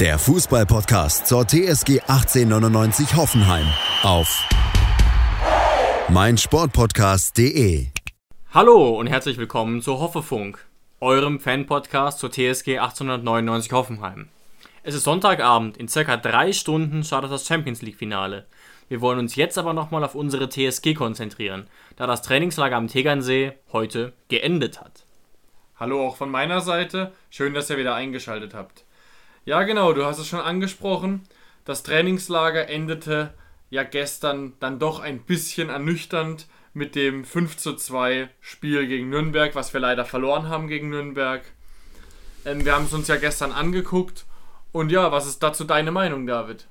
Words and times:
der 0.00 0.16
Fußballpodcast 0.16 1.26
zur 1.26 1.44
TSG 1.44 2.00
1899 2.02 3.16
Hoffenheim 3.16 3.66
auf 4.04 4.48
meinsportpodcast.de. 6.08 7.88
Hallo 8.54 8.96
und 8.96 9.08
herzlich 9.08 9.38
willkommen 9.38 9.82
zu 9.82 9.98
Hoffefunk, 9.98 10.64
eurem 11.00 11.40
Fan-Podcast 11.40 12.20
zur 12.20 12.30
TSG 12.30 12.78
1899 12.78 13.72
Hoffenheim. 13.72 14.28
Es 14.84 14.94
ist 14.94 15.02
Sonntagabend, 15.02 15.76
in 15.76 15.88
circa 15.88 16.16
drei 16.16 16.52
Stunden 16.52 17.02
startet 17.02 17.32
das 17.32 17.48
Champions 17.48 17.82
League-Finale. 17.82 18.46
Wir 18.88 19.00
wollen 19.00 19.18
uns 19.18 19.34
jetzt 19.34 19.58
aber 19.58 19.72
nochmal 19.72 20.04
auf 20.04 20.14
unsere 20.14 20.48
TSG 20.48 20.94
konzentrieren, 20.94 21.66
da 21.96 22.06
das 22.06 22.22
Trainingslager 22.22 22.76
am 22.76 22.86
Tegernsee 22.86 23.54
heute 23.72 24.12
geendet 24.28 24.80
hat. 24.80 25.04
Hallo 25.74 26.06
auch 26.06 26.14
von 26.14 26.30
meiner 26.30 26.60
Seite, 26.60 27.10
schön, 27.30 27.52
dass 27.52 27.68
ihr 27.68 27.78
wieder 27.78 27.96
eingeschaltet 27.96 28.54
habt. 28.54 28.84
Ja, 29.48 29.62
genau, 29.62 29.94
du 29.94 30.04
hast 30.04 30.18
es 30.18 30.28
schon 30.28 30.40
angesprochen. 30.40 31.22
Das 31.64 31.82
Trainingslager 31.82 32.68
endete 32.68 33.32
ja 33.70 33.82
gestern 33.82 34.52
dann 34.60 34.78
doch 34.78 35.00
ein 35.00 35.22
bisschen 35.22 35.70
ernüchternd 35.70 36.46
mit 36.74 36.94
dem 36.94 37.24
5 37.24 37.56
zu 37.56 37.74
2 37.74 38.28
Spiel 38.42 38.86
gegen 38.86 39.08
Nürnberg, 39.08 39.54
was 39.54 39.72
wir 39.72 39.80
leider 39.80 40.04
verloren 40.04 40.50
haben 40.50 40.68
gegen 40.68 40.90
Nürnberg. 40.90 41.40
Ähm, 42.44 42.66
wir 42.66 42.74
haben 42.74 42.84
es 42.84 42.92
uns 42.92 43.08
ja 43.08 43.16
gestern 43.16 43.52
angeguckt. 43.52 44.26
Und 44.70 44.92
ja, 44.92 45.10
was 45.12 45.26
ist 45.26 45.42
dazu 45.42 45.64
deine 45.64 45.92
Meinung, 45.92 46.26
David? 46.26 46.66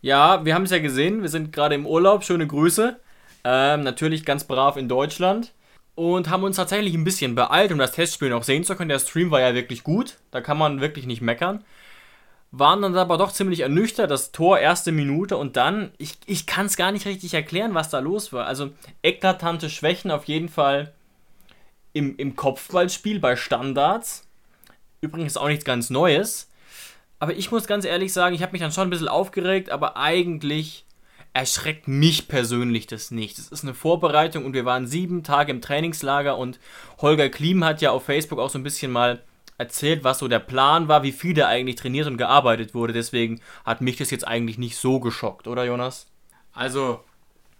Ja, 0.00 0.44
wir 0.44 0.56
haben 0.56 0.64
es 0.64 0.72
ja 0.72 0.80
gesehen, 0.80 1.22
wir 1.22 1.28
sind 1.28 1.52
gerade 1.52 1.76
im 1.76 1.86
Urlaub, 1.86 2.24
schöne 2.24 2.48
Grüße. 2.48 2.98
Ähm, 3.44 3.84
natürlich 3.84 4.24
ganz 4.24 4.42
brav 4.42 4.76
in 4.76 4.88
Deutschland. 4.88 5.52
Und 6.00 6.30
haben 6.30 6.44
uns 6.44 6.56
tatsächlich 6.56 6.94
ein 6.94 7.04
bisschen 7.04 7.34
beeilt, 7.34 7.72
um 7.72 7.78
das 7.78 7.92
Testspiel 7.92 8.30
noch 8.30 8.42
sehen 8.42 8.64
zu 8.64 8.74
können. 8.74 8.88
Der 8.88 9.00
Stream 9.00 9.30
war 9.30 9.40
ja 9.40 9.54
wirklich 9.54 9.84
gut, 9.84 10.16
da 10.30 10.40
kann 10.40 10.56
man 10.56 10.80
wirklich 10.80 11.04
nicht 11.04 11.20
meckern 11.20 11.62
waren 12.52 12.82
dann 12.82 12.96
aber 12.96 13.16
doch 13.16 13.32
ziemlich 13.32 13.60
ernüchtert. 13.60 14.10
Das 14.10 14.32
Tor 14.32 14.58
erste 14.58 14.92
Minute 14.92 15.36
und 15.36 15.56
dann, 15.56 15.92
ich, 15.98 16.18
ich 16.26 16.46
kann 16.46 16.66
es 16.66 16.76
gar 16.76 16.92
nicht 16.92 17.06
richtig 17.06 17.34
erklären, 17.34 17.74
was 17.74 17.90
da 17.90 18.00
los 18.00 18.32
war. 18.32 18.46
Also 18.46 18.70
eklatante 19.02 19.70
Schwächen 19.70 20.10
auf 20.10 20.24
jeden 20.24 20.48
Fall 20.48 20.92
im, 21.92 22.16
im 22.16 22.36
Kopfballspiel 22.36 23.20
bei 23.20 23.36
Standards. 23.36 24.26
Übrigens 25.00 25.36
auch 25.36 25.48
nichts 25.48 25.64
ganz 25.64 25.90
Neues. 25.90 26.50
Aber 27.18 27.34
ich 27.34 27.50
muss 27.50 27.66
ganz 27.66 27.84
ehrlich 27.84 28.12
sagen, 28.12 28.34
ich 28.34 28.42
habe 28.42 28.52
mich 28.52 28.62
dann 28.62 28.72
schon 28.72 28.88
ein 28.88 28.90
bisschen 28.90 29.08
aufgeregt, 29.08 29.70
aber 29.70 29.96
eigentlich 29.96 30.86
erschreckt 31.32 31.86
mich 31.86 32.28
persönlich 32.28 32.86
das 32.86 33.10
nicht. 33.10 33.38
Es 33.38 33.48
ist 33.48 33.62
eine 33.62 33.74
Vorbereitung 33.74 34.44
und 34.44 34.52
wir 34.52 34.64
waren 34.64 34.86
sieben 34.86 35.22
Tage 35.22 35.52
im 35.52 35.60
Trainingslager 35.60 36.36
und 36.36 36.58
Holger 36.98 37.28
Klim 37.28 37.64
hat 37.64 37.80
ja 37.80 37.92
auf 37.92 38.04
Facebook 38.04 38.38
auch 38.38 38.50
so 38.50 38.58
ein 38.58 38.64
bisschen 38.64 38.90
mal 38.90 39.22
erzählt, 39.58 40.02
was 40.04 40.18
so 40.18 40.26
der 40.26 40.38
Plan 40.38 40.88
war, 40.88 41.02
wie 41.02 41.12
viel 41.12 41.34
da 41.34 41.46
eigentlich 41.46 41.76
trainiert 41.76 42.06
und 42.06 42.16
gearbeitet 42.16 42.74
wurde. 42.74 42.92
Deswegen 42.92 43.40
hat 43.64 43.80
mich 43.80 43.96
das 43.96 44.10
jetzt 44.10 44.26
eigentlich 44.26 44.58
nicht 44.58 44.76
so 44.76 44.98
geschockt, 45.00 45.46
oder 45.46 45.64
Jonas? 45.64 46.10
Also, 46.52 47.04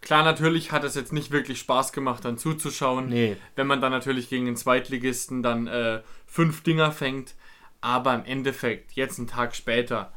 klar, 0.01 0.25
natürlich 0.25 0.73
hat 0.73 0.83
es 0.83 0.95
jetzt 0.95 1.12
nicht 1.12 1.31
wirklich 1.31 1.59
Spaß 1.59 1.93
gemacht, 1.93 2.25
dann 2.25 2.39
zuzuschauen. 2.39 3.09
Nee. 3.09 3.37
Wenn 3.55 3.67
man 3.67 3.83
dann 3.83 3.93
natürlich 3.93 4.31
gegen 4.31 4.47
den 4.47 4.56
Zweitligisten 4.56 5.43
dann 5.43 5.67
äh, 5.67 6.00
fünf 6.27 6.62
Dinger 6.62 6.91
fängt. 6.91 7.34
Aber 7.83 8.15
im 8.15 8.25
Endeffekt, 8.25 8.93
jetzt 8.93 9.19
einen 9.19 9.28
Tag 9.28 9.55
später, 9.55 10.12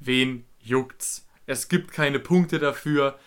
wen 0.00 0.44
juckt's? 0.60 1.26
Es 1.46 1.68
gibt 1.68 1.92
keine 1.92 2.18
Punkte 2.18 2.58
dafür. 2.58 3.18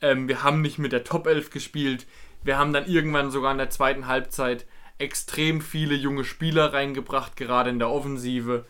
Ähm, 0.00 0.28
wir 0.28 0.42
haben 0.42 0.62
nicht 0.62 0.78
mit 0.78 0.92
der 0.92 1.04
Top 1.04 1.26
11 1.26 1.50
gespielt. 1.50 2.06
Wir 2.42 2.58
haben 2.58 2.72
dann 2.72 2.86
irgendwann 2.86 3.30
sogar 3.30 3.52
in 3.52 3.58
der 3.58 3.70
zweiten 3.70 4.06
Halbzeit 4.06 4.66
extrem 4.98 5.60
viele 5.60 5.94
junge 5.94 6.24
Spieler 6.24 6.72
reingebracht, 6.72 7.36
gerade 7.36 7.70
in 7.70 7.78
der 7.78 7.90
Offensive. 7.90 8.64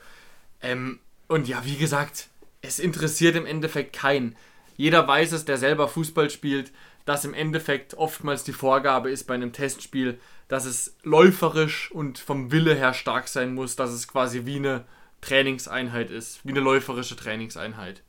Ähm, 0.63 1.01
und 1.29 1.49
ja, 1.49 1.65
wie 1.65 1.77
gesagt, 1.77 2.29
es 2.63 2.79
interessiert 2.79 3.37
im 3.37 3.47
Endeffekt 3.47 3.95
keinen. 3.95 4.37
Jeder 4.77 5.07
weiß 5.07 5.33
es, 5.33 5.45
der 5.45 5.59
selber 5.59 5.89
Fußball 5.89 6.31
spielt, 6.31 6.73
dass 7.05 7.25
im 7.25 7.35
Endeffekt 7.35 7.95
oftmals 7.95 8.45
die 8.45 8.53
Vorgabe 8.53 9.11
ist 9.11 9.25
bei 9.25 9.35
einem 9.35 9.53
Testspiel, 9.53 10.19
dass 10.49 10.65
es 10.65 10.97
läuferisch 11.03 11.91
und 11.91 12.19
vom 12.19 12.51
Wille 12.51 12.75
her 12.75 12.95
stark 12.95 13.29
sein 13.29 13.55
muss, 13.55 13.77
dass 13.77 13.91
es 13.91 14.09
quasi 14.09 14.47
wie 14.47 14.57
eine 14.57 14.85
Trainingseinheit 15.21 16.11
ist, 16.11 16.45
wie 16.45 16.51
eine 16.51 16.61
läuferische 16.61 17.17
Trainingseinheit. 17.17 18.03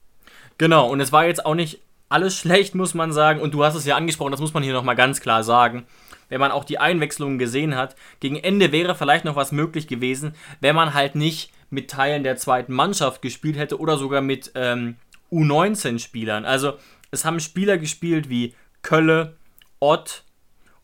Genau, 0.57 0.89
und 0.89 0.99
es 0.99 1.11
war 1.11 1.25
jetzt 1.25 1.45
auch 1.45 1.55
nicht 1.55 1.79
alles 2.09 2.37
schlecht, 2.37 2.75
muss 2.75 2.93
man 2.93 3.11
sagen. 3.11 3.41
Und 3.41 3.53
du 3.53 3.63
hast 3.63 3.75
es 3.75 3.85
ja 3.85 3.95
angesprochen, 3.95 4.31
das 4.31 4.39
muss 4.39 4.53
man 4.53 4.63
hier 4.63 4.73
nochmal 4.73 4.95
ganz 4.95 5.21
klar 5.21 5.43
sagen 5.43 5.85
wenn 6.29 6.39
man 6.39 6.51
auch 6.51 6.63
die 6.63 6.79
Einwechslungen 6.79 7.39
gesehen 7.39 7.75
hat. 7.75 7.95
Gegen 8.19 8.37
Ende 8.37 8.71
wäre 8.71 8.95
vielleicht 8.95 9.25
noch 9.25 9.35
was 9.35 9.51
möglich 9.51 9.87
gewesen, 9.87 10.33
wenn 10.59 10.75
man 10.75 10.93
halt 10.93 11.15
nicht 11.15 11.51
mit 11.69 11.89
Teilen 11.89 12.23
der 12.23 12.37
zweiten 12.37 12.73
Mannschaft 12.73 13.21
gespielt 13.21 13.57
hätte 13.57 13.79
oder 13.79 13.97
sogar 13.97 14.21
mit 14.21 14.51
ähm, 14.55 14.95
U19-Spielern. 15.31 16.45
Also 16.45 16.73
es 17.11 17.25
haben 17.25 17.39
Spieler 17.39 17.77
gespielt 17.77 18.29
wie 18.29 18.53
Kölle, 18.81 19.35
Ott 19.79 20.23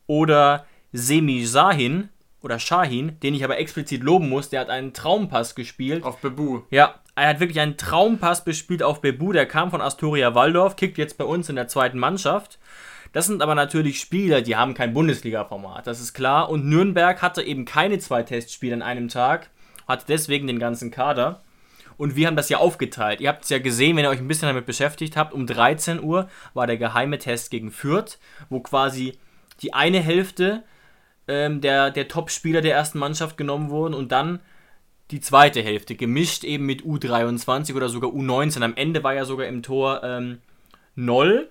oder 0.08 0.66
Semi 0.92 1.46
Sahin 1.46 2.10
oder 2.42 2.60
Shahin, 2.60 3.20
den 3.22 3.36
ich 3.36 3.44
aber 3.44 3.60
explizit 3.60 4.02
loben 4.02 4.28
muss, 4.28 4.50
der 4.50 4.62
hat 4.62 4.70
einen 4.70 4.94
Traumpass 4.94 5.54
gespielt. 5.56 6.04
Auf 6.04 6.18
Bebu. 6.18 6.62
Ja, 6.72 6.96
er 7.16 7.28
hat 7.28 7.40
wirklich 7.40 7.60
einen 7.60 7.78
Traumpass 7.78 8.44
bespielt 8.44 8.84
auf 8.84 9.02
Bebu, 9.02 9.34
der 9.34 9.46
kam 9.46 9.72
von 9.72 9.82
Astoria 9.82 10.34
Waldorf, 10.34 10.76
kickt 10.76 10.98
jetzt 10.98 11.18
bei 11.18 11.26
uns 11.26 11.50
in 11.50 11.56
der 11.56 11.68
zweiten 11.68 12.00
Mannschaft. 12.00 12.60
Das 13.14 13.28
sind 13.28 13.42
aber 13.42 13.56
natürlich 13.56 14.00
Spieler, 14.00 14.42
die 14.42 14.56
haben 14.56 14.74
kein 14.74 14.94
Bundesliga-Format, 14.94 15.86
das 15.86 16.00
ist 16.00 16.14
klar. 16.14 16.50
Und 16.50 16.66
Nürnberg 16.66 17.22
hatte 17.22 17.42
eben 17.42 17.66
keine 17.66 18.00
zwei 18.00 18.24
Testspiele 18.24 18.76
an 18.76 18.82
einem 18.82 19.10
Tag, 19.10 19.50
hatte 19.88 20.06
deswegen 20.08 20.48
den 20.48 20.60
ganzen 20.60 20.92
Kader. 20.92 21.42
Und 21.98 22.16
wir 22.16 22.26
haben 22.28 22.38
das 22.38 22.50
ja 22.50 22.58
aufgeteilt. 22.58 23.22
Ihr 23.22 23.30
habt 23.30 23.44
es 23.44 23.50
ja 23.50 23.60
gesehen, 23.60 23.96
wenn 23.96 24.06
ihr 24.06 24.10
euch 24.10 24.20
ein 24.20 24.28
bisschen 24.28 24.48
damit 24.48 24.66
beschäftigt 24.66 25.18
habt. 25.18 25.34
Um 25.34 25.46
13 25.46 26.02
Uhr 26.02 26.30
war 26.54 26.66
der 26.66 26.78
geheime 26.78 27.20
Test 27.20 27.52
gegen 27.52 27.70
Fürth, 27.70 28.18
wo 28.50 28.62
quasi 28.62 29.20
die 29.62 29.74
eine 29.74 30.00
Hälfte 30.00 30.64
ähm, 31.28 31.62
der, 31.62 31.92
der 31.92 32.08
Top-Spieler 32.08 32.62
der 32.62 32.74
ersten 32.74 32.98
Mannschaft 32.98 33.38
genommen 33.38 33.70
wurden 33.70 33.94
und 33.94 34.12
dann 34.12 34.40
die 35.12 35.20
zweite 35.20 35.62
Hälfte, 35.62 35.96
gemischt 35.96 36.44
eben 36.44 36.66
mit 36.66 36.84
U23 36.84 37.76
oder 37.76 37.90
sogar 37.90 38.12
U19. 38.12 38.62
Am 38.64 38.76
Ende 38.76 39.04
war 39.04 39.14
ja 39.14 39.26
sogar 39.26 39.48
im 39.48 39.64
Tor 39.64 40.02
ähm, 40.04 40.40
0 40.96 41.50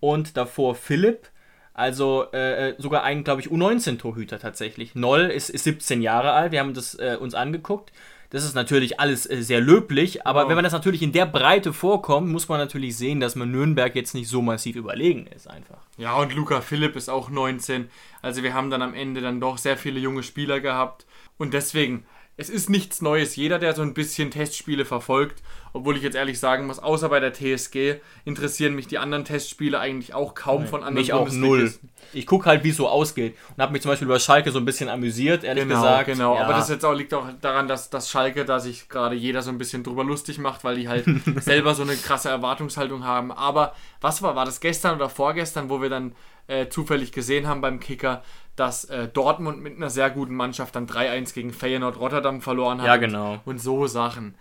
und 0.00 0.36
davor 0.36 0.74
Philipp. 0.74 1.28
Also 1.74 2.26
äh, 2.32 2.70
äh 2.70 2.74
sogar 2.78 3.04
ein, 3.04 3.24
glaube 3.24 3.40
ich, 3.40 3.48
U19-Torhüter 3.48 4.38
tatsächlich. 4.38 4.94
Noll 4.94 5.22
ist, 5.22 5.50
ist 5.50 5.64
17 5.64 6.02
Jahre 6.02 6.32
alt. 6.32 6.52
Wir 6.52 6.60
haben 6.60 6.74
das 6.74 6.94
äh, 6.94 7.16
uns 7.18 7.34
angeguckt. 7.34 7.92
Das 8.30 8.44
ist 8.44 8.54
natürlich 8.54 9.00
alles 9.00 9.28
äh, 9.28 9.42
sehr 9.42 9.60
löblich, 9.60 10.24
aber 10.24 10.42
wow. 10.42 10.48
wenn 10.48 10.54
man 10.54 10.62
das 10.62 10.72
natürlich 10.72 11.02
in 11.02 11.10
der 11.10 11.26
Breite 11.26 11.72
vorkommt, 11.72 12.28
muss 12.28 12.48
man 12.48 12.58
natürlich 12.58 12.96
sehen, 12.96 13.18
dass 13.18 13.34
man 13.34 13.50
Nürnberg 13.50 13.94
jetzt 13.96 14.14
nicht 14.14 14.28
so 14.28 14.40
massiv 14.40 14.76
überlegen 14.76 15.26
ist 15.26 15.50
einfach. 15.50 15.78
Ja, 15.96 16.14
und 16.14 16.32
Luca 16.34 16.60
Philipp 16.60 16.94
ist 16.94 17.10
auch 17.10 17.28
19. 17.28 17.90
Also 18.22 18.44
wir 18.44 18.54
haben 18.54 18.70
dann 18.70 18.82
am 18.82 18.94
Ende 18.94 19.20
dann 19.20 19.40
doch 19.40 19.58
sehr 19.58 19.76
viele 19.76 19.98
junge 19.98 20.22
Spieler 20.22 20.60
gehabt. 20.60 21.06
Und 21.38 21.54
deswegen, 21.54 22.04
es 22.40 22.48
ist 22.48 22.70
nichts 22.70 23.02
Neues. 23.02 23.36
Jeder, 23.36 23.58
der 23.58 23.74
so 23.74 23.82
ein 23.82 23.92
bisschen 23.92 24.30
Testspiele 24.30 24.86
verfolgt, 24.86 25.42
obwohl 25.74 25.98
ich 25.98 26.02
jetzt 26.02 26.14
ehrlich 26.14 26.38
sagen 26.40 26.66
muss, 26.66 26.78
außer 26.78 27.10
bei 27.10 27.20
der 27.20 27.34
TSG 27.34 28.00
interessieren 28.24 28.74
mich 28.74 28.86
die 28.86 28.96
anderen 28.96 29.26
Testspiele 29.26 29.78
eigentlich 29.78 30.14
auch 30.14 30.34
kaum 30.34 30.62
Nein, 30.62 30.70
von 30.70 30.82
anderen 30.82 30.94
Mich 30.94 31.12
auch 31.12 31.30
null. 31.30 31.74
Ich 32.14 32.24
gucke 32.24 32.46
halt, 32.46 32.64
wie 32.64 32.70
es 32.70 32.78
so 32.78 32.88
ausgeht 32.88 33.36
und 33.54 33.62
habe 33.62 33.72
mich 33.72 33.82
zum 33.82 33.90
Beispiel 33.90 34.06
über 34.06 34.18
Schalke 34.18 34.52
so 34.52 34.58
ein 34.58 34.64
bisschen 34.64 34.88
amüsiert, 34.88 35.44
ehrlich 35.44 35.64
genau, 35.64 35.82
gesagt. 35.82 36.06
Genau, 36.06 36.34
ja. 36.34 36.44
aber 36.44 36.54
das 36.54 36.70
jetzt 36.70 36.82
auch, 36.82 36.94
liegt 36.94 37.12
auch 37.12 37.28
daran, 37.42 37.68
dass, 37.68 37.90
dass 37.90 38.10
Schalke, 38.10 38.46
da 38.46 38.58
sich 38.58 38.88
gerade 38.88 39.14
jeder 39.14 39.42
so 39.42 39.50
ein 39.50 39.58
bisschen 39.58 39.84
drüber 39.84 40.02
lustig 40.02 40.38
macht, 40.38 40.64
weil 40.64 40.76
die 40.76 40.88
halt 40.88 41.04
selber 41.40 41.74
so 41.74 41.82
eine 41.82 41.94
krasse 41.94 42.30
Erwartungshaltung 42.30 43.04
haben. 43.04 43.32
Aber 43.32 43.74
was 44.00 44.22
war, 44.22 44.34
war 44.34 44.46
das 44.46 44.60
gestern 44.60 44.96
oder 44.96 45.10
vorgestern, 45.10 45.68
wo 45.68 45.82
wir 45.82 45.90
dann 45.90 46.12
äh, 46.46 46.68
zufällig 46.68 47.12
gesehen 47.12 47.46
haben 47.46 47.60
beim 47.60 47.80
Kicker, 47.80 48.22
dass 48.60 48.84
äh, 48.84 49.08
Dortmund 49.08 49.62
mit 49.62 49.78
einer 49.78 49.88
sehr 49.88 50.10
guten 50.10 50.34
Mannschaft 50.34 50.76
dann 50.76 50.86
3-1 50.86 51.32
gegen 51.32 51.50
Feyenoord 51.50 51.98
Rotterdam 51.98 52.42
verloren 52.42 52.82
hat. 52.82 52.86
Ja, 52.86 52.96
genau. 52.98 53.40
Und, 53.46 53.58
so 53.58 53.86
Sachen. 53.86 54.34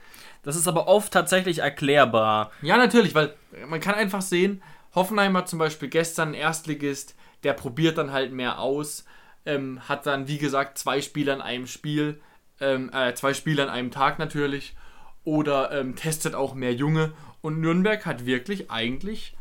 Das 0.44 0.58
ist 0.58 0.68
aber 0.68 0.90
oft 0.90 1.14
tatsächlich 1.14 1.60
erklärbar. 1.60 2.52
Ja, 2.62 2.76
natürlich, 2.76 3.16
weil 3.16 3.34
man 3.70 3.80
kann 3.80 3.96
einfach 3.96 4.22
sehen, 4.22 4.62
Hoffenheim 4.94 5.38
hat 5.38 5.48
zum 5.48 5.58
Beispiel 5.58 5.88
gestern 5.88 6.30
einen 6.30 6.34
Erstligist, 6.34 7.16
der 7.44 7.54
probiert 7.54 7.98
dann 7.98 8.12
halt 8.12 8.34
mehr 8.34 8.60
aus, 8.60 9.06
ähm, 9.46 9.80
hat 9.88 10.06
dann, 10.06 10.28
wie 10.28 10.38
gesagt, 10.38 10.78
zwei 10.78 11.00
Spiele 11.00 11.32
an 11.32 11.42
einem 11.42 11.66
Spiel, 11.66 12.20
ähm, 12.60 12.92
äh, 12.94 13.14
zwei 13.14 13.34
Spiele 13.34 13.64
an 13.64 13.70
einem 13.70 13.90
Tag 13.90 14.20
natürlich 14.20 14.76
oder 15.24 15.72
ähm, 15.72 15.96
testet 15.96 16.36
auch 16.36 16.56
mehr 16.56 16.74
Junge. 16.74 17.14
Und 17.40 17.62
Nürnberg 17.62 18.06
hat 18.06 18.26
wirklich 18.26 18.70
eigentlich, 18.70 19.38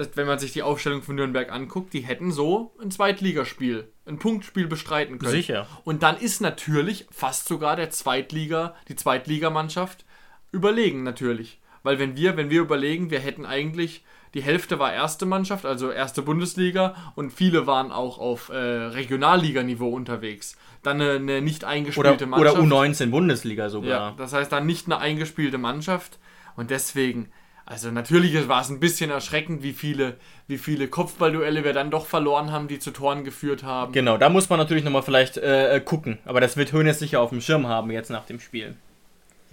das, 0.00 0.16
wenn 0.16 0.26
man 0.26 0.38
sich 0.38 0.52
die 0.52 0.62
Aufstellung 0.62 1.02
von 1.02 1.14
Nürnberg 1.14 1.52
anguckt, 1.52 1.92
die 1.92 2.00
hätten 2.00 2.32
so 2.32 2.74
ein 2.80 2.90
Zweitligaspiel, 2.90 3.92
ein 4.06 4.18
Punktspiel 4.18 4.66
bestreiten 4.66 5.18
können. 5.18 5.32
Sicher. 5.32 5.66
Und 5.84 6.02
dann 6.02 6.16
ist 6.16 6.40
natürlich 6.40 7.06
fast 7.10 7.46
sogar 7.46 7.76
der 7.76 7.90
Zweitliga, 7.90 8.74
die 8.88 8.96
Zweitligamannschaft 8.96 10.04
überlegen 10.52 11.02
natürlich. 11.02 11.60
Weil 11.82 11.98
wenn 11.98 12.16
wir, 12.16 12.36
wenn 12.36 12.50
wir 12.50 12.62
überlegen, 12.62 13.10
wir 13.10 13.20
hätten 13.20 13.44
eigentlich, 13.44 14.04
die 14.32 14.42
Hälfte 14.42 14.78
war 14.78 14.92
erste 14.92 15.26
Mannschaft, 15.26 15.66
also 15.66 15.90
erste 15.90 16.22
Bundesliga 16.22 17.12
und 17.14 17.30
viele 17.30 17.66
waren 17.66 17.92
auch 17.92 18.18
auf 18.18 18.48
äh, 18.48 18.54
Regionalliganiveau 18.54 19.88
unterwegs. 19.88 20.56
Dann 20.82 21.00
eine, 21.00 21.12
eine 21.14 21.42
nicht 21.42 21.64
Oder, 21.64 21.72
eingespielte 21.72 22.26
oder 22.26 22.54
Mannschaft. 22.54 22.58
U19 22.58 23.10
Bundesliga 23.10 23.68
sogar. 23.68 23.90
Ja, 23.90 24.14
das 24.16 24.32
heißt 24.32 24.50
dann 24.50 24.64
nicht 24.64 24.86
eine 24.86 24.98
eingespielte 24.98 25.58
Mannschaft. 25.58 26.18
Und 26.56 26.70
deswegen, 26.70 27.30
also 27.70 27.92
natürlich 27.92 28.48
war 28.48 28.62
es 28.62 28.68
ein 28.68 28.80
bisschen 28.80 29.12
erschreckend, 29.12 29.62
wie 29.62 29.72
viele, 29.72 30.16
wie 30.48 30.58
viele 30.58 30.88
Kopfballduelle 30.88 31.62
wir 31.62 31.72
dann 31.72 31.92
doch 31.92 32.04
verloren 32.04 32.50
haben, 32.50 32.66
die 32.66 32.80
zu 32.80 32.90
Toren 32.90 33.22
geführt 33.22 33.62
haben. 33.62 33.92
Genau, 33.92 34.18
da 34.18 34.28
muss 34.28 34.50
man 34.50 34.58
natürlich 34.58 34.82
nochmal 34.82 35.04
vielleicht 35.04 35.36
äh, 35.36 35.76
äh, 35.76 35.80
gucken. 35.80 36.18
Aber 36.24 36.40
das 36.40 36.56
wird 36.56 36.72
Hönes 36.72 36.98
sicher 36.98 37.20
auf 37.20 37.30
dem 37.30 37.40
Schirm 37.40 37.68
haben 37.68 37.92
jetzt 37.92 38.10
nach 38.10 38.26
dem 38.26 38.40
Spiel. 38.40 38.74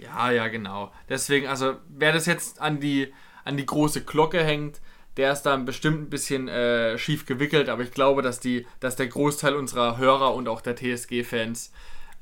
Ja, 0.00 0.32
ja, 0.32 0.48
genau. 0.48 0.90
Deswegen, 1.08 1.46
also 1.46 1.76
wer 1.90 2.12
das 2.12 2.26
jetzt 2.26 2.60
an 2.60 2.80
die, 2.80 3.12
an 3.44 3.56
die 3.56 3.66
große 3.66 4.02
Glocke 4.02 4.42
hängt, 4.42 4.80
der 5.16 5.32
ist 5.32 5.42
dann 5.42 5.64
bestimmt 5.64 6.00
ein 6.00 6.10
bisschen 6.10 6.48
äh, 6.48 6.98
schief 6.98 7.24
gewickelt, 7.24 7.68
aber 7.68 7.84
ich 7.84 7.92
glaube, 7.92 8.22
dass, 8.22 8.40
die, 8.40 8.66
dass 8.80 8.96
der 8.96 9.06
Großteil 9.06 9.54
unserer 9.54 9.96
Hörer 9.96 10.34
und 10.34 10.48
auch 10.48 10.60
der 10.60 10.74
TSG-Fans 10.74 11.72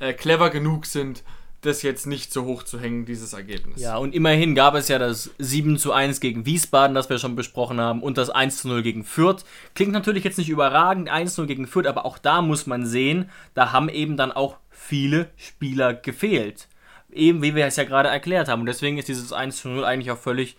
äh, 0.00 0.12
clever 0.12 0.50
genug 0.50 0.84
sind, 0.84 1.22
das 1.66 1.82
jetzt 1.82 2.06
nicht 2.06 2.32
so 2.32 2.44
hoch 2.44 2.62
zu 2.62 2.80
hängen, 2.80 3.04
dieses 3.04 3.32
Ergebnis. 3.32 3.80
Ja, 3.80 3.96
und 3.96 4.14
immerhin 4.14 4.54
gab 4.54 4.74
es 4.74 4.88
ja 4.88 4.98
das 4.98 5.30
7 5.38 5.78
zu 5.78 5.92
1 5.92 6.20
gegen 6.20 6.46
Wiesbaden, 6.46 6.94
das 6.94 7.10
wir 7.10 7.18
schon 7.18 7.36
besprochen 7.36 7.80
haben, 7.80 8.02
und 8.02 8.16
das 8.16 8.30
1 8.30 8.58
zu 8.62 8.68
0 8.68 8.82
gegen 8.82 9.04
Fürth. 9.04 9.44
Klingt 9.74 9.92
natürlich 9.92 10.24
jetzt 10.24 10.38
nicht 10.38 10.48
überragend, 10.48 11.10
1 11.10 11.34
zu 11.34 11.42
0 11.42 11.48
gegen 11.48 11.66
Fürth, 11.66 11.86
aber 11.86 12.06
auch 12.06 12.18
da 12.18 12.40
muss 12.42 12.66
man 12.66 12.86
sehen, 12.86 13.30
da 13.54 13.72
haben 13.72 13.88
eben 13.88 14.16
dann 14.16 14.32
auch 14.32 14.56
viele 14.70 15.30
Spieler 15.36 15.94
gefehlt. 15.94 16.68
Eben 17.12 17.42
wie 17.42 17.54
wir 17.54 17.66
es 17.66 17.76
ja 17.76 17.84
gerade 17.84 18.08
erklärt 18.08 18.48
haben. 18.48 18.60
Und 18.60 18.66
deswegen 18.66 18.98
ist 18.98 19.08
dieses 19.08 19.32
1 19.32 19.58
zu 19.58 19.68
0 19.68 19.84
eigentlich 19.84 20.10
auch 20.10 20.18
völlig 20.18 20.56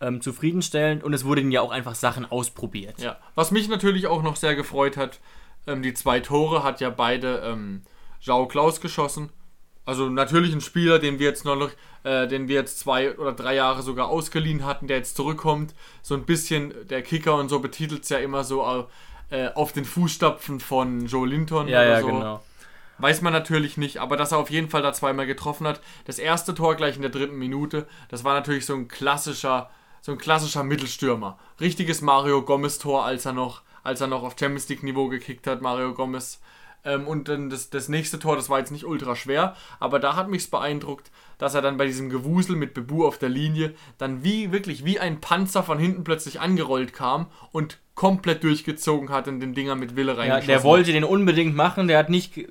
ähm, 0.00 0.20
zufriedenstellend 0.20 1.04
und 1.04 1.14
es 1.14 1.24
wurden 1.24 1.50
ja 1.50 1.60
auch 1.60 1.70
einfach 1.70 1.94
Sachen 1.94 2.30
ausprobiert. 2.30 2.98
Ja, 2.98 3.16
was 3.34 3.50
mich 3.50 3.68
natürlich 3.68 4.06
auch 4.06 4.22
noch 4.22 4.36
sehr 4.36 4.54
gefreut 4.54 4.96
hat, 4.96 5.20
ähm, 5.66 5.82
die 5.82 5.94
zwei 5.94 6.20
Tore 6.20 6.62
hat 6.62 6.80
ja 6.80 6.90
beide 6.90 7.38
ähm, 7.44 7.82
Jao 8.20 8.46
Klaus 8.46 8.80
geschossen. 8.80 9.30
Also 9.86 10.08
natürlich 10.10 10.52
ein 10.52 10.60
Spieler, 10.60 10.98
den 10.98 11.18
wir 11.20 11.28
jetzt 11.28 11.44
noch, 11.44 11.70
äh, 12.02 12.26
den 12.26 12.48
wir 12.48 12.56
jetzt 12.56 12.80
zwei 12.80 13.16
oder 13.16 13.32
drei 13.32 13.54
Jahre 13.54 13.82
sogar 13.82 14.08
ausgeliehen 14.08 14.66
hatten, 14.66 14.88
der 14.88 14.98
jetzt 14.98 15.16
zurückkommt. 15.16 15.74
So 16.02 16.14
ein 16.14 16.24
bisschen 16.24 16.74
der 16.88 17.02
Kicker 17.02 17.36
und 17.36 17.48
so 17.48 17.60
betitelt 17.60 18.02
es 18.02 18.08
ja 18.08 18.18
immer 18.18 18.42
so 18.44 18.88
äh, 19.30 19.48
auf 19.54 19.72
den 19.72 19.84
Fußstapfen 19.84 20.60
von 20.60 21.06
Joe 21.06 21.26
Linton 21.26 21.68
Ja, 21.68 21.80
oder 21.80 21.88
ja, 21.88 22.00
so. 22.00 22.06
genau. 22.08 22.42
Weiß 22.98 23.20
man 23.20 23.32
natürlich 23.32 23.76
nicht, 23.76 23.98
aber 23.98 24.16
dass 24.16 24.32
er 24.32 24.38
auf 24.38 24.50
jeden 24.50 24.70
Fall 24.70 24.82
da 24.82 24.92
zweimal 24.92 25.26
getroffen 25.26 25.66
hat. 25.66 25.80
Das 26.06 26.18
erste 26.18 26.54
Tor 26.54 26.76
gleich 26.76 26.96
in 26.96 27.02
der 27.02 27.10
dritten 27.10 27.36
Minute, 27.36 27.86
das 28.08 28.24
war 28.24 28.34
natürlich 28.34 28.64
so 28.64 28.74
ein 28.74 28.88
klassischer, 28.88 29.70
so 30.00 30.12
ein 30.12 30.18
klassischer 30.18 30.64
Mittelstürmer. 30.64 31.38
Richtiges 31.60 32.00
Mario 32.00 32.42
Gomez-Tor, 32.42 33.04
als 33.04 33.26
er 33.26 33.34
noch, 33.34 33.62
als 33.82 34.00
er 34.00 34.06
noch 34.06 34.22
auf 34.22 34.34
Champions 34.38 34.68
League-Niveau 34.68 35.08
gekickt 35.08 35.46
hat, 35.46 35.60
Mario 35.60 35.92
Gomez. 35.92 36.40
Ähm, 36.86 37.06
und 37.06 37.28
dann 37.28 37.50
das, 37.50 37.68
das 37.68 37.88
nächste 37.88 38.18
Tor, 38.18 38.36
das 38.36 38.48
war 38.48 38.60
jetzt 38.60 38.70
nicht 38.70 38.86
ultra 38.86 39.16
schwer, 39.16 39.56
aber 39.80 39.98
da 39.98 40.14
hat 40.16 40.30
mich's 40.30 40.46
beeindruckt, 40.46 41.10
dass 41.36 41.54
er 41.54 41.60
dann 41.60 41.76
bei 41.76 41.86
diesem 41.86 42.08
Gewusel 42.08 42.56
mit 42.56 42.72
Bebu 42.72 43.04
auf 43.04 43.18
der 43.18 43.28
Linie 43.28 43.74
dann 43.98 44.22
wie 44.22 44.52
wirklich 44.52 44.84
wie 44.84 45.00
ein 45.00 45.20
Panzer 45.20 45.62
von 45.64 45.78
hinten 45.78 46.04
plötzlich 46.04 46.40
angerollt 46.40 46.92
kam 46.92 47.26
und 47.50 47.78
komplett 47.94 48.44
durchgezogen 48.44 49.10
hat 49.10 49.26
und 49.26 49.40
den 49.40 49.54
Dinger 49.54 49.74
mit 49.74 49.96
Wille 49.96 50.12
Ja, 50.12 50.18
reingeschossen 50.18 50.46
der 50.46 50.62
wollte 50.62 50.92
den 50.92 51.04
unbedingt 51.04 51.56
machen, 51.56 51.88
der 51.88 51.98
hat 51.98 52.08
nicht, 52.08 52.46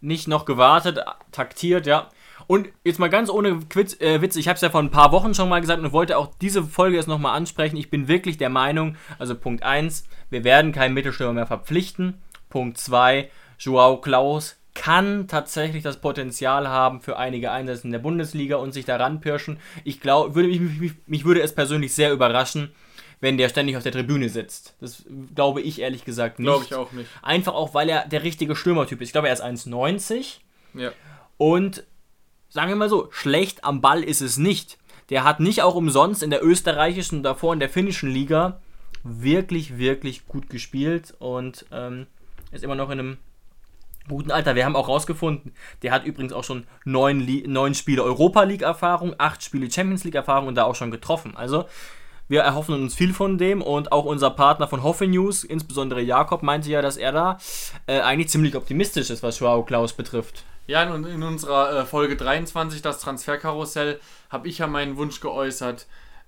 nicht 0.00 0.28
noch 0.28 0.44
gewartet, 0.44 1.00
taktiert, 1.32 1.86
ja. 1.86 2.10
Und 2.46 2.68
jetzt 2.82 2.98
mal 2.98 3.08
ganz 3.08 3.30
ohne 3.30 3.60
Quiz, 3.68 4.00
äh, 4.00 4.22
Witz, 4.22 4.36
ich 4.36 4.48
habe 4.48 4.56
es 4.56 4.62
ja 4.62 4.70
vor 4.70 4.80
ein 4.80 4.90
paar 4.90 5.12
Wochen 5.12 5.34
schon 5.34 5.48
mal 5.48 5.60
gesagt 5.60 5.82
und 5.82 5.92
wollte 5.92 6.16
auch 6.16 6.30
diese 6.40 6.62
Folge 6.62 6.96
jetzt 6.96 7.08
nochmal 7.08 7.36
ansprechen. 7.36 7.76
Ich 7.76 7.90
bin 7.90 8.08
wirklich 8.08 8.38
der 8.38 8.48
Meinung, 8.48 8.96
also 9.18 9.34
Punkt 9.34 9.62
1, 9.62 10.04
wir 10.30 10.44
werden 10.44 10.72
keinen 10.72 10.94
Mittelstürmer 10.94 11.34
mehr 11.34 11.46
verpflichten. 11.46 12.22
Punkt 12.48 12.78
2, 12.78 13.30
Joao 13.58 14.00
Klaus 14.00 14.56
kann 14.74 15.26
tatsächlich 15.26 15.82
das 15.82 16.00
Potenzial 16.00 16.68
haben 16.68 17.00
für 17.00 17.16
einige 17.16 17.50
Einsätze 17.50 17.84
in 17.84 17.90
der 17.92 17.98
Bundesliga 17.98 18.56
und 18.56 18.72
sich 18.72 18.84
daran 18.84 19.20
pirschen. 19.20 19.58
Ich 19.84 20.00
glaube, 20.00 20.34
würde 20.36 20.48
mich, 20.48 20.60
mich, 20.60 20.92
mich 21.06 21.24
würde 21.24 21.42
es 21.42 21.52
persönlich 21.54 21.92
sehr 21.94 22.12
überraschen, 22.12 22.70
wenn 23.20 23.36
der 23.36 23.48
ständig 23.48 23.76
auf 23.76 23.82
der 23.82 23.90
Tribüne 23.90 24.28
sitzt. 24.28 24.76
Das 24.80 25.04
glaube 25.34 25.60
ich 25.62 25.80
ehrlich 25.80 26.04
gesagt 26.04 26.38
nicht. 26.38 26.46
Glaube 26.46 26.64
ich 26.64 26.74
auch 26.74 26.92
nicht. 26.92 27.10
Einfach 27.22 27.54
auch, 27.54 27.74
weil 27.74 27.88
er 27.88 28.06
der 28.06 28.22
richtige 28.22 28.54
Stürmertyp 28.54 29.00
ist. 29.00 29.08
Ich 29.08 29.12
glaube, 29.12 29.26
er 29.26 29.34
ist 29.34 29.42
1,90 29.42 30.36
Ja. 30.74 30.92
und 31.36 31.82
sagen 32.48 32.68
wir 32.68 32.76
mal 32.76 32.88
so, 32.88 33.08
schlecht 33.10 33.64
am 33.64 33.80
Ball 33.80 34.04
ist 34.04 34.20
es 34.20 34.36
nicht. 34.36 34.78
Der 35.10 35.24
hat 35.24 35.40
nicht 35.40 35.62
auch 35.62 35.74
umsonst 35.74 36.22
in 36.22 36.30
der 36.30 36.44
österreichischen 36.44 37.16
und 37.18 37.22
davor 37.24 37.52
in 37.52 37.58
der 37.60 37.68
finnischen 37.70 38.10
Liga 38.10 38.60
wirklich, 39.02 39.78
wirklich 39.78 40.26
gut 40.26 40.48
gespielt 40.50 41.14
und 41.18 41.66
ähm, 41.72 42.06
ist 42.52 42.62
immer 42.62 42.74
noch 42.76 42.90
in 42.90 43.00
einem 43.00 43.18
guten 44.08 44.30
Alter. 44.30 44.54
Wir 44.54 44.64
haben 44.64 44.76
auch 44.76 44.88
rausgefunden, 44.88 45.52
der 45.82 45.92
hat 45.92 46.04
übrigens 46.04 46.32
auch 46.32 46.44
schon 46.44 46.66
neun, 46.84 47.26
neun 47.46 47.74
Spiele 47.74 48.02
Europa 48.02 48.42
League 48.42 48.62
Erfahrung, 48.62 49.14
acht 49.18 49.42
Spiele 49.42 49.70
Champions 49.70 50.04
League 50.04 50.14
Erfahrung 50.14 50.48
und 50.48 50.54
da 50.54 50.64
auch 50.64 50.74
schon 50.74 50.90
getroffen. 50.90 51.36
Also 51.36 51.66
wir 52.28 52.42
erhoffen 52.42 52.74
uns 52.74 52.94
viel 52.94 53.14
von 53.14 53.38
dem 53.38 53.62
und 53.62 53.90
auch 53.90 54.04
unser 54.04 54.30
Partner 54.30 54.68
von 54.68 54.82
Hoffe 54.82 55.06
News, 55.06 55.44
insbesondere 55.44 56.02
Jakob, 56.02 56.42
meinte 56.42 56.68
ja, 56.68 56.82
dass 56.82 56.98
er 56.98 57.12
da 57.12 57.38
äh, 57.86 58.00
eigentlich 58.00 58.28
ziemlich 58.28 58.54
optimistisch 58.54 59.08
ist, 59.08 59.22
was 59.22 59.38
Joao 59.38 59.64
Klaus 59.64 59.94
betrifft. 59.94 60.44
Ja, 60.66 60.82
in, 60.82 61.04
in 61.06 61.22
unserer 61.22 61.80
äh, 61.80 61.84
Folge 61.86 62.16
23, 62.16 62.82
das 62.82 63.00
Transferkarussell, 63.00 63.98
habe 64.28 64.46
ich 64.46 64.58
ja 64.58 64.66
meinen 64.66 64.98
Wunsch 64.98 65.20
geäußert, 65.20 65.86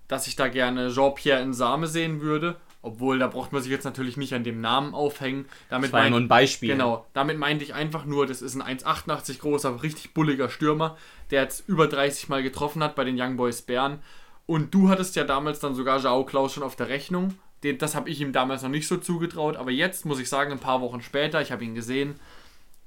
dass 0.08 0.26
ich 0.26 0.36
da 0.36 0.48
gerne 0.48 0.90
Jean-Pierre 0.90 1.42
Insame 1.42 1.86
sehen 1.86 2.22
würde. 2.22 2.56
Obwohl, 2.82 3.18
da 3.18 3.26
braucht 3.26 3.52
man 3.52 3.60
sich 3.62 3.70
jetzt 3.70 3.84
natürlich 3.84 4.16
nicht 4.16 4.32
an 4.32 4.42
dem 4.42 4.60
Namen 4.62 4.94
aufhängen. 4.94 5.44
Damit 5.68 5.88
Das 5.88 5.92
war 5.92 6.00
mein- 6.02 6.10
nur 6.12 6.20
ein 6.20 6.28
Beispiel. 6.28 6.70
Genau, 6.70 7.06
damit 7.12 7.38
meinte 7.38 7.62
ich 7.64 7.74
einfach 7.74 8.06
nur, 8.06 8.26
das 8.26 8.40
ist 8.40 8.54
ein 8.54 8.62
1,88 8.62 9.38
großer, 9.40 9.82
richtig 9.82 10.14
bulliger 10.14 10.48
Stürmer, 10.48 10.96
der 11.30 11.42
jetzt 11.42 11.68
über 11.68 11.88
30 11.88 12.28
Mal 12.30 12.42
getroffen 12.42 12.82
hat 12.82 12.94
bei 12.94 13.04
den 13.04 13.20
Young 13.20 13.36
Boys 13.36 13.60
Bern. 13.62 13.98
Und 14.46 14.72
du 14.74 14.88
hattest 14.88 15.14
ja 15.14 15.24
damals 15.24 15.60
dann 15.60 15.74
sogar 15.74 16.00
Jao 16.00 16.24
Klaus 16.24 16.54
schon 16.54 16.62
auf 16.62 16.74
der 16.74 16.88
Rechnung. 16.88 17.34
Den, 17.62 17.76
das 17.76 17.94
habe 17.94 18.08
ich 18.08 18.20
ihm 18.22 18.32
damals 18.32 18.62
noch 18.62 18.70
nicht 18.70 18.88
so 18.88 18.96
zugetraut. 18.96 19.56
Aber 19.56 19.70
jetzt 19.70 20.06
muss 20.06 20.18
ich 20.18 20.30
sagen, 20.30 20.50
ein 20.50 20.58
paar 20.58 20.80
Wochen 20.80 21.02
später, 21.02 21.42
ich 21.42 21.52
habe 21.52 21.62
ihn 21.64 21.74
gesehen, 21.74 22.18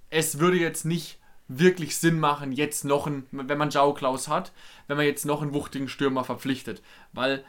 es 0.09 0.39
würde 0.39 0.57
jetzt 0.57 0.85
nicht 0.85 1.19
wirklich 1.47 1.97
Sinn 1.97 2.19
machen, 2.19 2.51
jetzt 2.51 2.83
noch 2.85 3.05
einen, 3.05 3.27
wenn 3.31 3.57
man 3.57 3.69
Jao 3.69 3.93
Klaus 3.93 4.27
hat, 4.27 4.51
wenn 4.87 4.97
man 4.97 5.05
jetzt 5.05 5.25
noch 5.25 5.41
einen 5.43 5.53
wuchtigen 5.53 5.87
Stürmer 5.87 6.23
verpflichtet. 6.23 6.81
Weil 7.11 7.43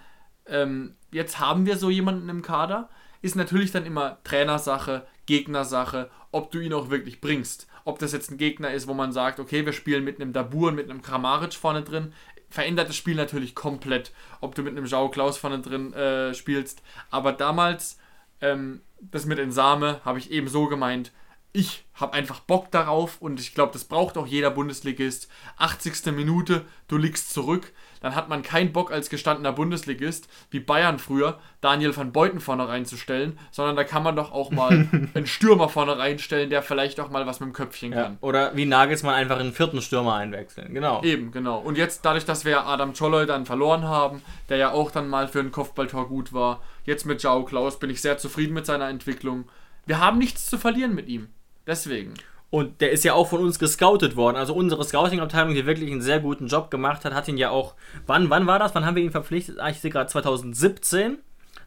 ähm, 0.46 0.96
jetzt 1.10 1.38
haben 1.38 1.66
wir 1.66 1.76
so 1.76 1.90
jemanden 1.90 2.28
im 2.28 2.42
Kader. 2.42 2.88
Ist 3.22 3.36
natürlich 3.36 3.70
dann 3.70 3.86
immer 3.86 4.18
Trainersache, 4.24 5.06
Gegnersache, 5.26 6.10
ob 6.32 6.50
du 6.50 6.60
ihn 6.60 6.74
auch 6.74 6.90
wirklich 6.90 7.20
bringst. 7.20 7.68
Ob 7.84 7.98
das 7.98 8.12
jetzt 8.12 8.30
ein 8.30 8.38
Gegner 8.38 8.72
ist, 8.72 8.86
wo 8.86 8.94
man 8.94 9.12
sagt, 9.12 9.40
okay, 9.40 9.64
wir 9.64 9.72
spielen 9.72 10.04
mit 10.04 10.20
einem 10.20 10.32
Dabur 10.32 10.68
und 10.68 10.74
mit 10.74 10.90
einem 10.90 11.02
Kramaric 11.02 11.54
vorne 11.54 11.82
drin, 11.82 12.12
verändert 12.50 12.88
das 12.88 12.96
Spiel 12.96 13.14
natürlich 13.14 13.54
komplett, 13.54 14.12
ob 14.40 14.54
du 14.54 14.62
mit 14.62 14.76
einem 14.76 14.86
Jao 14.86 15.08
Klaus 15.10 15.38
vorne 15.38 15.60
drin 15.60 15.92
äh, 15.92 16.34
spielst. 16.34 16.82
Aber 17.10 17.32
damals, 17.32 17.98
ähm, 18.40 18.82
das 19.00 19.26
mit 19.26 19.38
Insame, 19.38 20.00
habe 20.04 20.18
ich 20.18 20.30
eben 20.30 20.48
so 20.48 20.66
gemeint, 20.66 21.12
ich 21.56 21.84
habe 21.94 22.14
einfach 22.14 22.40
Bock 22.40 22.72
darauf 22.72 23.22
und 23.22 23.38
ich 23.38 23.54
glaube, 23.54 23.72
das 23.72 23.84
braucht 23.84 24.18
auch 24.18 24.26
jeder 24.26 24.50
Bundesligist. 24.50 25.28
80. 25.56 26.06
Minute, 26.12 26.64
du 26.88 26.96
liegst 26.96 27.32
zurück, 27.32 27.72
dann 28.00 28.16
hat 28.16 28.28
man 28.28 28.42
keinen 28.42 28.72
Bock 28.72 28.90
als 28.90 29.08
gestandener 29.08 29.52
Bundesligist, 29.52 30.26
wie 30.50 30.58
Bayern 30.58 30.98
früher, 30.98 31.38
Daniel 31.60 31.96
van 31.96 32.10
Beuten 32.10 32.40
vorne 32.40 32.66
reinzustellen, 32.68 33.38
sondern 33.52 33.76
da 33.76 33.84
kann 33.84 34.02
man 34.02 34.16
doch 34.16 34.32
auch 34.32 34.50
mal 34.50 34.88
einen 35.14 35.28
Stürmer 35.28 35.68
vorne 35.68 35.96
reinstellen, 35.96 36.50
der 36.50 36.62
vielleicht 36.64 36.98
auch 36.98 37.08
mal 37.08 37.24
was 37.24 37.38
mit 37.38 37.50
dem 37.50 37.52
Köpfchen 37.52 37.92
Ja. 37.92 38.02
kann. 38.02 38.18
Oder 38.20 38.56
wie 38.56 38.66
Nagelsmann 38.66 39.14
einfach 39.14 39.38
einen 39.38 39.52
vierten 39.52 39.80
Stürmer 39.80 40.14
einwechseln. 40.14 40.74
Genau. 40.74 41.04
Eben, 41.04 41.30
genau. 41.30 41.60
Und 41.60 41.78
jetzt, 41.78 42.04
dadurch, 42.04 42.24
dass 42.24 42.44
wir 42.44 42.66
Adam 42.66 42.94
Czolloy 42.94 43.26
dann 43.26 43.46
verloren 43.46 43.84
haben, 43.84 44.22
der 44.48 44.56
ja 44.56 44.72
auch 44.72 44.90
dann 44.90 45.08
mal 45.08 45.28
für 45.28 45.38
ein 45.38 45.52
Kopfballtor 45.52 46.08
gut 46.08 46.32
war, 46.32 46.60
jetzt 46.84 47.06
mit 47.06 47.22
Jao 47.22 47.44
Klaus 47.44 47.78
bin 47.78 47.90
ich 47.90 48.02
sehr 48.02 48.18
zufrieden 48.18 48.54
mit 48.54 48.66
seiner 48.66 48.88
Entwicklung. 48.88 49.44
Wir 49.86 50.00
haben 50.00 50.18
nichts 50.18 50.46
zu 50.46 50.58
verlieren 50.58 50.96
mit 50.96 51.08
ihm. 51.08 51.28
Deswegen. 51.66 52.14
Und 52.50 52.80
der 52.80 52.92
ist 52.92 53.04
ja 53.04 53.14
auch 53.14 53.28
von 53.28 53.40
uns 53.40 53.58
gescoutet 53.58 54.14
worden. 54.14 54.36
Also 54.36 54.54
unsere 54.54 54.84
Scouting-Abteilung, 54.84 55.54
die 55.54 55.66
wirklich 55.66 55.90
einen 55.90 56.02
sehr 56.02 56.20
guten 56.20 56.46
Job 56.46 56.70
gemacht 56.70 57.04
hat, 57.04 57.12
hat 57.12 57.26
ihn 57.26 57.36
ja 57.36 57.50
auch. 57.50 57.74
Wann, 58.06 58.30
wann 58.30 58.46
war 58.46 58.60
das? 58.60 58.74
Wann 58.74 58.86
haben 58.86 58.94
wir 58.94 59.02
ihn 59.02 59.10
verpflichtet? 59.10 59.58
Ah, 59.58 59.70
ich 59.70 59.80
sehe 59.80 59.90
gerade 59.90 60.08
2017. 60.08 61.18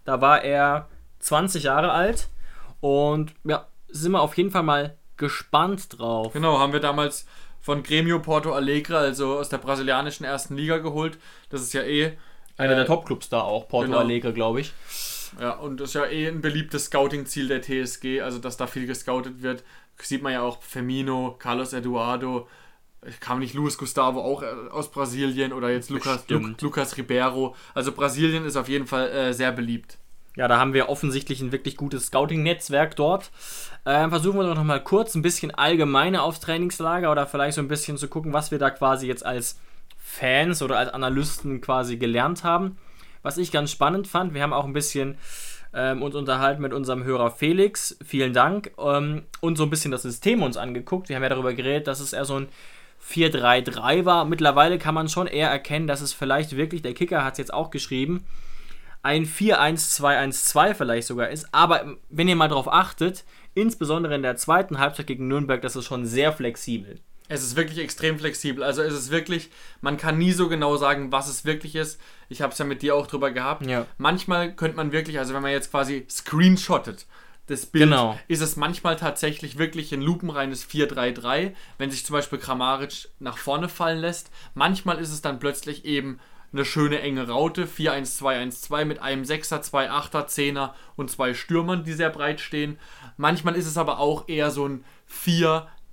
Da 0.05 0.21
war 0.21 0.43
er 0.43 0.87
20 1.19 1.63
Jahre 1.63 1.91
alt. 1.91 2.29
Und 2.79 3.33
ja, 3.43 3.67
sind 3.89 4.13
wir 4.13 4.21
auf 4.21 4.37
jeden 4.37 4.51
Fall 4.51 4.63
mal 4.63 4.95
gespannt 5.17 5.99
drauf. 5.99 6.31
Genau, 6.31 6.59
haben 6.59 6.71
wir 6.71 6.79
damals 6.79 7.25
von 7.59 7.83
Grêmio 7.83 8.19
Porto 8.19 8.53
Alegre, 8.53 8.97
also 8.97 9.39
aus 9.39 9.49
der 9.49 9.57
brasilianischen 9.57 10.25
ersten 10.25 10.55
Liga 10.55 10.77
geholt. 10.77 11.17
Das 11.49 11.61
ist 11.61 11.73
ja 11.73 11.81
eh 11.81 12.17
Einer 12.55 12.73
äh, 12.73 12.75
der 12.77 12.85
Top-Clubs 12.85 13.27
da 13.27 13.41
auch, 13.41 13.67
Porto 13.67 13.87
genau. 13.87 13.99
Alegre, 13.99 14.31
glaube 14.31 14.61
ich. 14.61 14.73
Ja, 15.39 15.51
und 15.51 15.79
das 15.79 15.89
ist 15.89 15.93
ja 15.95 16.05
eh 16.05 16.27
ein 16.27 16.41
beliebtes 16.41 16.85
Scouting-Ziel 16.85 17.47
der 17.47 17.61
TSG, 17.61 18.21
also 18.21 18.39
dass 18.39 18.57
da 18.57 18.67
viel 18.67 18.87
gescoutet 18.87 19.41
wird. 19.41 19.63
Sieht 19.97 20.21
man 20.23 20.33
ja 20.33 20.41
auch 20.41 20.61
Firmino, 20.61 21.35
Carlos 21.39 21.73
Eduardo, 21.73 22.47
kam 23.19 23.39
nicht 23.39 23.53
Luis 23.53 23.77
Gustavo 23.77 24.21
auch 24.21 24.41
äh, 24.43 24.47
aus 24.71 24.91
Brasilien 24.91 25.53
oder 25.53 25.69
jetzt 25.69 25.89
Lucas, 25.89 26.25
Lu. 26.29 26.53
Lucas 26.59 26.97
Ribeiro. 26.97 27.55
Also 27.73 27.91
Brasilien 27.91 28.45
ist 28.45 28.55
auf 28.55 28.69
jeden 28.69 28.87
Fall 28.87 29.09
äh, 29.09 29.33
sehr 29.33 29.51
beliebt. 29.51 29.97
Ja, 30.35 30.47
da 30.47 30.59
haben 30.59 30.73
wir 30.73 30.89
offensichtlich 30.89 31.41
ein 31.41 31.51
wirklich 31.51 31.77
gutes 31.77 32.07
Scouting-Netzwerk 32.07 32.95
dort. 32.95 33.31
Ähm, 33.85 34.11
versuchen 34.11 34.37
wir 34.37 34.47
doch 34.47 34.55
noch 34.55 34.63
mal 34.63 34.83
kurz 34.83 35.15
ein 35.15 35.23
bisschen 35.23 35.53
allgemeiner 35.53 36.23
aufs 36.23 36.41
Trainingslager 36.41 37.11
oder 37.11 37.25
vielleicht 37.25 37.55
so 37.55 37.61
ein 37.61 37.67
bisschen 37.67 37.97
zu 37.97 38.07
gucken, 38.07 38.33
was 38.33 38.51
wir 38.51 38.59
da 38.59 38.69
quasi 38.69 39.07
jetzt 39.07 39.25
als 39.25 39.59
Fans 39.97 40.61
oder 40.61 40.77
als 40.77 40.93
Analysten 40.93 41.59
quasi 41.59 41.97
gelernt 41.97 42.43
haben. 42.43 42.77
Was 43.27 43.37
ich 43.37 43.51
ganz 43.51 43.71
spannend 43.71 44.07
fand, 44.07 44.33
wir 44.33 44.41
haben 44.41 44.53
auch 44.53 44.63
ein 44.63 44.71
bisschen 44.71 45.17
ähm, 45.73 46.01
uns 46.01 46.15
unterhalten 46.15 46.61
mit 46.61 46.71
unserem 46.71 47.03
Hörer 47.03 47.29
Felix, 47.29 47.97
vielen 48.01 48.31
Dank, 48.31 48.71
ähm, 48.79 49.23
und 49.41 49.57
so 49.57 49.63
ein 49.63 49.69
bisschen 49.69 49.91
das 49.91 50.03
System 50.03 50.41
uns 50.41 50.55
angeguckt. 50.55 51.09
Wir 51.09 51.17
haben 51.17 51.23
ja 51.23 51.27
darüber 51.27 51.53
geredet, 51.53 51.87
dass 51.87 51.99
es 51.99 52.13
eher 52.13 52.23
so 52.23 52.39
ein 52.39 52.47
4-3-3 53.05 54.05
war. 54.05 54.23
Mittlerweile 54.23 54.77
kann 54.77 54.95
man 54.95 55.09
schon 55.09 55.27
eher 55.27 55.49
erkennen, 55.49 55.87
dass 55.87 55.99
es 55.99 56.13
vielleicht 56.13 56.55
wirklich, 56.55 56.83
der 56.83 56.93
Kicker 56.93 57.25
hat 57.25 57.33
es 57.33 57.39
jetzt 57.39 57.53
auch 57.53 57.69
geschrieben, 57.69 58.23
ein 59.03 59.25
4-1-2-1-2 59.25 60.73
vielleicht 60.73 61.07
sogar 61.07 61.27
ist. 61.27 61.53
Aber 61.53 61.97
wenn 62.07 62.29
ihr 62.29 62.37
mal 62.37 62.47
darauf 62.47 62.71
achtet, 62.71 63.25
insbesondere 63.55 64.15
in 64.15 64.21
der 64.23 64.37
zweiten 64.37 64.79
Halbzeit 64.79 65.07
gegen 65.07 65.27
Nürnberg, 65.27 65.61
das 65.61 65.75
ist 65.75 65.83
schon 65.83 66.05
sehr 66.05 66.31
flexibel. 66.31 67.01
Es 67.29 67.43
ist 67.43 67.55
wirklich 67.55 67.79
extrem 67.79 68.17
flexibel. 68.19 68.63
Also 68.63 68.81
es 68.81 68.93
ist 68.93 69.11
wirklich, 69.11 69.49
man 69.81 69.97
kann 69.97 70.17
nie 70.17 70.31
so 70.31 70.47
genau 70.47 70.77
sagen, 70.77 71.11
was 71.11 71.27
es 71.27 71.45
wirklich 71.45 71.75
ist. 71.75 71.99
Ich 72.29 72.41
habe 72.41 72.53
es 72.53 72.59
ja 72.59 72.65
mit 72.65 72.81
dir 72.81 72.95
auch 72.95 73.07
drüber 73.07 73.31
gehabt. 73.31 73.65
Ja. 73.65 73.85
Manchmal 73.97 74.53
könnte 74.53 74.77
man 74.77 74.91
wirklich, 74.91 75.19
also 75.19 75.33
wenn 75.33 75.41
man 75.41 75.51
jetzt 75.51 75.71
quasi 75.71 76.05
screenshottet, 76.09 77.05
das 77.47 77.65
Bild, 77.65 77.85
Genau. 77.85 78.19
ist 78.27 78.41
es 78.41 78.57
manchmal 78.57 78.97
tatsächlich 78.97 79.57
wirklich 79.57 79.93
ein 79.93 80.01
lupenreines 80.01 80.65
4-3-3, 80.69 81.53
wenn 81.77 81.89
sich 81.91 82.05
zum 82.05 82.13
Beispiel 82.13 82.39
Kramaric 82.39 83.07
nach 83.19 83.37
vorne 83.37 83.69
fallen 83.69 83.99
lässt. 83.99 84.29
Manchmal 84.53 84.99
ist 84.99 85.11
es 85.11 85.21
dann 85.21 85.39
plötzlich 85.39 85.85
eben 85.85 86.19
eine 86.53 86.65
schöne 86.65 86.99
enge 87.01 87.27
Raute, 87.27 87.65
4-1-2-1-2 87.65 88.85
mit 88.85 88.99
einem 89.01 89.23
6er, 89.23 89.61
2 89.61 89.89
8er, 89.91 90.27
10er 90.27 90.71
und 90.95 91.11
zwei 91.11 91.33
Stürmern, 91.33 91.83
die 91.83 91.93
sehr 91.93 92.09
breit 92.09 92.39
stehen. 92.39 92.77
Manchmal 93.17 93.55
ist 93.55 93.65
es 93.67 93.77
aber 93.77 93.99
auch 93.99 94.27
eher 94.27 94.51
so 94.51 94.67
ein 94.67 94.83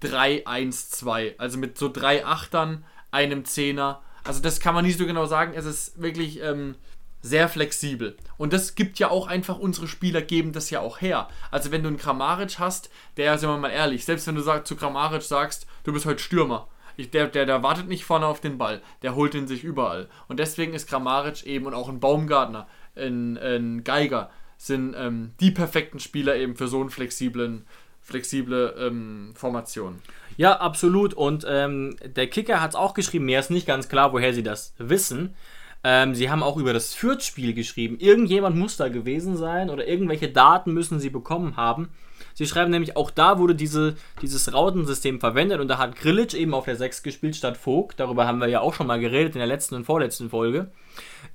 4-3-1-2, 0.04 1.34
also 1.38 1.58
mit 1.58 1.78
so 1.78 1.88
drei 1.88 2.25
Achtern, 2.25 2.84
einem 3.11 3.44
Zehner. 3.44 4.02
Also 4.25 4.40
das 4.40 4.61
kann 4.61 4.75
man 4.75 4.84
nicht 4.84 4.99
so 4.99 5.06
genau 5.06 5.26
sagen. 5.26 5.52
Es 5.54 5.66
ist 5.66 6.00
wirklich 6.00 6.40
ähm, 6.42 6.76
sehr 7.23 7.49
flexibel. 7.49 8.16
Und 8.37 8.52
das 8.52 8.75
gibt 8.75 8.99
ja 8.99 9.11
auch 9.11 9.26
einfach, 9.26 9.58
unsere 9.58 9.88
Spieler 9.88 10.20
geben 10.20 10.52
das 10.52 10.70
ja 10.70 10.80
auch 10.80 11.00
her. 11.00 11.28
Also 11.50 11.70
wenn 11.70 11.82
du 11.82 11.88
einen 11.88 11.96
Kramaric 11.96 12.58
hast, 12.58 12.90
der, 13.16 13.38
sind 13.38 13.49
wir 13.49 13.56
mal 13.56 13.70
ehrlich, 13.70 14.04
selbst 14.04 14.26
wenn 14.26 14.34
du 14.34 14.42
sag, 14.42 14.66
zu 14.66 14.76
Kramaric 14.76 15.23
sagst, 15.23 15.66
du 15.84 15.92
bist 15.92 16.06
heute 16.06 16.23
Stürmer, 16.23 16.68
ich, 16.96 17.11
der, 17.11 17.26
der, 17.26 17.46
der 17.46 17.62
wartet 17.62 17.88
nicht 17.88 18.04
vorne 18.04 18.26
auf 18.26 18.40
den 18.40 18.58
Ball, 18.58 18.82
der 19.02 19.14
holt 19.14 19.34
ihn 19.34 19.49
sich 19.49 19.64
überall. 19.64 20.08
Und 20.28 20.38
deswegen 20.38 20.75
ist 20.75 20.88
Kramaric 20.88 21.44
eben 21.44 21.66
und 21.66 21.75
auch 21.75 21.88
ein 21.88 21.99
Baumgartner, 21.99 22.68
ein, 22.94 23.38
ein 23.38 23.84
Geiger, 23.84 24.30
sind 24.58 24.94
ähm, 24.96 25.32
die 25.40 25.50
perfekten 25.50 25.99
Spieler 25.99 26.37
eben 26.37 26.56
für 26.56 26.68
so 26.68 26.80
einen 26.80 26.90
flexiblen, 26.90 27.66
flexible 28.04 28.75
ähm, 28.78 29.32
Formation. 29.34 30.00
Ja, 30.37 30.56
absolut. 30.58 31.14
Und 31.14 31.44
ähm, 31.49 31.96
der 32.04 32.28
Kicker 32.28 32.61
hat 32.61 32.70
es 32.70 32.76
auch 32.76 32.94
geschrieben. 32.94 33.25
Mir 33.25 33.40
ist 33.40 33.50
nicht 33.50 33.66
ganz 33.66 33.88
klar, 33.88 34.12
woher 34.12 34.34
sie 34.34 34.42
das 34.42 34.75
wissen. 34.78 35.34
Ähm, 35.82 36.14
sie 36.14 36.30
haben 36.30 36.42
auch 36.42 36.56
über 36.56 36.73
das 36.73 36.94
Fürth-Spiel 36.94 37.54
geschrieben. 37.54 37.99
Irgendjemand 37.99 38.56
muss 38.56 38.76
da 38.76 38.88
gewesen 38.88 39.37
sein 39.37 39.70
oder 39.70 39.87
irgendwelche 39.87 40.28
Daten 40.28 40.73
müssen 40.73 41.00
sie 41.00 41.11
bekommen 41.11 41.56
haben. 41.56 41.88
Sie 42.34 42.46
schreiben 42.46 42.70
nämlich, 42.70 42.96
auch 42.96 43.10
da 43.10 43.38
wurde 43.38 43.54
diese, 43.54 43.96
dieses 44.20 44.52
Rautensystem 44.52 45.20
verwendet 45.20 45.60
und 45.60 45.68
da 45.68 45.78
hat 45.78 45.96
Grillitsch 45.96 46.34
eben 46.34 46.52
auf 46.52 46.64
der 46.64 46.76
6 46.76 47.02
gespielt 47.02 47.36
statt 47.36 47.56
Vogt. 47.56 48.00
Darüber 48.00 48.26
haben 48.26 48.40
wir 48.40 48.48
ja 48.48 48.60
auch 48.60 48.74
schon 48.74 48.88
mal 48.88 49.00
geredet 49.00 49.34
in 49.34 49.38
der 49.38 49.46
letzten 49.46 49.76
und 49.76 49.84
vorletzten 49.84 50.30
Folge. 50.30 50.70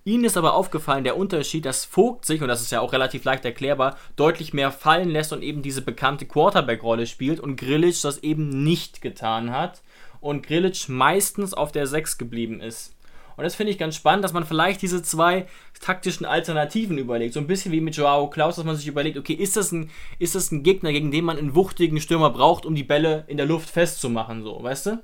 Ihnen 0.03 0.25
ist 0.25 0.37
aber 0.37 0.53
aufgefallen 0.53 1.03
der 1.03 1.17
Unterschied, 1.17 1.65
dass 1.65 1.85
Vogt 1.85 2.25
sich, 2.25 2.41
und 2.41 2.47
das 2.49 2.61
ist 2.61 2.71
ja 2.71 2.81
auch 2.81 2.93
relativ 2.93 3.23
leicht 3.23 3.45
erklärbar, 3.45 3.97
deutlich 4.15 4.53
mehr 4.53 4.71
fallen 4.71 5.09
lässt 5.09 5.33
und 5.33 5.41
eben 5.41 5.61
diese 5.61 5.81
bekannte 5.81 6.25
Quarterback-Rolle 6.25 7.07
spielt 7.07 7.39
und 7.39 7.55
Grillitsch 7.55 8.03
das 8.03 8.19
eben 8.19 8.63
nicht 8.63 9.01
getan 9.01 9.51
hat 9.51 9.81
und 10.21 10.45
Grillitsch 10.45 10.89
meistens 10.89 11.53
auf 11.53 11.71
der 11.71 11.87
6 11.87 12.17
geblieben 12.17 12.59
ist. 12.61 12.93
Und 13.39 13.45
das 13.45 13.55
finde 13.55 13.71
ich 13.71 13.77
ganz 13.77 13.95
spannend, 13.95 14.23
dass 14.23 14.33
man 14.33 14.45
vielleicht 14.45 14.81
diese 14.81 15.01
zwei 15.01 15.47
taktischen 15.81 16.25
Alternativen 16.25 16.97
überlegt. 16.97 17.33
So 17.33 17.39
ein 17.39 17.47
bisschen 17.47 17.71
wie 17.71 17.81
mit 17.81 17.95
Joao 17.95 18.29
Klaus, 18.29 18.57
dass 18.57 18.65
man 18.65 18.75
sich 18.75 18.87
überlegt, 18.87 19.17
okay, 19.17 19.33
ist 19.33 19.55
das 19.55 19.71
ein, 19.71 19.89
ist 20.19 20.35
das 20.35 20.51
ein 20.51 20.61
Gegner, 20.61 20.91
gegen 20.91 21.11
den 21.11 21.25
man 21.25 21.37
einen 21.37 21.55
wuchtigen 21.55 22.01
Stürmer 22.01 22.29
braucht, 22.29 22.65
um 22.65 22.75
die 22.75 22.83
Bälle 22.83 23.23
in 23.27 23.37
der 23.37 23.45
Luft 23.45 23.69
festzumachen, 23.69 24.43
so, 24.43 24.61
weißt 24.61 24.85
du? 24.87 25.03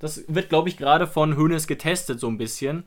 Das 0.00 0.24
wird, 0.28 0.48
glaube 0.48 0.68
ich, 0.68 0.76
gerade 0.76 1.06
von 1.06 1.36
Hoeneß 1.36 1.66
getestet, 1.66 2.20
so 2.20 2.28
ein 2.28 2.38
bisschen. 2.38 2.84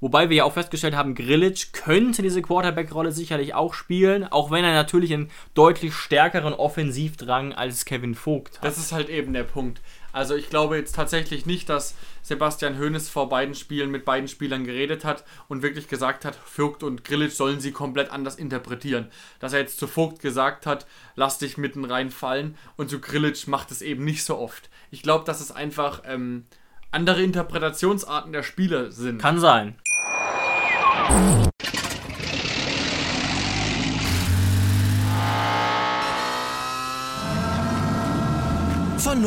Wobei 0.00 0.30
wir 0.30 0.36
ja 0.36 0.44
auch 0.44 0.52
festgestellt 0.52 0.94
haben, 0.94 1.16
Grillitsch 1.16 1.72
könnte 1.72 2.22
diese 2.22 2.40
Quarterback-Rolle 2.40 3.10
sicherlich 3.10 3.54
auch 3.54 3.74
spielen, 3.74 4.24
auch 4.24 4.52
wenn 4.52 4.64
er 4.64 4.72
natürlich 4.72 5.12
einen 5.12 5.30
deutlich 5.54 5.94
stärkeren 5.94 6.54
Offensivdrang 6.54 7.52
als 7.52 7.84
Kevin 7.84 8.14
Vogt 8.14 8.58
hat. 8.58 8.64
Das 8.64 8.78
ist 8.78 8.92
halt 8.92 9.08
eben 9.08 9.32
der 9.32 9.42
Punkt. 9.42 9.80
Also 10.12 10.34
ich 10.34 10.48
glaube 10.50 10.76
jetzt 10.76 10.94
tatsächlich 10.94 11.46
nicht, 11.46 11.68
dass 11.68 11.94
Sebastian 12.22 12.78
Hoeneß 12.78 13.08
vor 13.08 13.28
beiden 13.28 13.54
Spielen 13.54 13.90
mit 13.90 14.04
beiden 14.04 14.28
Spielern 14.28 14.64
geredet 14.64 15.04
hat 15.04 15.24
und 15.48 15.62
wirklich 15.62 15.88
gesagt 15.88 16.24
hat, 16.24 16.34
Vogt 16.34 16.82
und 16.82 17.04
Grillitsch 17.04 17.34
sollen 17.34 17.60
sie 17.60 17.72
komplett 17.72 18.10
anders 18.10 18.36
interpretieren. 18.36 19.10
Dass 19.40 19.52
er 19.52 19.60
jetzt 19.60 19.78
zu 19.78 19.86
Vogt 19.86 20.20
gesagt 20.20 20.66
hat, 20.66 20.86
lass 21.14 21.38
dich 21.38 21.58
mitten 21.58 21.84
reinfallen 21.84 22.56
und 22.76 22.90
zu 22.90 23.00
Grillitsch 23.00 23.46
macht 23.46 23.70
es 23.70 23.82
eben 23.82 24.04
nicht 24.04 24.24
so 24.24 24.38
oft. 24.38 24.70
Ich 24.90 25.02
glaube, 25.02 25.24
dass 25.24 25.40
es 25.40 25.52
einfach 25.52 26.02
ähm, 26.06 26.46
andere 26.90 27.22
Interpretationsarten 27.22 28.32
der 28.32 28.42
Spieler 28.42 28.90
sind. 28.90 29.20
Kann 29.20 29.38
sein. 29.38 29.76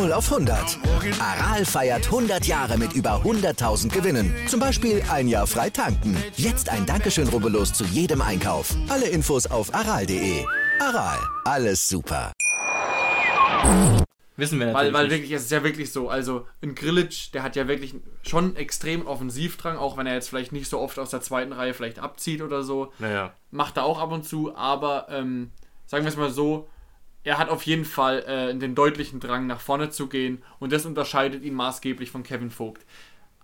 0 0.01 0.13
auf 0.13 0.31
100. 0.31 0.79
Aral 1.19 1.63
feiert 1.63 2.05
100 2.05 2.47
Jahre 2.47 2.75
mit 2.79 2.93
über 2.93 3.21
100.000 3.23 3.89
Gewinnen. 3.89 4.33
Zum 4.47 4.59
Beispiel 4.59 5.03
ein 5.11 5.27
Jahr 5.27 5.45
frei 5.45 5.69
tanken. 5.69 6.17
Jetzt 6.37 6.69
ein 6.69 6.87
Dankeschön, 6.87 7.27
rubbellos 7.27 7.71
zu 7.71 7.83
jedem 7.83 8.19
Einkauf. 8.19 8.73
Alle 8.89 9.07
Infos 9.07 9.45
auf 9.45 9.71
aral.de. 9.75 10.43
Aral, 10.79 11.19
alles 11.45 11.87
super. 11.87 12.31
Wissen 14.37 14.57
wir 14.57 14.67
natürlich. 14.67 14.73
Weil, 14.73 14.93
weil 14.93 15.11
wirklich, 15.11 15.31
es 15.33 15.43
ist 15.43 15.51
ja 15.51 15.63
wirklich 15.63 15.91
so. 15.91 16.09
Also, 16.09 16.47
ein 16.63 16.73
Grillitsch, 16.73 17.31
der 17.35 17.43
hat 17.43 17.55
ja 17.55 17.67
wirklich 17.67 17.93
schon 18.23 18.55
extrem 18.55 19.05
Offensivdrang, 19.05 19.77
auch 19.77 19.97
wenn 19.97 20.07
er 20.07 20.15
jetzt 20.15 20.29
vielleicht 20.29 20.51
nicht 20.51 20.67
so 20.67 20.79
oft 20.79 20.97
aus 20.97 21.11
der 21.11 21.21
zweiten 21.21 21.53
Reihe 21.53 21.75
vielleicht 21.75 21.99
abzieht 21.99 22.41
oder 22.41 22.63
so. 22.63 22.91
Naja. 22.97 23.35
Macht 23.51 23.77
er 23.77 23.83
auch 23.83 23.99
ab 23.99 24.11
und 24.11 24.23
zu, 24.23 24.55
aber 24.55 25.05
ähm, 25.11 25.51
sagen 25.85 26.05
wir 26.05 26.09
es 26.09 26.17
mal 26.17 26.31
so, 26.31 26.70
er 27.23 27.37
hat 27.37 27.49
auf 27.49 27.63
jeden 27.63 27.85
Fall 27.85 28.19
äh, 28.23 28.55
den 28.57 28.75
deutlichen 28.75 29.19
Drang, 29.19 29.47
nach 29.47 29.61
vorne 29.61 29.89
zu 29.89 30.07
gehen 30.07 30.41
und 30.59 30.71
das 30.71 30.85
unterscheidet 30.85 31.43
ihn 31.43 31.53
maßgeblich 31.53 32.09
von 32.11 32.23
Kevin 32.23 32.51
Vogt. 32.51 32.85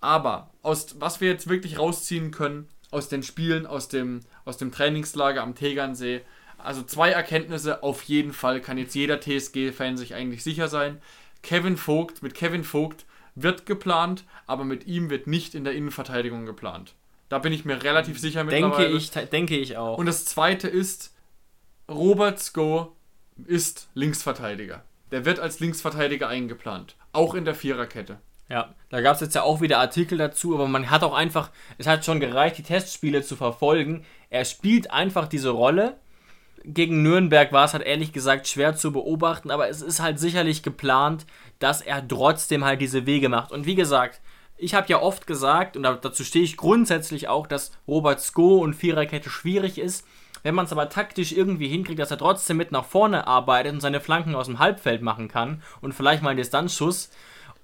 Aber 0.02 0.52
aus, 0.62 0.96
was 1.00 1.22
wir 1.22 1.30
jetzt 1.30 1.50
wirklich 1.50 1.80
rausziehen 1.80 2.32
können 2.32 2.68
aus 2.92 3.10
den 3.10 3.24
Spielen, 3.24 3.66
aus 3.66 3.88
dem, 3.88 4.22
aus 4.46 4.58
dem 4.58 4.72
Trainingslager 4.72 5.44
am 5.44 5.56
Tegernsee, 5.56 6.22
also 6.58 6.82
zwei 6.84 7.12
Erkenntnisse 7.12 7.84
auf 7.84 8.04
jeden 8.04 8.34
Fall 8.34 8.62
kann 8.62 8.78
jetzt 8.78 8.96
jeder 8.96 9.20
TSG-Fan 9.20 9.98
sich 9.98 10.16
eigentlich 10.16 10.44
sicher 10.44 10.68
sein. 10.68 11.00
Kevin 11.44 11.78
Vogt, 11.78 12.24
mit 12.24 12.34
Kevin 12.34 12.64
Vogt 12.64 13.06
wird 13.36 13.68
geplant, 13.68 14.24
aber 14.48 14.66
mit 14.66 14.88
ihm 14.88 15.12
wird 15.12 15.28
nicht 15.28 15.54
in 15.54 15.64
der 15.64 15.74
Innenverteidigung 15.74 16.46
geplant. 16.46 16.96
Da 17.30 17.40
bin 17.40 17.54
ich 17.54 17.66
mir 17.66 17.84
relativ 17.84 18.20
sicher 18.20 18.44
Denke 18.44 18.70
mittlerweile. 18.70 18.98
ich, 18.98 19.12
denke 19.12 19.58
ich 19.58 19.78
auch. 19.78 19.98
Und 19.98 20.08
das 20.08 20.26
zweite 20.26 20.68
ist, 20.68 21.14
Robert 21.90 22.40
Sko 22.40 22.97
ist 23.46 23.90
Linksverteidiger. 23.94 24.84
Der 25.12 25.26
wird 25.26 25.40
als 25.40 25.60
Linksverteidiger 25.60 26.28
eingeplant. 26.28 26.96
Auch 27.14 27.34
in 27.34 27.46
der 27.46 27.56
Viererkette. 27.56 28.20
Ja, 28.50 28.76
da 28.90 29.02
gab 29.02 29.16
es 29.16 29.22
jetzt 29.22 29.36
ja 29.36 29.44
auch 29.44 29.60
wieder 29.60 29.80
Artikel 29.80 30.18
dazu, 30.18 30.54
aber 30.56 30.68
man 30.68 30.90
hat 30.90 31.04
auch 31.04 31.14
einfach, 31.14 31.52
es 31.78 31.88
hat 31.88 32.06
schon 32.06 32.20
gereicht, 32.20 32.58
die 32.58 32.64
Testspiele 32.64 33.22
zu 33.22 33.36
verfolgen. 33.36 34.06
Er 34.30 34.46
spielt 34.46 34.92
einfach 34.92 35.28
diese 35.28 35.50
Rolle. 35.50 35.98
Gegen 36.64 37.02
Nürnberg 37.02 37.52
war 37.52 37.66
es 37.66 37.74
halt 37.74 37.84
ehrlich 37.84 38.14
gesagt 38.14 38.48
schwer 38.48 38.76
zu 38.76 38.92
beobachten, 38.92 39.52
aber 39.52 39.70
es 39.70 39.82
ist 39.82 40.00
halt 40.00 40.20
sicherlich 40.20 40.64
geplant, 40.64 41.26
dass 41.60 41.82
er 41.82 42.06
trotzdem 42.06 42.64
halt 42.64 42.82
diese 42.82 43.06
Wege 43.06 43.30
macht. 43.30 43.52
Und 43.52 43.66
wie 43.66 43.76
gesagt, 43.76 44.22
ich 44.58 44.74
habe 44.74 44.88
ja 44.88 45.02
oft 45.02 45.28
gesagt, 45.28 45.78
und 45.78 45.84
dazu 45.84 46.24
stehe 46.24 46.44
ich 46.44 46.58
grundsätzlich 46.58 47.28
auch, 47.28 47.48
dass 47.48 47.72
Robert 47.88 48.22
Sko 48.22 48.58
und 48.58 48.76
Viererkette 48.76 49.30
schwierig 49.30 49.78
ist. 49.78 50.06
Wenn 50.44 50.56
man 50.56 50.66
es 50.66 50.72
aber 50.72 50.90
taktisch 50.90 51.32
irgendwie 51.32 51.68
hinkriegt, 51.68 52.00
dass 52.00 52.12
er 52.12 52.18
trotzdem 52.18 52.58
mit 52.58 52.72
nach 52.72 52.86
vorne 52.86 53.28
arbeitet 53.28 53.74
und 53.74 53.82
seine 53.82 54.00
Flanken 54.00 54.36
aus 54.36 54.48
dem 54.48 54.60
Halbfeld 54.60 55.02
machen 55.02 55.28
kann 55.28 55.62
und 55.82 55.94
vielleicht 55.94 56.24
mal 56.24 56.30
einen 56.30 56.38
Distanzschuss 56.38 57.10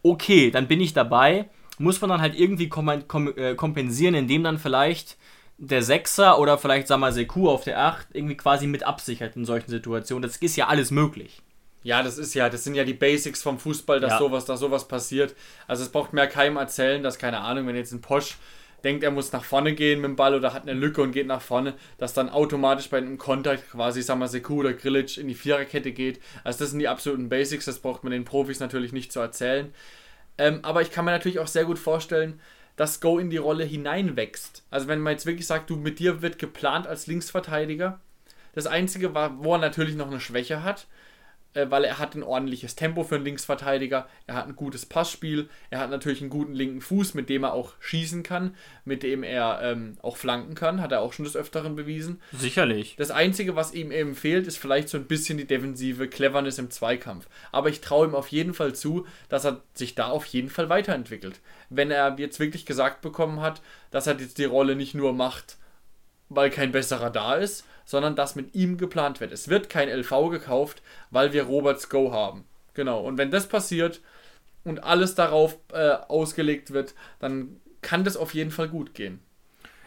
okay, 0.03 0.51
dann 0.51 0.67
bin 0.67 0.81
ich 0.81 0.93
dabei. 0.93 1.49
Muss 1.79 1.99
man 2.01 2.09
dann 2.11 2.21
halt 2.21 2.37
irgendwie 2.37 2.69
kom 2.69 3.07
kom 3.07 3.33
äh, 3.35 3.55
kompensieren, 3.55 4.13
indem 4.13 4.43
dann 4.43 4.59
vielleicht 4.59 5.17
der 5.57 5.81
Sechser 5.81 6.39
oder 6.39 6.57
vielleicht, 6.57 6.89
wir 6.89 6.97
mal, 6.97 7.11
Seku 7.11 7.49
auf 7.49 7.63
der 7.63 7.79
8 7.79 8.07
irgendwie 8.13 8.35
quasi 8.35 8.67
mit 8.67 8.83
absichert 8.83 9.35
in 9.35 9.45
solchen 9.45 9.71
Situationen. 9.71 10.21
Das 10.21 10.37
ist 10.37 10.55
ja 10.55 10.67
alles 10.67 10.91
möglich. 10.91 11.41
Ja, 11.83 12.03
das 12.03 12.17
ist 12.17 12.33
ja, 12.33 12.49
das 12.49 12.63
sind 12.63 12.75
ja 12.75 12.83
die 12.83 12.93
Basics 12.93 13.41
vom 13.41 13.59
Fußball, 13.59 13.99
dass 13.99 14.13
Ja. 14.13 14.17
sowas, 14.19 14.45
dass 14.45 14.59
sowas 14.59 14.87
passiert. 14.87 15.35
Also 15.67 15.83
es 15.83 15.89
braucht 15.89 16.13
mir 16.13 16.27
keinem 16.27 16.57
erzählen, 16.57 17.03
dass, 17.03 17.17
keine 17.17 17.39
Ahnung, 17.39 17.67
wenn 17.67 17.75
jetzt 17.75 17.91
ein 17.91 18.01
Posch 18.01 18.37
denkt, 18.83 19.03
er 19.03 19.11
muss 19.11 19.31
nach 19.31 19.43
vorne 19.43 19.73
gehen 19.73 20.01
mit 20.01 20.09
dem 20.09 20.15
Ball 20.15 20.35
oder 20.35 20.53
hat 20.53 20.63
eine 20.63 20.73
Lücke 20.73 21.01
und 21.01 21.11
geht 21.11 21.27
nach 21.27 21.41
vorne, 21.41 21.73
dass 21.97 22.13
dann 22.13 22.29
automatisch 22.29 22.89
bei 22.89 22.97
einem 22.97 23.17
Kontakt 23.17 23.71
quasi, 23.71 24.01
sagen 24.01 24.19
wir, 24.19 24.27
Seku 24.27 24.59
oder 24.59 24.73
Grilic 24.73 25.17
in 25.17 25.27
die 25.27 25.35
Viererkette 25.35 25.91
geht. 25.91 26.19
Also 26.43 26.59
das 26.59 26.71
sind 26.71 26.79
die 26.79 26.87
absoluten 26.87 27.29
Basics, 27.29 27.65
das 27.65 27.79
braucht 27.79 28.03
man 28.03 28.11
den 28.11 28.25
Profis 28.25 28.59
natürlich 28.59 28.91
nicht 28.91 29.11
zu 29.11 29.19
erzählen. 29.19 29.73
Ähm, 30.37 30.59
aber 30.63 30.81
ich 30.81 30.91
kann 30.91 31.05
mir 31.05 31.11
natürlich 31.11 31.39
auch 31.39 31.47
sehr 31.47 31.65
gut 31.65 31.79
vorstellen, 31.79 32.39
dass 32.75 33.01
Go 33.01 33.19
in 33.19 33.29
die 33.29 33.37
Rolle 33.37 33.63
hineinwächst. 33.63 34.63
Also 34.71 34.87
wenn 34.87 34.99
man 34.99 35.13
jetzt 35.13 35.25
wirklich 35.25 35.47
sagt, 35.47 35.69
du 35.69 35.75
mit 35.75 35.99
dir 35.99 36.21
wird 36.21 36.39
geplant 36.39 36.87
als 36.87 37.07
Linksverteidiger. 37.07 37.99
Das 38.53 38.67
Einzige, 38.67 39.13
wo 39.13 39.53
er 39.53 39.59
natürlich 39.59 39.95
noch 39.95 40.07
eine 40.07 40.19
Schwäche 40.19 40.63
hat, 40.63 40.87
weil 41.69 41.83
er 41.83 41.99
hat 41.99 42.15
ein 42.15 42.23
ordentliches 42.23 42.75
Tempo 42.75 43.03
für 43.03 43.15
einen 43.15 43.25
Linksverteidiger, 43.25 44.07
er 44.27 44.35
hat 44.35 44.47
ein 44.47 44.55
gutes 44.55 44.85
Passspiel, 44.85 45.49
er 45.69 45.79
hat 45.79 45.89
natürlich 45.89 46.21
einen 46.21 46.29
guten 46.29 46.53
linken 46.53 46.81
Fuß, 46.81 47.13
mit 47.13 47.29
dem 47.29 47.43
er 47.43 47.53
auch 47.53 47.73
schießen 47.79 48.23
kann, 48.23 48.55
mit 48.85 49.03
dem 49.03 49.23
er 49.23 49.59
ähm, 49.61 49.97
auch 50.01 50.17
flanken 50.17 50.55
kann, 50.55 50.81
hat 50.81 50.91
er 50.91 51.01
auch 51.01 51.13
schon 51.13 51.25
des 51.25 51.35
Öfteren 51.35 51.75
bewiesen. 51.75 52.21
Sicherlich. 52.31 52.95
Das 52.97 53.11
Einzige, 53.11 53.55
was 53.55 53.73
ihm 53.73 53.91
eben 53.91 54.15
fehlt, 54.15 54.47
ist 54.47 54.57
vielleicht 54.57 54.89
so 54.89 54.97
ein 54.97 55.05
bisschen 55.05 55.37
die 55.37 55.47
defensive 55.47 56.07
Cleverness 56.07 56.57
im 56.57 56.71
Zweikampf. 56.71 57.27
Aber 57.51 57.69
ich 57.69 57.81
traue 57.81 58.07
ihm 58.07 58.15
auf 58.15 58.29
jeden 58.29 58.53
Fall 58.53 58.73
zu, 58.73 59.05
dass 59.29 59.45
er 59.45 59.61
sich 59.73 59.95
da 59.95 60.07
auf 60.07 60.25
jeden 60.25 60.49
Fall 60.49 60.69
weiterentwickelt. 60.69 61.39
Wenn 61.69 61.91
er 61.91 62.15
jetzt 62.17 62.39
wirklich 62.39 62.65
gesagt 62.65 63.01
bekommen 63.01 63.41
hat, 63.41 63.61
dass 63.91 64.07
er 64.07 64.19
jetzt 64.19 64.37
die 64.37 64.45
Rolle 64.45 64.75
nicht 64.75 64.95
nur 64.95 65.13
macht, 65.13 65.57
weil 66.29 66.49
kein 66.49 66.71
besserer 66.71 67.09
da 67.09 67.35
ist, 67.35 67.65
sondern 67.85 68.15
dass 68.15 68.35
mit 68.35 68.55
ihm 68.55 68.77
geplant 68.77 69.19
wird. 69.19 69.31
Es 69.31 69.47
wird 69.47 69.69
kein 69.69 69.89
LV 69.89 70.29
gekauft, 70.29 70.81
weil 71.11 71.33
wir 71.33 71.43
Roberts 71.43 71.89
Go 71.89 72.11
haben. 72.11 72.45
Genau. 72.73 73.01
Und 73.01 73.17
wenn 73.17 73.31
das 73.31 73.47
passiert 73.47 74.01
und 74.63 74.83
alles 74.83 75.15
darauf 75.15 75.57
äh, 75.73 75.91
ausgelegt 76.07 76.71
wird, 76.71 76.93
dann 77.19 77.59
kann 77.81 78.03
das 78.03 78.17
auf 78.17 78.33
jeden 78.33 78.51
Fall 78.51 78.69
gut 78.69 78.93
gehen. 78.93 79.19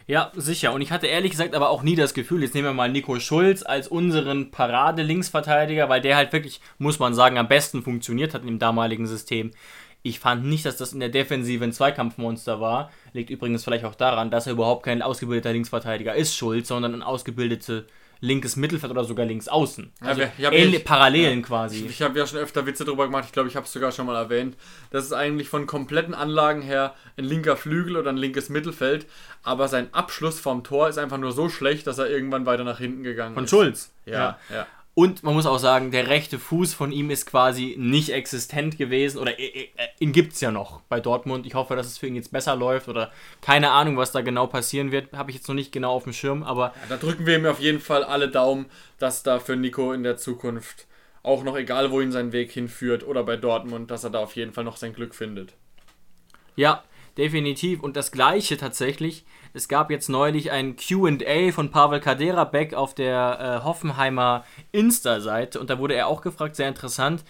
Ja, 0.09 0.31
sicher. 0.37 0.73
Und 0.73 0.83
ich 0.83 0.93
hatte 0.93 1.09
ehrlich 1.09 1.33
gesagt 1.33 1.55
aber 1.55 1.69
auch 1.69 1.83
nie 1.83 1.97
das 1.97 2.15
Gefühl, 2.15 2.43
jetzt 2.43 2.55
nehmen 2.55 2.69
wir 2.69 2.73
mal 2.73 2.91
Nico 2.91 3.19
Schulz 3.19 3.65
als 3.65 3.89
unseren 3.89 4.53
Parade-Linksverteidiger, 4.53 5.89
weil 5.89 6.01
der 6.01 6.15
halt 6.17 6.33
wirklich, 6.33 6.61
muss 6.79 7.01
man 7.01 7.13
sagen, 7.13 7.39
am 7.39 7.49
besten 7.49 7.83
funktioniert 7.83 8.33
hat 8.33 8.45
im 8.45 8.61
damaligen 8.61 9.09
System. 9.09 9.51
Ich 10.09 10.21
fand 10.21 10.45
nicht, 10.45 10.65
dass 10.65 10.77
das 10.77 10.93
in 10.93 11.01
der 11.01 11.09
Defensive 11.09 11.65
ein 11.65 11.73
Zweikampfmonster 11.73 12.61
war. 12.61 12.91
Liegt 13.13 13.31
übrigens 13.31 13.65
vielleicht 13.65 13.85
auch 13.85 13.97
daran, 13.97 14.31
dass 14.31 14.47
er 14.47 14.53
überhaupt 14.53 14.85
kein 14.85 15.03
ausgebildeter 15.03 15.53
Linksverteidiger 15.53 16.15
ist, 16.15 16.37
Schulz, 16.37 16.69
sondern 16.69 16.95
ein 16.95 17.03
ausgebildetes 17.03 17.85
linkes 18.21 18.55
Mittelfeld 18.57 18.91
oder 18.93 19.05
sogar 19.05 19.27
links 19.27 19.49
außen. 19.49 19.93
Also 20.01 20.23
wir- 20.23 20.53
ich 20.53 20.85
Parallelen 20.85 21.43
quasi. 21.43 21.87
Ich 21.87 22.01
habe 22.03 22.19
ja 22.19 22.27
schon 22.27 22.39
öfter 22.39 22.65
Witze 22.67 22.85
drüber 22.85 23.05
gemacht, 23.07 23.25
ich 23.27 23.33
glaube, 23.33 23.49
ich 23.49 23.57
habe 23.57 23.67
es 23.67 23.73
sogar 23.73 23.91
schon 23.93 24.07
mal 24.07 24.17
erwähnt. 24.17 24.57
Das 24.91 25.05
ist 25.05 25.13
eigentlich 25.13 25.49
von 25.49 25.67
kompletten 25.67 26.15
Anlagen 26.15 26.63
her 26.63 26.95
ein 27.19 27.25
linker 27.25 27.57
Flügel 27.57 27.97
oder 27.97 28.11
ein 28.11 28.17
linkes 28.17 28.49
Mittelfeld, 28.49 29.07
aber 29.43 29.67
sein 29.69 29.93
Abschluss 29.93 30.39
vom 30.41 30.63
Tor 30.65 30.89
ist 30.89 30.99
einfach 30.99 31.19
nur 31.19 31.33
so 31.33 31.49
schlecht, 31.51 31.87
dass 31.87 31.99
er 31.99 32.09
irgendwann 32.09 32.47
weiter 32.47 32.65
nach 32.65 32.79
hinten 32.79 33.03
gegangen 33.03 33.35
Von 33.35 33.45
ist. 33.45 33.51
Schulz. 33.51 33.93
Ja, 34.07 34.39
ja. 34.51 34.67
Und 34.99 35.23
man 35.23 35.35
muss 35.35 35.45
auch 35.45 35.59
sagen, 35.59 35.91
der 35.91 36.09
rechte 36.09 36.39
Fuß 36.39 36.73
von 36.73 36.91
ihm 36.91 37.11
ist 37.11 37.27
quasi 37.27 37.77
nicht 37.79 38.09
existent 38.15 38.79
gewesen. 38.79 39.19
Oder 39.19 39.39
äh, 39.39 39.45
äh, 39.45 39.69
ihn 39.99 40.13
gibt 40.13 40.33
es 40.33 40.41
ja 40.41 40.51
noch 40.51 40.81
bei 40.89 41.01
Dortmund. 41.01 41.45
Ich 41.45 41.53
hoffe, 41.53 41.77
dass 41.77 41.87
es 41.87 41.99
für 41.99 42.07
ihn 42.07 42.15
jetzt 42.15 42.33
besser 42.33 42.57
läuft. 42.57 42.89
Oder 42.89 43.13
keine 43.43 43.73
Ahnung, 43.73 43.99
was 43.99 44.13
da 44.13 44.23
genau 44.23 44.47
passieren 44.47 44.93
wird. 44.93 45.13
Habe 45.13 45.31
ich 45.31 45.37
jetzt 45.37 45.49
noch 45.49 45.55
nicht 45.55 45.71
genau 45.71 45.93
auf 45.93 46.05
dem 46.05 46.15
Schirm. 46.15 46.43
Aber 46.43 46.73
Da 46.89 46.97
drücken 46.97 47.27
wir 47.27 47.37
ihm 47.37 47.45
auf 47.45 47.61
jeden 47.61 47.81
Fall 47.81 48.05
alle 48.05 48.31
Daumen, 48.31 48.71
dass 48.99 49.23
da 49.23 49.39
für 49.39 49.55
Nico 49.55 49.93
in 49.93 50.03
der 50.03 50.17
Zukunft 50.17 50.87
auch 51.23 51.45
noch, 51.45 51.59
egal 51.59 51.91
wohin 51.91 52.11
sein 52.11 52.33
Weg 52.33 52.51
hinführt 52.53 53.07
oder 53.07 53.23
bei 53.23 53.37
Dortmund, 53.37 53.91
dass 53.91 54.03
er 54.03 54.09
da 54.09 54.21
auf 54.21 54.35
jeden 54.35 54.55
Fall 54.55 54.65
noch 54.65 54.79
sein 54.79 54.95
Glück 54.95 55.15
findet. 55.15 55.53
ja, 56.55 56.83
definitiv. 57.19 57.83
Und 57.83 57.97
das 57.97 58.13
Gleiche 58.13 58.57
tatsächlich. 58.57 59.27
Es 59.57 59.69
gab 59.69 59.91
jetzt 59.91 60.11
neulich 60.11 60.51
ein 60.51 60.77
QA 60.77 61.51
von 61.51 61.71
Pavel 61.71 61.99
Kaderabek 61.99 62.75
auf 62.75 62.95
der 62.95 63.39
äh, 63.63 63.65
Hoffenheimer 63.65 64.45
Insta-Seite. 64.71 65.59
Und 65.59 65.71
da 65.71 65.79
wurde 65.79 65.95
er 65.95 66.09
auch 66.09 66.21
gefragt, 66.21 66.57
sehr 66.57 66.69
interessant. 66.69 67.25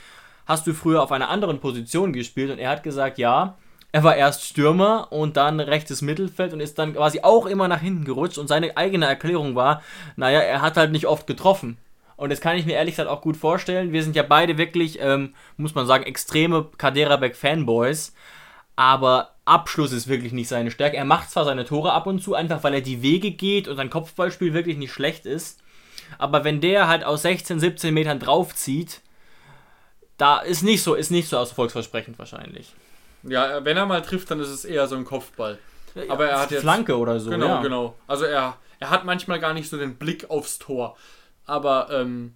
Hast 0.44 0.66
du 0.66 0.74
früher 0.74 1.04
auf 1.04 1.12
einer 1.12 1.28
anderen 1.28 1.60
Position 1.60 2.12
gespielt? 2.12 2.50
Und 2.50 2.58
er 2.58 2.70
hat 2.70 2.82
gesagt, 2.82 3.18
ja. 3.18 3.56
Er 3.92 4.02
war 4.02 4.16
erst 4.16 4.44
Stürmer 4.44 5.12
und 5.12 5.36
dann 5.36 5.60
rechtes 5.60 6.02
Mittelfeld 6.02 6.52
und 6.52 6.58
ist 6.58 6.80
dann 6.80 6.94
quasi 6.94 7.20
auch 7.22 7.46
immer 7.46 7.68
nach 7.68 7.80
hinten 7.80 8.04
gerutscht. 8.04 8.38
Und 8.38 8.48
seine 8.48 8.76
eigene 8.76 9.06
Erklärung 9.06 9.54
war, 9.54 9.80
naja, 10.16 10.40
er 10.40 10.62
hat 10.62 10.76
halt 10.76 10.90
nicht 10.90 11.06
oft 11.06 11.28
getroffen. 11.28 11.78
Und 12.16 12.32
das 12.32 12.40
kann 12.40 12.56
ich 12.56 12.66
mir 12.66 12.72
ehrlich 12.72 12.96
gesagt 12.96 13.08
auch 13.08 13.20
gut 13.20 13.36
vorstellen. 13.36 13.92
Wir 13.92 14.02
sind 14.02 14.16
ja 14.16 14.24
beide 14.24 14.58
wirklich, 14.58 14.98
ähm, 15.00 15.36
muss 15.58 15.76
man 15.76 15.86
sagen, 15.86 16.02
extreme 16.02 16.66
Kaderabek-Fanboys. 16.76 18.14
Aber 18.74 19.35
Abschluss 19.46 19.92
ist 19.92 20.08
wirklich 20.08 20.32
nicht 20.32 20.48
seine 20.48 20.70
Stärke. 20.70 20.96
Er 20.96 21.04
macht 21.04 21.30
zwar 21.30 21.44
seine 21.44 21.64
Tore 21.64 21.92
ab 21.92 22.06
und 22.06 22.20
zu, 22.20 22.34
einfach 22.34 22.62
weil 22.64 22.74
er 22.74 22.80
die 22.80 23.00
Wege 23.00 23.30
geht 23.30 23.68
und 23.68 23.76
sein 23.76 23.90
Kopfballspiel 23.90 24.52
wirklich 24.52 24.76
nicht 24.76 24.92
schlecht 24.92 25.24
ist. 25.24 25.60
Aber 26.18 26.44
wenn 26.44 26.60
der 26.60 26.88
halt 26.88 27.04
aus 27.04 27.22
16, 27.22 27.60
17 27.60 27.94
Metern 27.94 28.18
draufzieht, 28.18 29.00
da 30.18 30.38
ist 30.38 30.62
nicht 30.62 30.82
so, 30.82 30.94
ist 30.94 31.10
nicht 31.10 31.28
so 31.28 31.36
erfolgsversprechend 31.36 32.18
wahrscheinlich. 32.18 32.74
Ja, 33.22 33.64
wenn 33.64 33.76
er 33.76 33.86
mal 33.86 34.02
trifft, 34.02 34.30
dann 34.30 34.40
ist 34.40 34.48
es 34.48 34.64
eher 34.64 34.86
so 34.86 34.96
ein 34.96 35.04
Kopfball. 35.04 35.58
Aber 36.08 36.26
er 36.26 36.40
hat 36.40 36.50
jetzt. 36.50 36.62
Flanke 36.62 36.96
oder 36.96 37.18
so. 37.20 37.30
Genau, 37.30 37.46
ja. 37.46 37.62
genau. 37.62 37.94
Also 38.06 38.24
er, 38.24 38.56
er 38.78 38.90
hat 38.90 39.04
manchmal 39.04 39.40
gar 39.40 39.54
nicht 39.54 39.68
so 39.68 39.78
den 39.78 39.96
Blick 39.96 40.30
aufs 40.30 40.58
Tor. 40.58 40.96
Aber 41.46 41.88
ähm, 41.90 42.34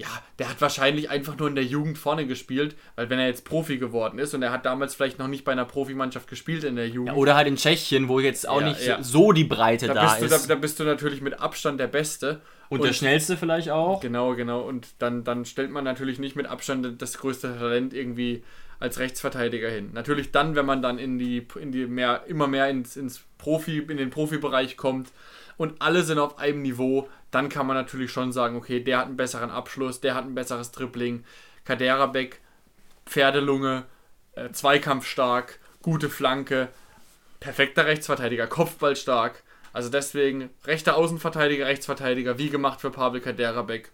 ja, 0.00 0.08
der 0.38 0.48
hat 0.48 0.62
wahrscheinlich 0.62 1.10
einfach 1.10 1.36
nur 1.36 1.46
in 1.46 1.54
der 1.54 1.64
Jugend 1.64 1.98
vorne 1.98 2.26
gespielt, 2.26 2.74
weil 2.96 3.10
wenn 3.10 3.18
er 3.18 3.26
jetzt 3.26 3.44
Profi 3.44 3.76
geworden 3.76 4.18
ist 4.18 4.32
und 4.32 4.42
er 4.42 4.50
hat 4.50 4.64
damals 4.64 4.94
vielleicht 4.94 5.18
noch 5.18 5.28
nicht 5.28 5.44
bei 5.44 5.52
einer 5.52 5.66
Profimannschaft 5.66 6.26
gespielt 6.26 6.64
in 6.64 6.76
der 6.76 6.88
Jugend, 6.88 7.14
Oder 7.16 7.34
halt 7.34 7.46
in 7.46 7.56
Tschechien, 7.56 8.08
wo 8.08 8.18
jetzt 8.18 8.48
auch 8.48 8.62
Ja, 8.62 8.68
nicht 8.68 8.86
ja. 8.86 9.02
so 9.02 9.32
die 9.32 9.44
Breite 9.44 9.88
da, 9.88 9.94
da, 9.94 10.04
bist 10.04 10.22
du, 10.22 10.26
da, 10.28 10.36
ist. 10.36 10.50
da 10.50 10.54
bist 10.54 10.80
du 10.80 10.84
natürlich 10.84 11.20
mit 11.20 11.38
Abstand 11.38 11.78
der 11.80 11.86
Beste. 11.86 12.40
und, 12.70 12.82
der 12.82 12.94
schnellste 12.94 13.36
vielleicht 13.36 13.68
auch. 13.68 14.00
Genau, 14.00 14.34
genau. 14.34 14.60
Und 14.60 14.88
dann, 15.00 15.22
dann 15.22 15.44
stellt 15.44 15.70
man 15.70 15.84
natürlich 15.84 16.18
nicht 16.18 16.34
mit 16.34 16.46
Abstand 16.46 17.02
das 17.02 17.18
größte 17.18 17.58
Talent 17.58 17.92
irgendwie 17.92 18.42
als 18.78 18.98
Rechtsverteidiger 18.98 19.68
hin. 19.68 19.90
Natürlich 19.92 20.32
dann, 20.32 20.56
wenn 20.56 20.64
man 20.64 20.80
dann 20.80 20.98
in 20.98 21.18
die, 21.18 21.46
in 21.60 21.72
die 21.72 21.86
mehr, 21.86 22.24
immer 22.26 22.46
mehr 22.46 22.70
ins, 22.70 22.96
ins 22.96 23.22
Profi, 23.36 23.80
in 23.80 23.98
den 23.98 24.08
Profibereich 24.08 24.78
kommt 24.78 25.12
und 25.58 25.74
alle 25.82 26.04
sind 26.04 26.18
auf 26.18 26.38
einem 26.38 26.62
Niveau, 26.62 27.06
dann 27.30 27.48
kann 27.48 27.66
man 27.66 27.76
natürlich 27.76 28.10
schon 28.10 28.32
sagen, 28.32 28.56
okay, 28.56 28.80
der 28.80 28.98
hat 28.98 29.06
einen 29.06 29.16
besseren 29.16 29.50
Abschluss, 29.50 30.00
der 30.00 30.14
hat 30.14 30.24
ein 30.24 30.34
besseres 30.34 30.72
Dribbling. 30.72 31.24
Kaderabek, 31.64 32.40
Pferdelunge, 33.06 33.84
äh, 34.32 34.50
Zweikampfstark, 34.50 35.58
gute 35.82 36.08
Flanke, 36.08 36.68
perfekter 37.38 37.86
Rechtsverteidiger, 37.86 38.46
Kopfball 38.46 38.96
stark. 38.96 39.42
Also 39.72 39.88
deswegen 39.88 40.50
rechter 40.66 40.96
Außenverteidiger, 40.96 41.66
Rechtsverteidiger, 41.66 42.38
wie 42.38 42.50
gemacht 42.50 42.80
für 42.80 42.90
Pavel 42.90 43.20
Kaderabek. 43.20 43.90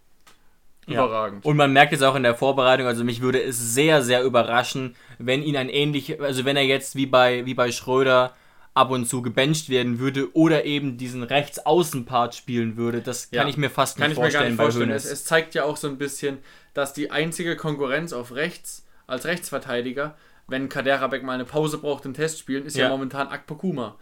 Ja. 0.86 1.04
Überragend. 1.04 1.44
Und 1.44 1.56
man 1.56 1.72
merkt 1.72 1.92
jetzt 1.92 2.04
auch 2.04 2.14
in 2.14 2.22
der 2.22 2.36
Vorbereitung, 2.36 2.86
also 2.86 3.02
mich 3.02 3.20
würde 3.20 3.42
es 3.42 3.58
sehr, 3.58 4.02
sehr 4.02 4.22
überraschen, 4.22 4.94
wenn 5.18 5.42
ihn 5.42 5.56
ein 5.56 5.68
ähnlich, 5.68 6.20
also 6.20 6.44
wenn 6.44 6.56
er 6.56 6.62
jetzt 6.62 6.94
wie 6.94 7.06
bei, 7.06 7.44
wie 7.44 7.54
bei 7.54 7.72
Schröder 7.72 8.34
ab 8.76 8.90
und 8.90 9.06
zu 9.06 9.22
gebencht 9.22 9.68
werden 9.70 9.98
würde 9.98 10.34
oder 10.36 10.64
eben 10.64 10.98
diesen 10.98 11.22
Rechtsaußenpart 11.22 12.34
spielen 12.34 12.76
würde. 12.76 13.00
Das 13.00 13.30
kann 13.30 13.44
Ja. 13.44 13.48
ich 13.48 13.56
mir 13.56 13.70
fast 13.70 13.96
Kann 13.96 14.08
nicht 14.10 14.18
ich 14.18 14.18
mir 14.18 14.22
gar 14.24 14.30
vorstellen 14.30 14.52
nicht 14.52 14.60
vorstellen. 14.62 14.90
Es, 14.90 15.04
es 15.06 15.24
zeigt 15.24 15.54
ja 15.54 15.64
auch 15.64 15.76
so 15.76 15.88
ein 15.88 15.96
bisschen, 15.98 16.38
dass 16.74 16.92
die 16.92 17.10
einzige 17.10 17.56
Konkurrenz 17.56 18.12
auf 18.12 18.34
rechts 18.34 18.84
als 19.06 19.24
Rechtsverteidiger, 19.24 20.16
wenn 20.46 20.68
Kaderabek 20.68 21.22
mal 21.22 21.32
eine 21.32 21.44
Pause 21.44 21.78
braucht 21.78 22.04
im 22.04 22.12
Testspielen, 22.14 22.66
ist 22.66 22.76
ja, 22.76 22.84
Ja. 22.84 22.90
momentan 22.90 23.28
Akpokuma. 23.28 23.96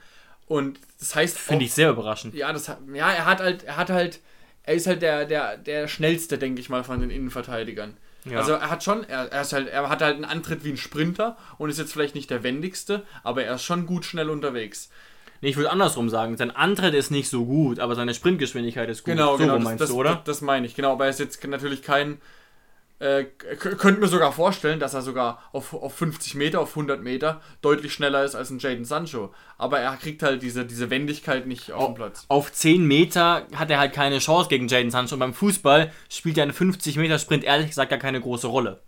Und 0.46 0.78
das 0.98 1.14
heißt, 1.14 1.38
Finde 1.38 1.64
ich 1.66 1.72
sehr 1.72 1.90
überraschend. 1.90 2.34
ja, 2.34 2.52
das 2.52 2.66
ja, 2.66 3.10
er 3.12 3.26
hat 3.26 3.40
halt, 3.40 3.62
er 3.64 3.76
hat 3.76 3.90
halt, 3.90 4.20
er 4.64 4.74
ist 4.74 4.86
halt 4.86 5.02
der, 5.02 5.24
der, 5.24 5.56
der 5.56 5.88
schnellste, 5.88 6.36
denke 6.36 6.60
ich 6.60 6.68
mal, 6.68 6.84
von 6.84 7.00
den 7.00 7.10
Innenverteidigern. 7.10 7.96
Ja. 8.24 8.38
Also 8.38 8.52
er 8.52 8.70
hat 8.70 8.82
schon, 8.82 9.04
er, 9.04 9.30
er 9.32 9.42
ist 9.42 9.52
halt, 9.52 9.68
er 9.68 9.88
hat 9.88 10.02
halt 10.02 10.14
einen 10.14 10.24
Antritt 10.24 10.64
wie 10.64 10.70
ein 10.70 10.76
Sprinter 10.76 11.36
und 11.58 11.68
ist 11.70 11.78
jetzt 11.78 11.92
vielleicht 11.92 12.14
nicht 12.14 12.30
der 12.30 12.42
wendigste, 12.42 13.02
aber 13.22 13.44
er 13.44 13.56
ist 13.56 13.64
schon 13.64 13.86
gut 13.86 14.04
schnell 14.04 14.30
unterwegs. 14.30 14.88
Nee, 15.40 15.50
ich 15.50 15.56
würde 15.56 15.70
andersrum 15.70 16.08
sagen, 16.08 16.38
sein 16.38 16.50
Antritt 16.50 16.94
ist 16.94 17.10
nicht 17.10 17.28
so 17.28 17.44
gut, 17.44 17.78
aber 17.78 17.94
seine 17.94 18.14
Sprintgeschwindigkeit 18.14 18.88
ist 18.88 19.04
gut. 19.04 19.12
Genau, 19.12 19.32
so 19.32 19.42
genau, 19.42 19.56
das, 19.56 19.64
meinst 19.64 19.80
das, 19.82 19.90
du, 19.90 19.96
oder? 19.96 20.14
Das, 20.14 20.24
das 20.24 20.40
meine 20.40 20.66
ich, 20.66 20.74
genau. 20.74 20.92
Aber 20.92 21.04
er 21.04 21.10
ist 21.10 21.20
jetzt 21.20 21.46
natürlich 21.46 21.82
kein. 21.82 22.18
Äh, 23.04 23.24
könnte 23.56 24.00
mir 24.00 24.06
sogar 24.06 24.32
vorstellen, 24.32 24.80
dass 24.80 24.94
er 24.94 25.02
sogar 25.02 25.42
auf, 25.52 25.74
auf 25.74 25.94
50 25.94 26.36
Meter, 26.36 26.58
auf 26.58 26.70
100 26.70 27.02
Meter 27.02 27.42
deutlich 27.60 27.92
schneller 27.92 28.24
ist 28.24 28.34
als 28.34 28.48
ein 28.48 28.60
Jaden 28.60 28.86
Sancho. 28.86 29.34
Aber 29.58 29.78
er 29.78 29.94
kriegt 29.98 30.22
halt 30.22 30.40
diese, 30.42 30.64
diese 30.64 30.88
Wendigkeit 30.88 31.46
nicht 31.46 31.70
auf 31.72 31.88
den 31.88 31.96
Platz. 31.96 32.24
Auf 32.28 32.50
10 32.50 32.86
Meter 32.86 33.46
hat 33.54 33.68
er 33.68 33.78
halt 33.78 33.92
keine 33.92 34.20
Chance 34.20 34.48
gegen 34.48 34.68
Jaden 34.68 34.90
Sancho. 34.90 35.16
Und 35.16 35.18
beim 35.18 35.34
Fußball 35.34 35.92
spielt 36.08 36.38
ja 36.38 36.44
ein 36.44 36.54
50 36.54 36.96
Meter 36.96 37.18
Sprint 37.18 37.44
ehrlich 37.44 37.68
gesagt 37.68 37.90
gar 37.90 37.98
keine 37.98 38.22
große 38.22 38.46
Rolle. 38.46 38.80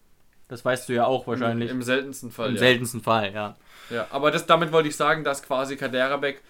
Das 0.49 0.65
weißt 0.65 0.89
du 0.89 0.95
ja 0.95 1.05
auch 1.05 1.27
wahrscheinlich. 1.27 1.71
Im 1.71 1.83
seltensten 1.83 2.31
Fall. 2.31 2.49
Im 2.49 2.55
ja. 2.55 2.61
seltensten 2.61 3.03
Fall, 3.03 3.35
ja. 3.35 3.57
Ja, 3.91 4.07
aber 4.09 4.31
das, 4.31 4.47
damit 4.47 4.73
wollte 4.73 4.89
ich 4.89 4.97
sagen, 4.97 5.25
dass 5.25 5.43
quasi 5.43 5.77
Kaderabek 5.77 6.41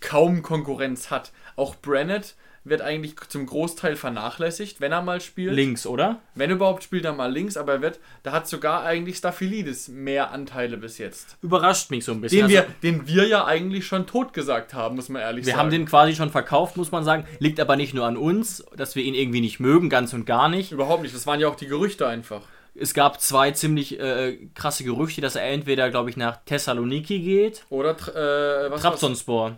kaum 0.00 0.42
Konkurrenz 0.42 1.12
hat. 1.12 1.30
Auch 1.54 1.76
Brennett 1.76 2.34
wird 2.68 2.82
eigentlich 2.82 3.14
zum 3.28 3.46
Großteil 3.46 3.96
vernachlässigt, 3.96 4.80
wenn 4.80 4.92
er 4.92 5.02
mal 5.02 5.20
spielt. 5.20 5.54
Links, 5.54 5.86
oder? 5.86 6.20
Wenn 6.34 6.50
überhaupt 6.50 6.82
spielt 6.82 7.04
er 7.04 7.12
mal 7.12 7.32
links, 7.32 7.56
aber 7.56 7.74
er 7.74 7.82
wird, 7.82 8.00
da 8.22 8.32
hat 8.32 8.48
sogar 8.48 8.82
eigentlich 8.84 9.16
Staphylidis 9.16 9.88
mehr 9.88 10.32
Anteile 10.32 10.76
bis 10.76 10.98
jetzt. 10.98 11.36
Überrascht 11.42 11.90
mich 11.90 12.04
so 12.04 12.12
ein 12.12 12.20
bisschen. 12.20 12.40
Den, 12.42 12.48
wir, 12.48 12.60
Also, 12.62 12.72
den 12.82 13.06
wir 13.06 13.26
ja 13.26 13.44
eigentlich 13.44 13.86
schon 13.86 14.06
tot 14.06 14.32
gesagt 14.32 14.74
haben, 14.74 14.96
muss 14.96 15.08
man 15.08 15.22
ehrlich 15.22 15.46
wir 15.46 15.52
sagen. 15.52 15.60
haben 15.60 15.70
den 15.70 15.86
quasi 15.86 16.14
schon 16.14 16.30
verkauft, 16.30 16.76
muss 16.76 16.90
man 16.90 17.04
sagen. 17.04 17.24
Liegt 17.38 17.60
aber 17.60 17.76
nicht 17.76 17.94
nur 17.94 18.04
an 18.06 18.16
uns, 18.16 18.64
dass 18.76 18.96
wir 18.96 19.02
ihn 19.04 19.14
irgendwie 19.14 19.40
nicht 19.40 19.60
mögen, 19.60 19.88
ganz 19.88 20.12
und 20.12 20.26
gar 20.26 20.48
nicht. 20.48 20.72
Überhaupt 20.72 21.02
nicht, 21.02 21.14
das 21.14 21.26
waren 21.26 21.40
ja 21.40 21.48
auch 21.48 21.56
die 21.56 21.66
Gerüchte 21.66 22.06
einfach. 22.06 22.42
Es 22.78 22.92
gab 22.92 23.22
zwei 23.22 23.52
ziemlich 23.52 23.98
äh, 23.98 24.36
krasse 24.54 24.84
Gerüchte, 24.84 25.22
dass 25.22 25.34
er 25.34 25.44
entweder, 25.44 25.88
glaube 25.88 26.10
ich, 26.10 26.18
nach 26.18 26.38
Thessaloniki 26.44 27.20
geht. 27.20 27.64
Oder 27.70 27.92
äh, 27.92 28.70
was 28.70 28.82
Trabzonspor, 28.82 29.56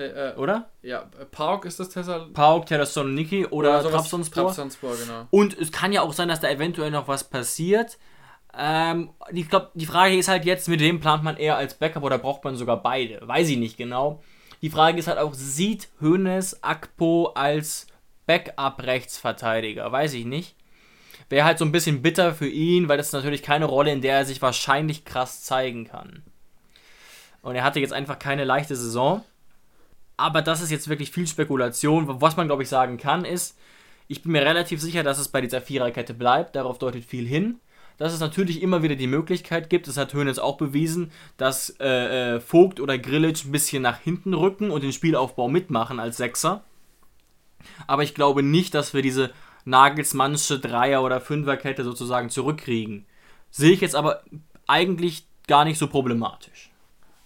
Äh, 0.00 0.30
äh, 0.30 0.36
oder? 0.36 0.70
ja, 0.82 1.10
Park 1.30 1.66
ist 1.66 1.78
das 1.78 1.90
Tesla 1.90 2.26
Pauk, 2.32 2.66
Thessaloniki 2.66 3.46
oder, 3.46 3.82
sowas. 3.82 4.02
Trabzonspor. 4.02 4.46
Trabzonspor, 4.46 4.96
genau. 4.96 5.26
Und 5.30 5.58
es 5.58 5.70
kann 5.70 5.92
ja 5.92 6.00
auch 6.00 6.12
sein, 6.12 6.28
dass 6.28 6.40
da 6.40 6.48
eventuell 6.48 6.90
noch 6.90 7.06
was 7.06 7.24
passiert. 7.24 7.98
Ähm, 8.56 9.10
ich 9.32 9.48
glaube, 9.48 9.70
die 9.74 9.86
Frage 9.86 10.16
ist 10.16 10.28
halt 10.28 10.44
jetzt, 10.44 10.68
mit 10.68 10.80
wem 10.80 11.00
plant 11.00 11.22
man 11.22 11.36
eher 11.36 11.56
als 11.56 11.74
Backup 11.74 12.02
oder 12.02 12.18
braucht 12.18 12.42
man 12.44 12.56
sogar 12.56 12.82
beide? 12.82 13.20
Weiß 13.26 13.48
ich 13.48 13.58
nicht 13.58 13.76
genau. 13.76 14.22
Die 14.62 14.70
Frage 14.70 14.98
ist 14.98 15.06
halt 15.06 15.18
auch, 15.18 15.34
sieht 15.34 15.88
Hönes 16.00 16.62
Akpo 16.62 17.32
als 17.34 17.86
Backup-Rechtsverteidiger? 18.26 19.90
Weiß 19.92 20.14
ich 20.14 20.24
nicht. 20.24 20.56
Wäre 21.28 21.44
halt 21.44 21.58
so 21.58 21.64
ein 21.64 21.72
bisschen 21.72 22.02
bitter 22.02 22.34
für 22.34 22.48
ihn, 22.48 22.88
weil 22.88 22.96
das 22.96 23.08
ist 23.08 23.12
natürlich 23.12 23.42
keine 23.42 23.66
Rolle, 23.66 23.92
in 23.92 24.00
der 24.00 24.16
er 24.16 24.24
sich 24.24 24.42
wahrscheinlich 24.42 25.04
krass 25.04 25.44
zeigen 25.44 25.84
kann. 25.84 26.24
Und 27.42 27.54
er 27.54 27.64
hatte 27.64 27.80
jetzt 27.80 27.92
einfach 27.92 28.18
keine 28.18 28.44
leichte 28.44 28.76
Saison. 28.76 29.24
Aber 30.20 30.42
das 30.42 30.60
ist 30.60 30.70
jetzt 30.70 30.88
wirklich 30.88 31.10
viel 31.10 31.26
Spekulation. 31.26 32.20
Was 32.20 32.36
man, 32.36 32.46
glaube 32.46 32.62
ich, 32.62 32.68
sagen 32.68 32.98
kann, 32.98 33.24
ist, 33.24 33.56
ich 34.06 34.22
bin 34.22 34.32
mir 34.32 34.42
relativ 34.42 34.78
sicher, 34.78 35.02
dass 35.02 35.18
es 35.18 35.28
bei 35.28 35.40
dieser 35.40 35.62
Viererkette 35.62 36.12
bleibt. 36.12 36.56
Darauf 36.56 36.78
deutet 36.78 37.06
viel 37.06 37.26
hin. 37.26 37.58
Dass 37.96 38.12
es 38.12 38.20
natürlich 38.20 38.60
immer 38.60 38.82
wieder 38.82 38.96
die 38.96 39.06
Möglichkeit 39.06 39.70
gibt, 39.70 39.88
das 39.88 39.96
hat 39.96 40.12
Hönes 40.12 40.38
auch 40.38 40.58
bewiesen, 40.58 41.10
dass 41.38 41.70
äh, 41.80 42.34
äh, 42.34 42.40
Vogt 42.40 42.80
oder 42.80 42.98
Grillitsch 42.98 43.46
ein 43.46 43.52
bisschen 43.52 43.82
nach 43.82 43.98
hinten 43.98 44.34
rücken 44.34 44.70
und 44.70 44.82
den 44.82 44.92
Spielaufbau 44.92 45.48
mitmachen 45.48 45.98
als 45.98 46.18
Sechser. 46.18 46.64
Aber 47.86 48.02
ich 48.02 48.14
glaube 48.14 48.42
nicht, 48.42 48.74
dass 48.74 48.92
wir 48.92 49.00
diese 49.00 49.30
Nagelsmannsche 49.64 50.58
Dreier- 50.60 51.02
oder 51.02 51.22
Fünferkette 51.22 51.82
sozusagen 51.82 52.28
zurückkriegen. 52.28 53.06
Sehe 53.50 53.72
ich 53.72 53.80
jetzt 53.80 53.96
aber 53.96 54.22
eigentlich 54.66 55.26
gar 55.46 55.64
nicht 55.64 55.78
so 55.78 55.86
problematisch. 55.86 56.70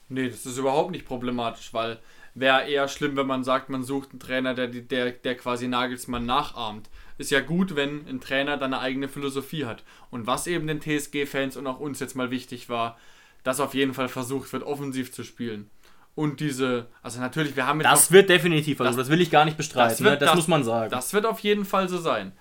Nee, 0.09 0.29
das 0.29 0.47
ist 0.47 0.59
überhaupt 0.59 0.93
nicht 0.93 1.07
problematisch, 1.07 1.73
weil 1.73 1.99
wäre 2.35 2.69
eher 2.69 2.89
schlimm, 2.89 3.17
wenn 3.17 3.27
man 3.27 3.45
sagt, 3.45 3.69
man 3.71 3.83
sucht 3.85 4.11
einen 4.11 4.21
Trainer, 4.21 4.55
der, 4.55 4.67
der, 4.69 5.13
der 5.13 5.37
quasi 5.37 5.69
Nagelsmann 5.69 6.27
nachahmt. 6.27 6.89
Ist 7.17 7.31
ja 7.31 7.41
gut, 7.41 7.77
wenn 7.77 8.07
ein 8.09 8.21
Trainer 8.21 8.57
dann 8.57 8.75
eine 8.75 8.83
eigene 8.83 9.09
Philosophie 9.09 9.65
hat. 9.67 9.85
Und 10.11 10.27
was 10.27 10.47
eben 10.49 10.67
den 10.67 10.81
TSG-Fans 10.81 11.57
und 11.57 11.67
auch 11.67 11.79
uns 11.79 12.01
jetzt 12.01 12.17
mal 12.17 12.31
wichtig 12.31 12.69
war, 12.69 12.99
dass 13.45 13.61
auf 13.61 13.75
jeden 13.75 13.95
Fall 13.95 14.09
versucht 14.09 14.53
wird, 14.53 14.63
offensiv 14.65 15.13
zu 15.13 15.23
spielen. 15.23 15.71
Und 16.17 16.41
diese, 16.41 16.87
also 17.03 17.21
natürlich, 17.21 17.55
wir 17.57 17.67
haben 17.67 17.81
jetzt 17.81 17.91
Das 17.91 18.11
noch- 18.11 18.15
wird 18.15 18.29
definitiv, 18.31 18.81
also 18.81 18.91
das, 18.97 19.07
das- 19.07 19.11
will 19.13 19.21
ich 19.21 19.31
gar 19.31 19.45
nicht 19.45 19.57
bestreiten. 19.57 19.91
Das, 19.91 20.01
wird- 20.03 20.13
ne? 20.15 20.19
das, 20.19 20.29
das- 20.31 20.37
muss 20.37 20.49
man 20.49 20.65
sagen. 20.65 20.91
Das 20.91 21.13
wird 21.13 21.27
auf 21.27 21.41
jeden 21.41 21.65
Fall 21.65 21.89
so 21.89 21.99
sein. 21.99 22.33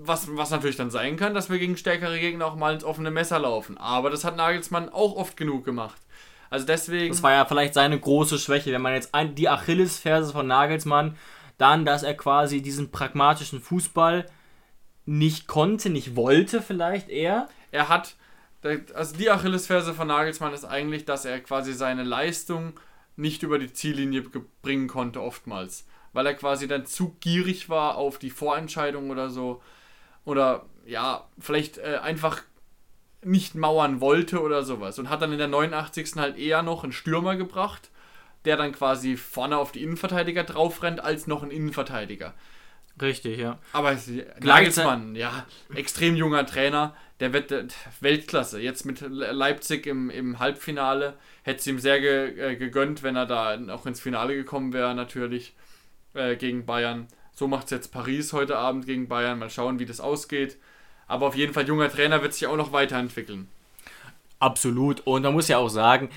Was, 0.00 0.26
was 0.36 0.50
natürlich 0.50 0.76
dann 0.76 0.90
sein 0.90 1.16
kann, 1.16 1.34
dass 1.34 1.50
wir 1.50 1.58
gegen 1.58 1.76
stärkere 1.76 2.18
Gegner 2.18 2.46
auch 2.46 2.56
mal 2.56 2.74
ins 2.74 2.84
offene 2.84 3.10
Messer 3.10 3.38
laufen. 3.38 3.78
Aber 3.78 4.10
das 4.10 4.24
hat 4.24 4.36
Nagelsmann 4.36 4.88
auch 4.88 5.14
oft 5.16 5.36
genug 5.36 5.64
gemacht. 5.64 6.00
Also 6.50 6.66
deswegen. 6.66 7.12
Das 7.12 7.22
war 7.22 7.32
ja 7.32 7.44
vielleicht 7.44 7.74
seine 7.74 7.98
große 7.98 8.38
Schwäche, 8.38 8.72
wenn 8.72 8.82
man 8.82 8.94
jetzt 8.94 9.14
ein, 9.14 9.34
die 9.34 9.48
Achillesferse 9.48 10.32
von 10.32 10.46
Nagelsmann, 10.46 11.16
dann, 11.58 11.84
dass 11.84 12.02
er 12.02 12.14
quasi 12.14 12.62
diesen 12.62 12.90
pragmatischen 12.90 13.60
Fußball 13.60 14.26
nicht 15.06 15.46
konnte, 15.46 15.90
nicht 15.90 16.16
wollte 16.16 16.62
vielleicht 16.62 17.08
eher. 17.08 17.48
er 17.70 17.88
hat, 17.88 18.16
also 18.94 19.16
die 19.16 19.30
Achillesferse 19.30 19.94
von 19.94 20.08
Nagelsmann 20.08 20.52
ist 20.52 20.64
eigentlich, 20.64 21.04
dass 21.04 21.24
er 21.24 21.40
quasi 21.40 21.72
seine 21.72 22.02
Leistung 22.02 22.78
nicht 23.16 23.42
über 23.42 23.58
die 23.58 23.72
Ziellinie 23.72 24.22
ge- 24.22 24.42
bringen 24.62 24.86
konnte 24.86 25.20
oftmals, 25.22 25.86
weil 26.12 26.26
er 26.26 26.34
quasi 26.34 26.68
dann 26.68 26.86
zu 26.86 27.16
gierig 27.20 27.68
war 27.68 27.96
auf 27.96 28.18
die 28.18 28.30
Vorentscheidung 28.30 29.10
oder 29.10 29.30
so 29.30 29.62
oder 30.24 30.66
ja, 30.86 31.26
vielleicht 31.38 31.78
äh, 31.78 31.98
einfach 32.02 32.42
nicht 33.24 33.54
mauern 33.54 34.00
wollte 34.00 34.40
oder 34.42 34.62
sowas 34.62 34.98
und 34.98 35.10
hat 35.10 35.22
dann 35.22 35.32
in 35.32 35.38
der 35.38 35.48
89. 35.48 36.16
halt 36.16 36.38
eher 36.38 36.62
noch 36.62 36.84
einen 36.84 36.92
Stürmer 36.92 37.36
gebracht, 37.36 37.90
der 38.44 38.56
dann 38.56 38.72
quasi 38.72 39.16
vorne 39.16 39.58
auf 39.58 39.72
die 39.72 39.82
Innenverteidiger 39.82 40.44
draufrennt, 40.44 41.00
als 41.00 41.26
noch 41.26 41.42
ein 41.42 41.50
Innenverteidiger. 41.50 42.34
Richtig, 43.00 43.38
ja. 43.38 43.58
Aber 43.72 43.96
Nagelsmann, 44.40 45.14
ja, 45.14 45.46
extrem 45.74 46.16
junger 46.16 46.44
Trainer, 46.46 46.96
der 47.20 47.32
wird 47.32 47.52
Weltklasse. 48.00 48.60
Jetzt 48.60 48.84
mit 48.86 49.00
Le- 49.02 49.30
Leipzig 49.32 49.86
im, 49.86 50.10
im 50.10 50.38
Halbfinale 50.40 51.14
hätte 51.42 51.60
es 51.60 51.66
ihm 51.68 51.78
sehr 51.78 52.00
ge, 52.00 52.38
äh, 52.52 52.56
gegönnt, 52.56 53.02
wenn 53.04 53.14
er 53.16 53.26
da 53.26 53.56
auch 53.72 53.86
ins 53.86 54.00
Finale 54.00 54.34
gekommen 54.34 54.72
wäre, 54.72 54.94
natürlich 54.96 55.54
äh, 56.14 56.36
gegen 56.36 56.66
Bayern. 56.66 57.06
So 57.32 57.46
macht 57.46 57.66
es 57.66 57.70
jetzt 57.70 57.92
Paris 57.92 58.32
heute 58.32 58.56
Abend 58.58 58.86
gegen 58.86 59.06
Bayern. 59.08 59.38
Mal 59.38 59.50
schauen, 59.50 59.78
wie 59.78 59.86
das 59.86 60.00
ausgeht. 60.00 60.56
Aber 61.08 61.26
auf 61.26 61.34
jeden 61.34 61.54
Fall, 61.54 61.66
junger 61.66 61.90
Trainer 61.90 62.22
wird 62.22 62.34
sich 62.34 62.46
auch 62.46 62.56
noch 62.56 62.72
weiterentwickeln. 62.72 63.48
Absolut. 64.38 65.00
Und 65.00 65.22
man 65.22 65.32
muss 65.32 65.48
ja 65.48 65.58
auch 65.58 65.68
sagen, 65.68 66.10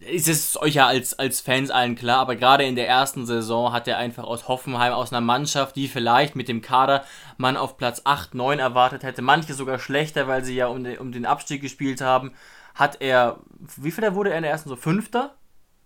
es 0.00 0.26
ist 0.26 0.56
euch 0.56 0.74
ja 0.74 0.86
als, 0.86 1.18
als 1.18 1.40
Fans 1.40 1.70
allen 1.70 1.94
klar, 1.94 2.20
aber 2.20 2.34
gerade 2.34 2.64
in 2.64 2.74
der 2.74 2.88
ersten 2.88 3.26
Saison 3.26 3.72
hat 3.72 3.86
er 3.86 3.98
einfach 3.98 4.24
aus 4.24 4.48
Hoffenheim, 4.48 4.94
aus 4.94 5.12
einer 5.12 5.20
Mannschaft, 5.20 5.76
die 5.76 5.88
vielleicht 5.88 6.36
mit 6.36 6.48
dem 6.48 6.62
Kader 6.62 7.04
man 7.36 7.58
auf 7.58 7.76
Platz 7.76 8.00
8, 8.04 8.34
9 8.34 8.58
erwartet 8.58 9.02
hätte, 9.02 9.20
manche 9.20 9.52
sogar 9.52 9.78
schlechter, 9.78 10.26
weil 10.26 10.42
sie 10.42 10.54
ja 10.54 10.68
um 10.68 10.82
den, 10.82 10.98
um 10.98 11.12
den 11.12 11.26
Abstieg 11.26 11.60
gespielt 11.60 12.00
haben, 12.00 12.32
hat 12.74 13.02
er, 13.02 13.40
wie 13.76 13.90
viel 13.90 14.14
wurde 14.14 14.30
er 14.30 14.36
in 14.38 14.42
der 14.42 14.52
ersten 14.52 14.70
so? 14.70 14.76
Fünfter? 14.76 15.34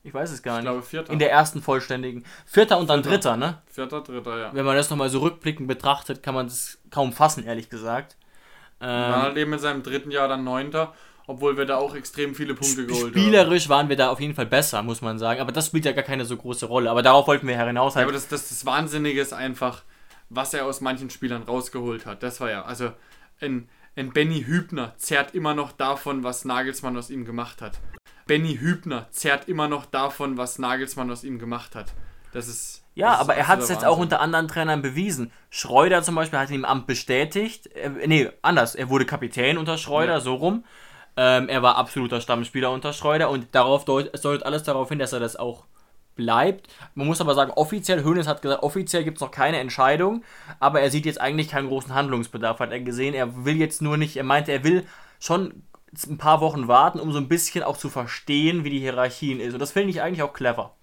Ich 0.04 0.12
weiß 0.14 0.30
es 0.30 0.42
gar 0.42 0.58
Ich 0.58 0.64
nicht. 0.64 0.70
glaube, 0.70 0.82
Vierter. 0.86 1.12
In 1.12 1.18
der 1.18 1.32
ersten 1.32 1.62
vollständigen. 1.62 2.24
Vierter 2.46 2.78
und 2.78 2.88
dann 2.90 3.02
Dritter, 3.02 3.36
ne? 3.36 3.62
Vierter, 3.66 4.02
Dritter, 4.02 4.38
ja. 4.38 4.50
Wenn 4.54 4.64
man 4.66 4.76
das 4.76 4.90
nochmal 4.90 5.08
so 5.08 5.20
rückblickend 5.20 5.66
betrachtet, 5.66 6.22
kann 6.22 6.34
man 6.34 6.46
das 6.46 6.78
kaum 6.90 7.12
fassen, 7.12 7.44
ehrlich 7.44 7.70
gesagt. 7.70 8.16
Dann 8.80 9.22
halt 9.22 9.36
eben 9.38 9.52
in 9.54 9.58
seinem 9.58 9.82
dritten 9.82 10.10
Jahr 10.10 10.28
dann 10.28 10.44
Neunter, 10.44 10.92
obwohl 11.26 11.56
wir 11.56 11.64
da 11.64 11.76
auch 11.78 11.94
extrem 11.94 12.34
viele 12.34 12.54
Punkte 12.54 12.84
geholt 12.84 13.04
haben. 13.04 13.10
Spielerisch 13.12 13.70
waren 13.70 13.88
wir 13.88 13.96
da 13.96 14.10
auf 14.10 14.20
jeden 14.20 14.34
Fall 14.34 14.44
besser, 14.44 14.82
muss 14.82 15.00
man 15.00 15.18
sagen. 15.18 15.40
Aber 15.40 15.52
das 15.52 15.68
spielt 15.68 15.86
ja 15.86 15.92
gar 15.92 16.04
keine 16.04 16.26
so 16.26 16.36
große 16.36 16.66
Rolle. 16.66 16.90
Aber 16.90 17.02
darauf 17.02 17.26
wollten 17.26 17.48
wir 17.48 17.58
hinaus 17.58 17.94
Ja, 17.94 17.98
halt. 18.00 18.04
aber 18.04 18.12
das, 18.12 18.28
das, 18.28 18.50
das 18.50 18.66
Wahnsinnige 18.66 19.18
ist 19.22 19.32
einfach, 19.32 19.84
was 20.28 20.52
er 20.52 20.66
aus 20.66 20.82
manchen 20.82 21.08
Spielern 21.08 21.44
rausgeholt 21.44 22.04
hat. 22.04 22.22
Das 22.22 22.40
war 22.42 22.50
ja, 22.50 22.62
also 22.66 22.92
ein, 23.40 23.70
ein 23.96 24.12
Benny 24.12 24.42
Hübner 24.42 24.92
zerrt 24.98 25.34
immer 25.34 25.54
noch 25.54 25.72
davon, 25.72 26.22
was 26.24 26.44
Nagelsmann 26.44 26.94
aus 26.98 27.08
ihm 27.08 27.24
gemacht 27.24 27.62
hat. 27.62 27.78
Benny 28.26 28.56
Hübner 28.56 29.06
zerrt 29.10 29.48
immer 29.48 29.68
noch 29.68 29.86
davon, 29.86 30.36
was 30.36 30.58
Nagelsmann 30.58 31.10
aus 31.10 31.24
ihm 31.24 31.38
gemacht 31.38 31.74
hat. 31.74 31.92
Das 32.32 32.48
ist. 32.48 32.82
ja, 32.94 33.08
das 33.10 33.14
ist 33.16 33.20
aber 33.20 33.34
er 33.34 33.48
hat 33.48 33.60
es 33.60 33.68
jetzt 33.68 33.84
auch 33.84 33.98
unter 33.98 34.20
anderen 34.20 34.48
Trainern 34.48 34.82
bewiesen. 34.82 35.30
Schreuder 35.50 36.02
zum 36.02 36.14
Beispiel 36.14 36.38
hat 36.38 36.48
ihn 36.50 36.56
im 36.56 36.64
Amt 36.64 36.86
bestätigt. 36.86 37.66
Äh, 37.76 37.90
nee, 38.06 38.28
anders. 38.42 38.74
Er 38.74 38.88
wurde 38.88 39.04
Kapitän 39.06 39.58
unter 39.58 39.78
Schreuder, 39.78 40.14
Ja. 40.14 40.20
so 40.20 40.34
rum. 40.34 40.64
Ähm, 41.16 41.48
er 41.48 41.62
war 41.62 41.76
absoluter 41.76 42.20
Stammspieler 42.20 42.72
unter 42.72 42.92
Schreuder 42.92 43.30
und 43.30 43.54
darauf 43.54 43.84
deut 43.84 44.10
es 44.12 44.22
deutet 44.22 44.44
alles 44.44 44.64
darauf 44.64 44.88
hin, 44.88 44.98
dass 44.98 45.12
er 45.12 45.20
das 45.20 45.36
auch 45.36 45.64
bleibt. 46.16 46.68
Man 46.94 47.06
muss 47.06 47.20
aber 47.20 47.34
sagen, 47.34 47.52
offiziell, 47.52 48.02
Hönes 48.04 48.26
hat 48.26 48.42
gesagt, 48.42 48.62
offiziell 48.64 49.04
gibt 49.04 49.18
es 49.18 49.20
noch 49.20 49.30
keine 49.30 49.58
Entscheidung, 49.58 50.24
aber 50.60 50.80
er 50.80 50.90
sieht 50.90 51.06
jetzt 51.06 51.20
eigentlich 51.20 51.48
keinen 51.48 51.68
großen 51.68 51.94
Handlungsbedarf, 51.94 52.58
hat 52.58 52.72
er 52.72 52.80
gesehen. 52.80 53.14
Er 53.14 53.44
will 53.44 53.56
jetzt 53.56 53.80
nur 53.82 53.96
nicht, 53.96 54.16
er 54.16 54.24
meinte, 54.24 54.50
er 54.52 54.64
will 54.64 54.86
schon 55.20 55.62
ein 56.06 56.18
paar 56.18 56.40
Wochen 56.40 56.68
warten, 56.68 57.00
um 57.00 57.12
so 57.12 57.18
ein 57.18 57.28
bisschen 57.28 57.62
auch 57.64 57.76
zu 57.76 57.88
verstehen, 57.88 58.64
wie 58.64 58.70
die 58.70 58.80
Hierarchien 58.80 59.40
ist. 59.40 59.52
Und 59.54 59.60
das 59.60 59.72
finde 59.72 59.90
ich 59.90 60.02
eigentlich 60.02 60.22
auch 60.22 60.32
clever. 60.32 60.74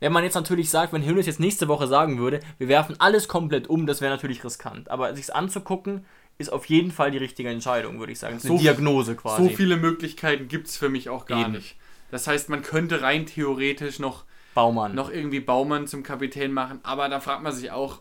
Wenn 0.00 0.12
man 0.12 0.24
jetzt 0.24 0.34
natürlich 0.34 0.70
sagt, 0.70 0.92
wenn 0.92 1.04
Hönes 1.04 1.26
jetzt 1.26 1.40
nächste 1.40 1.68
Woche 1.68 1.86
sagen 1.86 2.18
würde, 2.18 2.40
wir 2.58 2.68
werfen 2.68 2.96
alles 2.98 3.28
komplett 3.28 3.68
um, 3.68 3.86
das 3.86 4.00
wäre 4.00 4.12
natürlich 4.12 4.42
riskant. 4.44 4.90
Aber 4.90 5.14
sich's 5.14 5.28
anzugucken, 5.30 6.06
ist 6.38 6.50
auf 6.52 6.64
jeden 6.66 6.90
Fall 6.90 7.10
die 7.10 7.18
richtige 7.18 7.50
Entscheidung, 7.50 7.98
würde 7.98 8.12
ich 8.12 8.18
sagen. 8.18 8.34
Eine 8.34 8.40
So- 8.40 8.56
Diagnose 8.58 9.14
quasi. 9.14 9.42
So 9.42 9.48
viele 9.50 9.76
Möglichkeiten 9.76 10.48
gibt 10.48 10.68
es 10.68 10.76
für 10.78 10.88
mich 10.88 11.10
auch 11.10 11.26
gar 11.26 11.42
Eben. 11.42 11.52
nicht. 11.52 11.76
Das 12.10 12.26
heißt, 12.26 12.48
man 12.48 12.62
könnte 12.62 13.02
rein 13.02 13.26
theoretisch 13.26 13.98
noch 13.98 14.24
Baumann. 14.54 14.94
noch 14.94 15.10
irgendwie 15.10 15.40
Baumann 15.40 15.86
zum 15.86 16.02
Kapitän 16.02 16.52
machen, 16.52 16.80
aber 16.82 17.08
da 17.10 17.20
fragt 17.20 17.42
man 17.42 17.52
sich 17.52 17.70
auch, 17.70 18.00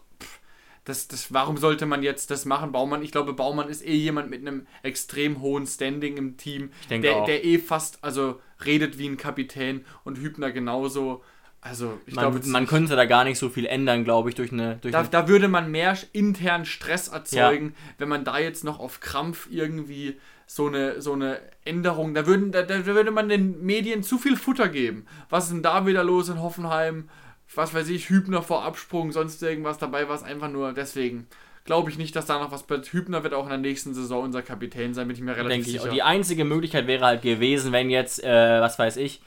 das, 0.85 1.07
das, 1.07 1.33
warum 1.33 1.57
sollte 1.57 1.85
man 1.85 2.03
jetzt 2.03 2.31
das 2.31 2.45
machen? 2.45 2.71
Baumann, 2.71 3.01
ich 3.03 3.11
glaube, 3.11 3.33
Baumann 3.33 3.69
ist 3.69 3.85
eh 3.85 3.95
jemand 3.95 4.29
mit 4.29 4.41
einem 4.41 4.65
extrem 4.83 5.41
hohen 5.41 5.67
Standing 5.67 6.17
im 6.17 6.37
Team, 6.37 6.71
denke 6.89 7.07
der, 7.07 7.17
auch. 7.17 7.25
der 7.25 7.43
eh 7.43 7.59
fast, 7.59 8.03
also 8.03 8.39
redet 8.65 8.97
wie 8.97 9.07
ein 9.07 9.17
Kapitän 9.17 9.85
und 10.03 10.17
Hübner 10.17 10.51
genauso. 10.51 11.23
Also, 11.61 11.99
ich 12.05 12.15
Man, 12.15 12.31
glaube, 12.31 12.47
man 12.47 12.67
könnte 12.67 12.95
da 12.95 13.05
gar 13.05 13.25
nicht 13.25 13.37
so 13.37 13.49
viel 13.49 13.65
ändern, 13.65 14.05
glaube 14.05 14.29
ich, 14.29 14.35
durch 14.35 14.53
eine. 14.53 14.77
Durch 14.77 14.93
da, 14.93 14.99
eine 14.99 15.09
da 15.09 15.27
würde 15.27 15.49
man 15.49 15.69
mehr 15.69 15.97
internen 16.13 16.65
Stress 16.65 17.09
erzeugen, 17.09 17.75
wenn 17.97 18.07
man 18.07 18.23
da 18.23 18.39
jetzt 18.39 18.63
noch 18.63 18.79
auf 18.79 19.01
Krampf 19.01 19.47
irgendwie 19.51 20.17
so 20.47 20.67
eine, 20.67 21.01
so 21.01 21.13
eine 21.13 21.39
Änderung, 21.65 22.13
da, 22.13 22.25
würden, 22.25 22.51
da, 22.51 22.63
da 22.63 22.85
würde 22.85 23.11
man 23.11 23.29
den 23.29 23.63
Medien 23.63 24.03
zu 24.03 24.17
viel 24.17 24.35
Futter 24.35 24.69
geben. 24.69 25.05
Was 25.29 25.45
ist 25.45 25.53
denn 25.53 25.61
da 25.61 25.85
wieder 25.85 26.03
los 26.03 26.29
in 26.29 26.41
Hoffenheim? 26.41 27.09
Was 27.55 27.73
weiß 27.73 27.89
ich, 27.89 28.09
Hübner 28.09 28.41
vor 28.41 28.63
Absprung, 28.63 29.11
sonst 29.11 29.41
irgendwas 29.41 29.77
dabei 29.77 30.07
war 30.07 30.15
es 30.15 30.23
einfach 30.23 30.49
nur 30.49 30.73
deswegen. 30.73 31.27
Glaube 31.65 31.89
ich 31.91 31.97
nicht, 31.97 32.15
dass 32.15 32.25
da 32.25 32.39
noch 32.39 32.51
was 32.51 32.63
passiert. 32.63 32.93
Hübner 32.93 33.23
wird 33.23 33.33
auch 33.33 33.43
in 33.43 33.49
der 33.49 33.57
nächsten 33.57 33.93
Saison 33.93 34.23
unser 34.23 34.41
Kapitän 34.41 34.93
sein, 34.93 35.07
bin 35.07 35.15
ich 35.15 35.21
mir 35.21 35.35
relativ 35.35 35.49
denke 35.49 35.67
ich. 35.67 35.73
sicher. 35.73 35.83
Und 35.85 35.93
die 35.93 36.01
einzige 36.01 36.45
Möglichkeit 36.45 36.87
wäre 36.87 37.05
halt 37.05 37.21
gewesen, 37.21 37.71
wenn 37.71 37.89
jetzt, 37.89 38.23
äh, 38.23 38.61
was 38.61 38.79
weiß 38.79 38.97
ich, 38.97 39.21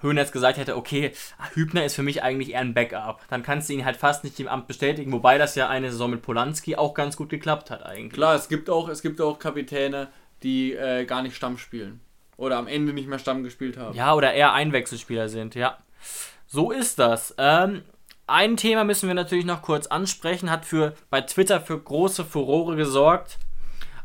Höhner 0.00 0.24
gesagt 0.24 0.58
hätte, 0.58 0.76
okay, 0.76 1.12
Hübner 1.54 1.84
ist 1.84 1.94
für 1.94 2.02
mich 2.02 2.22
eigentlich 2.22 2.52
eher 2.52 2.60
ein 2.60 2.74
Backup. 2.74 3.22
Dann 3.28 3.42
kannst 3.42 3.68
du 3.68 3.72
ihn 3.72 3.84
halt 3.84 3.96
fast 3.96 4.24
nicht 4.24 4.38
im 4.40 4.48
Amt 4.48 4.66
bestätigen, 4.66 5.12
wobei 5.12 5.38
das 5.38 5.54
ja 5.54 5.68
eine 5.68 5.90
Saison 5.90 6.10
mit 6.10 6.22
Polanski 6.22 6.76
auch 6.76 6.94
ganz 6.94 7.16
gut 7.16 7.28
geklappt 7.30 7.70
hat 7.70 7.84
eigentlich. 7.84 8.12
Klar, 8.12 8.34
es 8.34 8.48
gibt 8.48 8.68
auch, 8.68 8.88
es 8.88 9.02
gibt 9.02 9.20
auch 9.20 9.38
Kapitäne, 9.38 10.08
die 10.42 10.74
äh, 10.74 11.04
gar 11.04 11.22
nicht 11.22 11.34
Stamm 11.36 11.58
spielen. 11.58 12.00
Oder 12.36 12.58
am 12.58 12.66
Ende 12.66 12.92
nicht 12.92 13.08
mehr 13.08 13.18
Stamm 13.18 13.42
gespielt 13.42 13.78
haben. 13.78 13.96
Ja, 13.96 14.14
oder 14.14 14.34
eher 14.34 14.52
Einwechselspieler 14.52 15.28
sind, 15.28 15.54
ja. 15.54 15.78
So 16.46 16.70
ist 16.70 16.98
das. 16.98 17.34
Ähm, 17.38 17.82
ein 18.26 18.56
Thema 18.56 18.84
müssen 18.84 19.08
wir 19.08 19.14
natürlich 19.14 19.44
noch 19.44 19.62
kurz 19.62 19.86
ansprechen, 19.86 20.50
hat 20.50 20.64
für 20.64 20.94
bei 21.10 21.20
Twitter 21.20 21.60
für 21.60 21.78
große 21.78 22.24
Furore 22.24 22.76
gesorgt. 22.76 23.38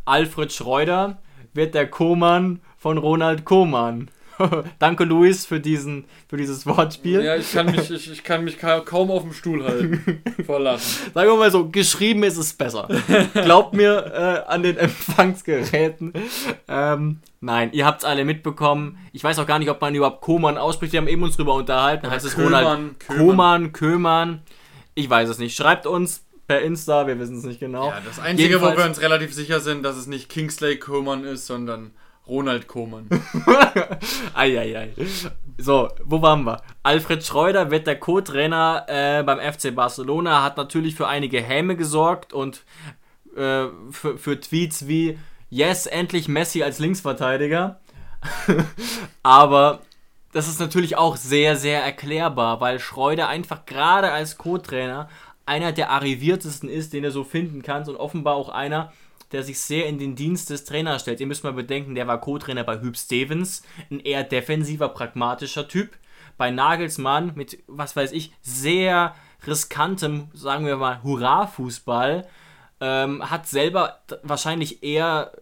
Alfred 0.06 0.52
Schreuder 0.52 1.18
wird 1.54 1.76
der 1.76 1.90
Co-Mann 1.90 2.62
von 2.78 2.98
Ronald 2.98 3.46
Koeman. 3.46 4.10
Danke, 4.80 5.04
Luis, 5.04 5.46
für, 5.46 5.60
diesen, 5.60 6.06
für 6.28 6.38
dieses 6.38 6.66
Wortspiel. 6.66 7.22
Ja, 7.24 7.36
ich 7.36 7.52
kann 7.52 7.68
mich, 7.72 7.90
ich, 7.92 8.12
ich 8.12 8.24
kann 8.24 8.44
mich 8.44 8.58
ka- 8.58 8.82
kaum 8.82 9.12
auf 9.12 9.24
dem 9.24 9.34
Stuhl 9.34 9.64
halten. 9.64 10.22
Vor 10.46 10.60
Lachen. 10.60 10.80
Sagen 11.14 11.30
wir 11.30 11.36
mal 11.38 11.52
so, 11.52 11.70
geschrieben 11.70 12.24
ist 12.24 12.38
es 12.38 12.54
besser. 12.54 12.88
Glaubt 13.34 13.74
mir 13.74 14.44
äh, 14.48 14.52
an 14.52 14.64
den 14.64 14.78
Empfangsgeräten. 14.78 16.14
Ähm, 16.68 17.20
nein, 17.40 17.70
ihr 17.74 17.86
habt 17.86 18.00
es 18.02 18.06
alle 18.06 18.26
mitbekommen. 18.26 18.98
Ich 19.14 19.24
weiß 19.24 19.40
auch 19.40 19.48
gar 19.48 19.60
nicht, 19.60 19.70
ob 19.70 19.82
man 19.82 19.94
überhaupt 19.96 20.22
Koman 20.22 20.58
ausspricht. 20.58 20.94
Wir 20.94 21.00
haben 21.02 21.08
eben 21.08 21.24
uns 21.24 21.38
drüber 21.38 21.54
unterhalten. 21.56 22.10
heißt 22.10 22.26
es 22.26 22.36
Köman, 22.36 22.64
Ronald 22.64 23.00
Köman. 23.00 23.18
Koman, 23.28 23.72
Köman. 23.74 24.42
Ich 24.96 25.10
weiß 25.10 25.30
es 25.30 25.38
nicht. 25.40 25.56
Schreibt 25.56 25.86
uns 25.86 26.26
per 26.48 26.62
Insta, 26.62 27.08
wir 27.08 27.18
wissen 27.20 27.38
es 27.38 27.44
nicht 27.46 27.60
genau. 27.60 27.88
Ja, 27.90 28.02
das 28.06 28.20
Einzige, 28.20 28.50
wo 28.62 28.66
Jedenfalls- 28.66 28.78
wir 28.78 28.86
uns 28.86 29.02
relativ 29.02 29.34
sicher 29.34 29.60
sind, 29.62 29.84
dass 29.84 29.96
es 29.96 30.08
nicht 30.08 30.28
Kingsley 30.30 30.78
Coman 30.80 31.24
ist, 31.24 31.46
sondern 31.48 31.92
Ronald 32.28 32.68
Koman. 32.68 33.08
Eieiei. 34.34 34.94
So, 35.58 35.90
wo 36.04 36.24
waren 36.24 36.44
wir? 36.44 36.64
Alfred 36.82 37.24
Schreuder 37.24 37.70
wird 37.70 37.86
der 37.86 38.00
Co-Trainer 38.00 38.86
äh, 38.88 39.22
beim 39.22 39.38
FC 39.40 39.76
Barcelona, 39.76 40.42
hat 40.42 40.58
natürlich 40.58 40.96
für 40.96 41.08
einige 41.08 41.40
Häme 41.40 41.76
gesorgt 41.76 42.34
und 42.34 42.64
äh, 43.36 43.66
für, 43.92 44.40
Tweets 44.40 44.88
wie 44.88 45.20
Yes, 45.52 45.86
endlich 45.86 46.28
Messi 46.28 46.64
als 46.64 46.80
Linksverteidiger. 46.80 47.80
Aber 49.24 49.82
das 50.32 50.48
ist 50.48 50.60
natürlich 50.60 50.98
auch 50.98 51.16
sehr, 51.16 51.58
sehr 51.58 51.84
erklärbar, 51.84 52.60
weil 52.60 52.80
Schreuder 52.80 53.28
einfach 53.28 53.66
gerade 53.68 54.12
als 54.12 54.40
Co-Trainer 54.40 55.10
einer 55.46 55.72
der 55.74 55.92
arriviertesten 55.92 56.70
ist, 56.70 56.94
den 56.94 57.04
du 57.04 57.12
so 57.12 57.24
finden 57.24 57.62
kannst 57.62 57.90
und 57.90 57.98
offenbar 57.98 58.36
auch 58.36 58.50
einer, 58.50 58.94
der 59.32 59.44
sich 59.44 59.60
sehr 59.60 59.88
in 59.88 59.98
den 60.00 60.16
Dienst 60.16 60.50
des 60.50 60.64
Trainers 60.66 61.02
stellt. 61.02 61.20
Ihr 61.20 61.28
müsst 61.28 61.44
mal 61.44 61.54
bedenken, 61.54 61.96
der 61.96 62.08
war 62.08 62.20
Co-Trainer 62.22 62.64
bei 62.64 62.80
Hüb 62.82 62.98
Stevens, 62.98 63.64
ein 63.90 64.00
eher 64.00 64.24
defensiver, 64.24 64.90
pragmatischer 64.90 65.68
Typ. 65.68 65.92
Bei 66.38 66.50
Nagelsmann 66.52 67.34
mit, 67.36 67.60
was 67.68 67.96
weiß 67.96 68.12
ich, 68.14 68.32
sehr 68.42 69.14
riskantem, 69.46 70.30
sagen 70.34 70.66
wir 70.66 70.78
mal, 70.78 71.02
Hurra-Fußball, 71.04 72.28
ähm, 72.80 73.30
hat 73.30 73.48
selber 73.48 74.00
wahrscheinlich 74.24 74.82
eher 74.84 75.32
äh, 75.38 75.42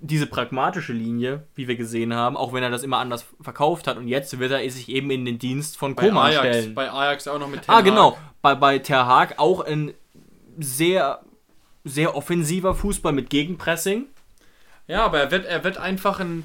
diese 0.00 0.26
pragmatische 0.26 0.92
Linie, 0.92 1.44
wie 1.54 1.66
wir 1.66 1.76
gesehen 1.76 2.14
haben, 2.14 2.36
auch 2.36 2.52
wenn 2.52 2.62
er 2.62 2.70
das 2.70 2.82
immer 2.82 2.98
anders 2.98 3.24
verkauft 3.40 3.86
hat. 3.86 3.96
Und 3.96 4.06
jetzt 4.06 4.38
wird 4.38 4.52
er 4.52 4.68
sich 4.70 4.88
eben 4.90 5.10
in 5.10 5.24
den 5.24 5.38
Dienst 5.38 5.76
von 5.76 5.94
Bei 5.94 6.12
Ajax, 6.12 6.36
stellen. 6.38 6.74
bei 6.74 6.90
Ajax 6.90 7.26
auch 7.26 7.38
noch 7.38 7.48
mit 7.48 7.62
Ah, 7.68 7.76
Hag. 7.78 7.84
genau. 7.84 8.16
Bei, 8.42 8.54
bei 8.54 8.78
Ter 8.78 9.06
Haag 9.06 9.38
auch 9.38 9.60
ein 9.60 9.94
sehr, 10.58 11.20
sehr 11.84 12.14
offensiver 12.16 12.74
Fußball 12.74 13.12
mit 13.12 13.30
Gegenpressing. 13.30 14.06
Ja, 14.86 15.04
aber 15.04 15.20
er 15.20 15.30
wird, 15.30 15.46
er 15.46 15.64
wird 15.64 15.78
einfach 15.78 16.20
ein, 16.20 16.44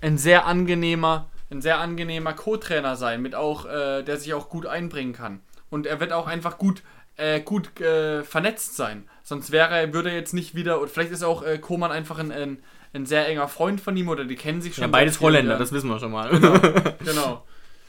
ein 0.00 0.18
sehr 0.18 0.46
angenehmer, 0.46 1.28
ein 1.50 1.60
sehr 1.60 1.78
angenehmer 1.78 2.32
Co-Trainer 2.32 2.96
sein, 2.96 3.22
mit 3.22 3.34
auch, 3.34 3.66
äh, 3.66 4.02
der 4.02 4.16
sich 4.16 4.34
auch 4.34 4.48
gut 4.48 4.66
einbringen 4.66 5.12
kann. 5.12 5.40
Und 5.70 5.86
er 5.86 6.00
wird 6.00 6.12
auch 6.12 6.26
einfach 6.26 6.58
gut, 6.58 6.82
äh, 7.16 7.40
gut 7.40 7.80
äh, 7.80 8.24
vernetzt 8.24 8.76
sein. 8.76 9.08
Sonst 9.22 9.52
wäre 9.52 9.74
er, 9.74 9.92
würde 9.92 10.10
er 10.10 10.16
jetzt 10.16 10.34
nicht 10.34 10.54
wieder, 10.54 10.80
und 10.80 10.90
vielleicht 10.90 11.12
ist 11.12 11.22
auch 11.22 11.42
äh, 11.42 11.58
Koman 11.58 11.92
einfach 11.92 12.18
ein, 12.18 12.32
ein, 12.32 12.62
ein 12.92 13.06
sehr 13.06 13.28
enger 13.28 13.48
Freund 13.48 13.80
von 13.80 13.96
ihm 13.96 14.08
oder 14.08 14.24
die 14.24 14.36
kennen 14.36 14.62
sich 14.62 14.74
schon. 14.74 14.82
Ja, 14.82 14.88
beides 14.88 15.20
Holländer, 15.20 15.58
das 15.58 15.72
wissen 15.72 15.88
wir 15.88 15.98
schon 15.98 16.12
mal. 16.12 16.30
Genau. 17.04 17.44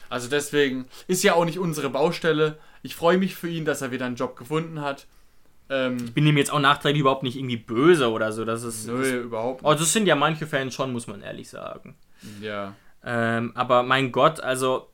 Also 0.10 0.30
deswegen 0.30 0.86
ist 1.08 1.24
ja 1.24 1.34
auch 1.34 1.44
nicht 1.44 1.58
unsere 1.58 1.90
Baustelle. 1.90 2.60
Ich 2.84 2.96
freue 2.96 3.18
mich 3.18 3.36
für 3.36 3.50
ihn, 3.50 3.66
dass 3.66 3.82
er 3.82 3.90
wieder 3.90 4.06
einen 4.06 4.16
Job 4.16 4.36
gefunden 4.36 4.82
hat. 4.82 5.08
Ähm, 5.74 5.98
Ich 6.06 6.14
bin 6.14 6.26
ihm 6.28 6.38
jetzt 6.38 6.52
auch 6.52 6.60
nachträglich 6.60 7.02
überhaupt 7.02 7.24
nicht 7.24 7.36
irgendwie 7.38 7.58
böse 7.58 8.12
oder 8.12 8.32
so. 8.32 8.46
Das 8.46 8.64
ist. 8.64 8.88
nö, 8.88 9.22
überhaupt 9.24 9.62
Oh, 9.64 9.74
das 9.74 9.92
sind 9.92 10.06
ja 10.08 10.16
manche 10.16 10.46
Fans 10.48 10.74
schon, 10.74 10.92
muss 10.92 11.08
man 11.08 11.22
ehrlich 11.22 11.50
sagen. 11.50 11.96
nicht. 12.22 12.44
Ja. 12.44 12.76
Ähm, 13.06 13.52
aber 13.56 13.84
mein 13.84 14.12
Gott, 14.12 14.40
also 14.40 14.90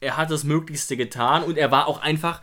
er 0.00 0.16
hat 0.16 0.30
das 0.30 0.44
Möglichste 0.44 0.96
getan 0.96 1.42
und 1.42 1.58
er 1.58 1.70
war 1.70 1.86
auch 1.88 2.00
einfach 2.00 2.40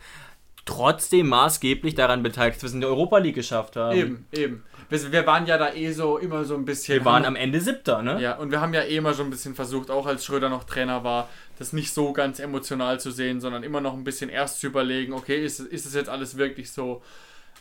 trotzdem 0.66 1.28
maßgeblich 1.30 1.96
daran 1.96 2.22
beteiligt, 2.24 2.58
dass 2.58 2.64
wir 2.64 2.68
es 2.68 2.74
in 2.74 2.82
der 2.82 2.90
Europa 2.90 3.18
League 3.18 3.36
geschafft 3.36 3.76
haben. 3.78 3.98
Eben, 3.98 4.26
eben. 4.32 4.64
Wir, 4.90 5.12
wir 5.12 5.26
waren 5.26 5.46
ja 5.48 5.58
da 5.58 5.74
eh 5.74 5.92
so 5.92 6.18
immer 6.18 6.44
so 6.46 6.56
ein 6.56 6.66
bisschen. 6.66 7.00
Wir 7.00 7.06
waren 7.06 7.26
am 7.26 7.36
Ende 7.36 7.60
Siebter, 7.60 8.02
ne? 8.02 8.22
Ja, 8.22 8.36
und 8.38 8.52
wir 8.52 8.62
haben 8.62 8.74
ja 8.74 8.82
eh 8.82 8.98
immer 8.98 9.14
so 9.14 9.24
ein 9.24 9.30
bisschen 9.30 9.56
versucht, 9.56 9.90
auch 9.90 10.06
als 10.06 10.24
Schröder 10.24 10.50
noch 10.50 10.66
Trainer 10.66 11.04
war, 11.04 11.30
das 11.58 11.74
nicht 11.74 11.94
so 11.94 12.14
ganz 12.14 12.40
emotional 12.40 13.00
zu 13.00 13.12
sehen, 13.12 13.42
sondern 13.42 13.64
immer 13.64 13.82
noch 13.82 13.94
ein 13.94 14.04
bisschen 14.04 14.30
erst 14.30 14.60
zu 14.60 14.68
überlegen, 14.68 15.14
okay, 15.14 15.44
ist, 15.44 15.60
ist 15.60 15.86
es 15.86 15.94
jetzt 15.94 16.10
alles 16.10 16.38
wirklich 16.38 16.72
so? 16.72 17.02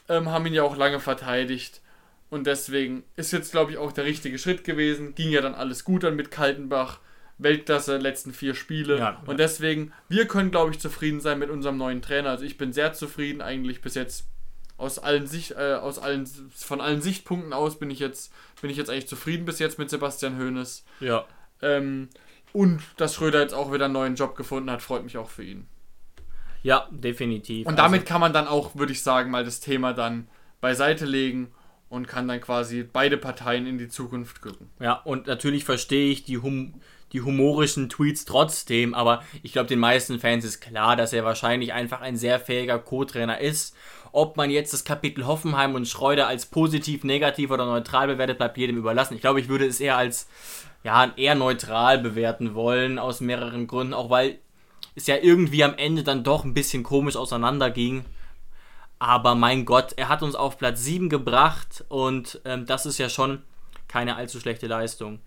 Ähm, 0.09 0.31
haben 0.31 0.47
ihn 0.47 0.55
ja 0.55 0.63
auch 0.63 0.77
lange 0.77 1.01
verteidigt. 1.01 1.81
Und 2.31 2.47
deswegen 2.47 3.05
ist 3.17 3.33
jetzt, 3.33 3.53
glaube 3.53 3.73
ich, 3.73 3.79
auch 3.79 3.93
der 3.93 4.05
richtige 4.05 4.39
Schritt 4.39 4.65
gewesen. 4.65 5.15
Ging 5.15 5.31
ja 5.31 5.41
dann 5.41 5.55
alles 5.55 5.85
gut 5.85 6.03
dann 6.03 6.17
mit 6.17 6.31
Kaltenbach. 6.31 7.01
Weltklasse, 7.39 7.99
letzten 7.99 8.33
vier 8.33 8.55
Spiele. 8.55 8.99
Ja, 8.99 9.23
und 9.27 9.39
deswegen, 9.39 9.93
wir 10.09 10.27
können, 10.27 10.51
glaube 10.51 10.71
ich, 10.71 10.81
zufrieden 10.81 11.21
sein 11.21 11.39
mit 11.39 11.51
unserem 11.51 11.77
neuen 11.77 12.01
Trainer. 12.01 12.31
Also 12.31 12.45
ich 12.45 12.57
bin 12.57 12.73
sehr 12.73 12.95
zufrieden 12.95 13.43
eigentlich 13.43 13.83
bis 13.83 13.95
jetzt. 13.95 14.27
Aus 14.79 14.99
allen 14.99 15.27
Sicht, 15.27 15.53
äh, 15.53 15.75
aus 15.75 15.99
allen, 15.99 16.27
von 16.55 16.83
allen 16.83 17.01
Sichtpunkten 17.01 17.55
aus 17.55 17.79
bin 17.79 17.91
ich 17.91 17.99
jetzt, 17.99 18.31
bin 18.61 18.71
ich 18.71 18.77
jetzt 18.77 18.91
eigentlich 18.91 19.09
zufrieden 19.09 19.47
bis 19.47 19.59
jetzt 19.59 19.79
mit 19.79 19.89
Sebastian 19.89 20.39
Hoeneß. 20.39 20.85
ja. 21.01 21.25
Ähm, 21.63 22.09
und 22.53 22.83
dass 22.97 23.15
Schröder 23.15 23.41
jetzt 23.41 23.55
auch 23.55 23.73
wieder 23.73 23.87
einen 23.87 23.95
neuen 23.95 24.15
Job 24.15 24.37
gefunden 24.37 24.71
hat, 24.71 24.83
freut 24.83 25.05
mich 25.05 25.17
auch 25.19 25.31
für 25.31 25.43
ihn. 25.43 25.67
Ja, 26.67 26.89
definitiv. 26.91 27.65
Und 27.69 27.79
damit 27.79 28.07
kann 28.07 28.21
man 28.21 28.33
dann 28.33 28.49
auch, 28.49 28.75
würde 28.75 28.91
ich 28.91 29.01
sagen, 29.01 29.31
mal 29.31 29.45
das 29.45 29.61
Thema 29.61 29.93
dann 29.93 30.27
beiseite 30.61 31.07
legen 31.07 31.53
und 31.89 32.09
kann 32.09 32.27
dann 32.27 32.41
quasi 32.41 32.83
beide 32.83 33.19
Parteien 33.19 33.69
in 33.69 33.79
die 33.79 33.87
Zukunft 33.87 34.41
gucken. 34.41 34.69
Ja, 34.81 34.95
und 34.95 35.29
natürlich 35.29 35.65
verstehe 35.65 36.11
ich 36.11 36.25
die, 36.25 36.39
hum 36.39 36.75
die 37.13 37.23
humorischen 37.23 37.89
Tweets 37.89 38.25
trotzdem, 38.25 38.93
aber 38.93 39.23
ich 39.45 39.53
glaube, 39.53 39.69
den 39.69 39.79
meisten 39.79 40.19
Fans 40.19 40.45
ist 40.45 40.61
klar, 40.61 40.97
dass 40.97 41.13
er 41.13 41.25
wahrscheinlich 41.25 41.73
einfach 41.73 42.01
ein 42.01 42.17
sehr 42.17 42.41
fähiger 42.41 42.81
Co-Trainer 42.81 43.41
ist. 43.41 43.77
Ob 44.11 44.37
man 44.37 44.51
jetzt 44.51 44.73
das 44.73 44.83
Kapitel 44.83 45.25
Hoffenheim 45.25 45.77
und 45.77 45.87
Schreuder 45.87 46.27
als 46.27 46.47
positiv, 46.47 47.05
negativ 47.05 47.53
oder 47.53 47.65
neutral 47.65 48.09
bewertet, 48.09 48.39
bleibt 48.39 48.59
jedem 48.59 48.77
überlassen. 48.77 49.15
Ich 49.15 49.21
glaube, 49.21 49.39
ich 49.39 49.49
würde 49.49 49.67
es 49.67 49.79
eher 49.79 49.97
als 49.97 50.27
ja, 50.83 51.13
eher 51.17 51.37
neutral 51.37 51.99
bewerten 51.99 52.57
wollen, 52.57 52.99
aus 52.99 53.21
mehreren 53.21 53.69
Gründen, 53.69 53.95
auch 53.95 54.11
weil 54.11 54.41
es 54.97 55.07
ja 55.07 55.17
irgendwie 55.17 55.63
am 55.63 55.75
Ende 55.75 56.03
dann 56.03 56.25
doch 56.25 56.45
ein 56.45 56.55
bisschen 56.55 56.83
komisch 56.83 57.17
auseinanderging. 57.17 58.05
Aber 58.99 59.35
mein 59.35 59.67
Gott, 59.67 59.93
er 59.97 60.09
hat 60.09 60.23
uns 60.23 60.35
auf 60.35 60.57
Platz 60.57 60.83
7 60.83 61.11
gebracht 61.11 61.85
und 61.89 62.41
ähm, 62.47 62.65
das 62.65 62.87
ist 62.87 62.99
ja 62.99 63.11
schon 63.11 63.43
keine 63.89 64.17
allzu 64.17 64.41
schlechte 64.41 64.67
Leistung. 64.67 65.21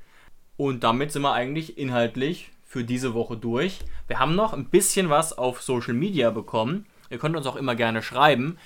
Und 0.58 0.84
damit 0.84 1.12
sind 1.12 1.22
wir 1.22 1.34
eigentlich 1.34 1.78
inhaltlich 1.78 2.52
für 2.66 2.84
diese 2.84 3.14
Woche 3.14 3.38
durch. 3.38 3.80
Wir 4.08 4.20
haben 4.20 4.36
noch 4.36 4.54
ein 4.54 4.66
bisschen 4.66 5.10
was 5.10 5.38
auf 5.38 5.62
Social 5.62 5.94
Media 5.94 6.32
bekommen. 6.32 6.88
Ihr 7.12 7.20
könnt 7.20 7.38
uns 7.38 7.46
auch 7.46 7.56
immer 7.56 7.76
gerne 7.76 8.02
schreiben. 8.02 8.58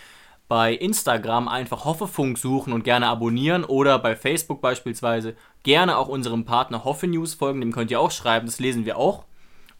Bei 0.47 0.73
Instagram 0.73 1.47
einfach 1.47 1.85
Hoffefunk 1.85 2.37
suchen 2.37 2.73
und 2.73 2.83
gerne 2.83 3.07
abonnieren 3.07 3.63
oder 3.63 3.99
bei 3.99 4.15
Facebook 4.15 4.61
beispielsweise 4.61 5.35
gerne 5.63 5.97
auch 5.97 6.07
unserem 6.07 6.45
Partner 6.45 6.83
Hoffe 6.85 7.07
News 7.07 7.33
folgen. 7.33 7.59
Dem 7.59 7.71
könnt 7.73 7.91
ihr 7.91 7.99
auch 7.99 8.11
schreiben, 8.11 8.45
das 8.45 8.59
lesen 8.59 8.85
wir 8.85 8.97
auch. 8.97 9.25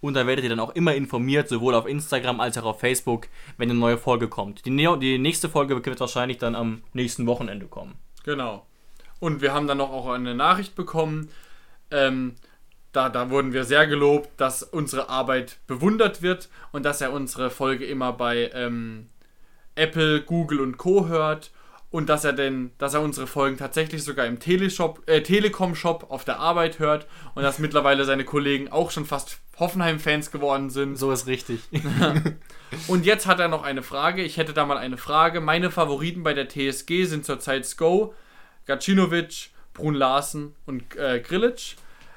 Und 0.03 0.15
da 0.15 0.27
werdet 0.27 0.43
ihr 0.43 0.49
dann 0.49 0.59
auch 0.59 0.75
immer 0.75 0.93
informiert, 0.93 1.47
sowohl 1.47 1.73
auf 1.75 1.87
Instagram 1.87 2.41
als 2.41 2.57
auch 2.57 2.65
auf 2.65 2.81
Facebook, 2.81 3.27
wenn 3.57 3.69
eine 3.71 3.79
neue 3.79 3.97
Folge 3.97 4.27
kommt. 4.27 4.65
Die, 4.65 4.69
nä- 4.69 4.97
die 4.99 5.17
nächste 5.17 5.47
Folge 5.47 5.75
wird 5.85 5.99
wahrscheinlich 6.01 6.39
dann 6.39 6.55
am 6.55 6.83
nächsten 6.91 7.25
Wochenende 7.25 7.67
kommen. 7.67 7.95
Genau. 8.25 8.65
Und 9.21 9.41
wir 9.41 9.53
haben 9.53 9.65
dann 9.65 9.77
noch 9.77 9.91
auch 9.91 10.09
eine 10.09 10.35
Nachricht 10.35 10.75
bekommen, 10.75 11.29
ähm, 11.89 12.35
da, 12.91 13.07
da 13.07 13.29
wurden 13.29 13.53
wir 13.53 13.63
sehr 13.63 13.87
gelobt, 13.87 14.29
dass 14.35 14.61
unsere 14.61 15.07
Arbeit 15.07 15.59
bewundert 15.67 16.21
wird 16.21 16.49
und 16.73 16.83
dass 16.83 16.99
er 16.99 17.13
unsere 17.13 17.49
Folge 17.49 17.85
immer 17.85 18.11
bei 18.11 18.51
ähm, 18.53 19.07
Apple, 19.75 20.21
Google 20.21 20.59
und 20.59 20.77
Co. 20.77 21.07
hört 21.07 21.51
und 21.93 22.09
dass 22.09 22.25
er 22.25 22.33
denn, 22.33 22.71
dass 22.79 22.95
er 22.95 23.01
unsere 23.01 23.27
Folgen 23.27 23.55
tatsächlich 23.55 24.03
sogar 24.03 24.25
im 24.25 24.39
Teleshop, 24.39 25.03
äh, 25.05 25.21
Telekom-Shop 25.21 26.07
auf 26.09 26.25
der 26.25 26.39
Arbeit 26.39 26.79
hört 26.79 27.05
und 27.35 27.43
dass 27.43 27.59
mittlerweile 27.59 28.03
seine 28.03 28.25
Kollegen 28.25 28.67
auch 28.71 28.89
schon 28.89 29.05
fast 29.05 29.37
Hoffenheim-Fans 29.59 30.31
geworden 30.31 30.71
sind. 30.71 30.97
So 30.97 31.11
ist 31.11 31.27
richtig. 31.27 31.59
und 32.87 33.05
jetzt 33.05 33.27
hat 33.27 33.39
er 33.39 33.47
noch 33.47 33.61
eine 33.61 33.83
Frage. 33.83 34.23
Ich 34.23 34.37
hätte 34.37 34.53
da 34.53 34.65
mal 34.65 34.79
eine 34.79 34.97
Frage. 34.97 35.39
Meine 35.39 35.69
Favoriten 35.69 36.23
bei 36.23 36.33
der 36.33 36.49
TSG 36.49 37.05
sind 37.05 37.25
zurzeit 37.25 37.63
Sko, 37.67 38.15
Gacinovic, 38.65 39.51
Brun 39.75 39.93
Larsen 39.93 40.55
und 40.65 40.95
äh, 40.95 41.19
Grilic. 41.19 41.75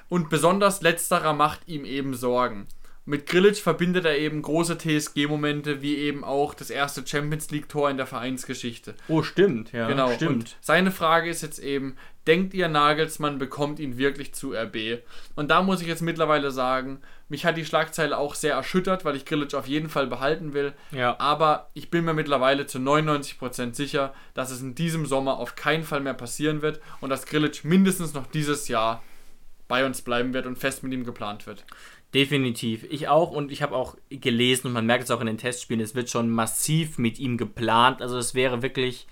Und 0.09 0.31
besonders 0.31 0.81
letzterer 0.81 1.35
macht 1.35 1.69
ihm 1.69 1.85
eben 1.85 2.15
Sorgen. 2.15 2.67
Mit 3.09 3.27
Grilic 3.27 3.57
verbindet 3.59 4.05
er 4.05 4.19
eben 4.19 4.43
große 4.43 4.79
TSG-Momente, 4.79 5.81
wie 5.81 5.97
eben 5.97 6.25
auch 6.25 6.55
das 6.55 6.71
erste 6.71 7.07
Champions 7.07 7.53
League-Tor 7.53 7.89
in 7.89 7.97
der 7.97 8.07
Vereinsgeschichte. 8.07 8.97
Oh, 9.07 9.23
stimmt, 9.23 9.71
ja. 9.71 9.87
Genau, 9.87 10.13
stimmt. 10.13 10.33
und 10.33 10.57
seine 10.61 10.91
Frage 10.91 11.31
ist 11.31 11.41
jetzt 11.41 11.61
eben, 11.61 11.97
denkt 12.27 12.53
ihr, 12.53 12.67
Nagelsmann 12.67 13.39
bekommt 13.39 13.79
ihn 13.79 13.97
wirklich 13.97 14.35
zu 14.35 14.55
RB? 14.55 15.03
Und 15.37 15.53
da 15.53 15.63
muss 15.63 15.81
ich 15.81 15.87
jetzt 15.87 16.03
mittlerweile 16.03 16.51
sagen, 16.51 17.01
mich 17.29 17.47
hat 17.47 17.57
die 17.57 17.65
Schlagzeile 17.65 18.19
auch 18.19 18.35
sehr 18.35 18.55
erschüttert, 18.55 19.05
weil 19.05 19.15
ich 19.15 19.25
Grilic 19.25 19.55
auf 19.55 19.69
jeden 19.69 19.89
Fall 19.89 20.09
behalten 20.09 20.53
will. 20.53 20.73
Ja. 20.91 21.19
Aber 21.21 21.71
ich 21.75 21.91
bin 21.91 22.05
mir 22.05 22.13
mittlerweile 22.13 22.67
zu 22.67 22.79
99% 22.79 23.75
sicher, 23.75 24.15
dass 24.35 24.51
es 24.51 24.63
in 24.63 24.75
diesem 24.75 25.07
Sommer 25.07 25.39
auf 25.39 25.55
keinen 25.55 25.85
Fall 25.85 26.01
mehr 26.01 26.15
passieren 26.15 26.61
wird 26.61 26.81
und 27.01 27.11
dass 27.11 27.27
Grilic 27.27 27.65
mindestens 27.65 28.15
noch 28.15 28.27
dieses 28.27 28.67
Jahr 28.67 29.01
bei 29.69 29.85
uns 29.85 30.03
bleiben 30.03 30.33
wird 30.33 30.47
und 30.47 30.59
fest 30.59 30.83
mit 30.83 30.93
ihm 30.93 31.05
geplant 31.05 31.47
wird. 31.47 31.65
Definitiv. 32.17 32.85
Ich 32.89 33.09
auch 33.09 33.31
und 33.31 33.53
ich 33.53 33.61
habe 33.61 33.77
auch 33.77 33.95
gelesen 34.09 34.69
und 34.69 34.73
man 34.73 34.87
merkt 34.87 35.05
es 35.05 35.11
auch 35.11 35.21
in 35.21 35.27
den 35.27 35.37
Testspielen, 35.37 35.83
es 35.83 35.95
wird 35.95 36.09
schon 36.09 36.31
massiv 36.31 36.97
mit 36.97 37.19
ihm 37.19 37.37
geplant. 37.37 38.01
Also 38.01 38.17
es 38.17 38.35
wäre 38.35 38.63
wirklich, 38.63 39.07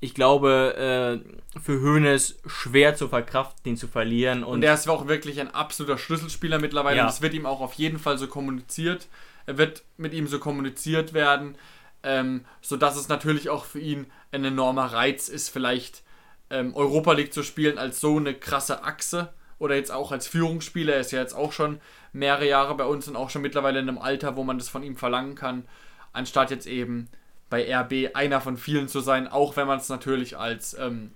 ich 0.00 0.12
glaube, 0.14 1.22
äh, 1.24 1.58
für 1.58 1.80
Hoeneß 1.80 2.40
schwer 2.46 2.94
zu 2.94 3.08
verkraften, 3.08 3.62
den 3.64 3.78
zu 3.78 3.88
verlieren. 3.88 4.44
Und, 4.44 4.56
Und 4.56 4.62
er 4.64 4.74
ist 4.74 4.86
auch 4.86 5.08
wirklich 5.08 5.40
ein 5.40 5.48
absoluter 5.54 5.96
Schlüsselspieler 5.96 6.58
mittlerweile 6.58 6.98
Ja. 6.98 7.04
und 7.04 7.08
es 7.08 7.22
wird 7.22 7.32
ihm 7.32 7.46
auch 7.46 7.62
auf 7.62 7.72
jeden 7.72 7.98
Fall 7.98 8.18
so 8.18 8.26
kommuniziert. 8.26 9.08
Er 9.46 9.56
wird 9.56 9.84
mit 9.96 10.12
ihm 10.12 10.26
so 10.26 10.38
kommuniziert 10.38 11.14
werden, 11.14 11.56
ähm, 12.02 12.44
sodass 12.60 12.96
es 12.98 13.08
natürlich 13.08 13.48
auch 13.48 13.64
für 13.64 13.80
ihn 13.80 14.04
ein 14.30 14.44
enormer 14.44 14.92
Reiz 14.92 15.30
ist, 15.30 15.48
vielleicht 15.48 16.02
ähm, 16.50 16.74
Europa 16.74 17.14
League 17.14 17.32
zu 17.32 17.42
spielen 17.42 17.78
als 17.78 17.98
so 17.98 18.18
eine 18.18 18.34
krasse 18.34 18.84
Achse 18.84 19.32
oder 19.58 19.74
jetzt 19.76 19.92
auch 19.92 20.12
als 20.12 20.26
Führungsspieler. 20.26 20.94
Er 20.94 21.00
ist 21.00 21.12
ja 21.12 21.20
jetzt 21.20 21.34
auch 21.34 21.52
schon 21.52 21.80
mehrere 22.12 22.48
Jahre 22.48 22.74
bei 22.74 22.84
uns 22.84 23.08
und 23.08 23.16
auch 23.16 23.30
schon 23.30 23.42
mittlerweile 23.42 23.80
in 23.80 23.88
einem 23.88 23.98
Alter, 23.98 24.36
wo 24.36 24.44
man 24.44 24.58
das 24.58 24.68
von 24.68 24.82
ihm 24.82 24.96
verlangen 24.96 25.34
kann, 25.34 25.64
anstatt 26.12 26.50
jetzt 26.50 26.66
eben 26.66 27.08
bei 27.48 27.72
RB 27.72 28.14
einer 28.14 28.40
von 28.40 28.56
vielen 28.56 28.88
zu 28.88 29.00
sein, 29.00 29.28
auch 29.28 29.56
wenn 29.56 29.66
man 29.66 29.78
es 29.78 29.88
natürlich 29.88 30.36
als 30.36 30.74
ähm, 30.74 31.12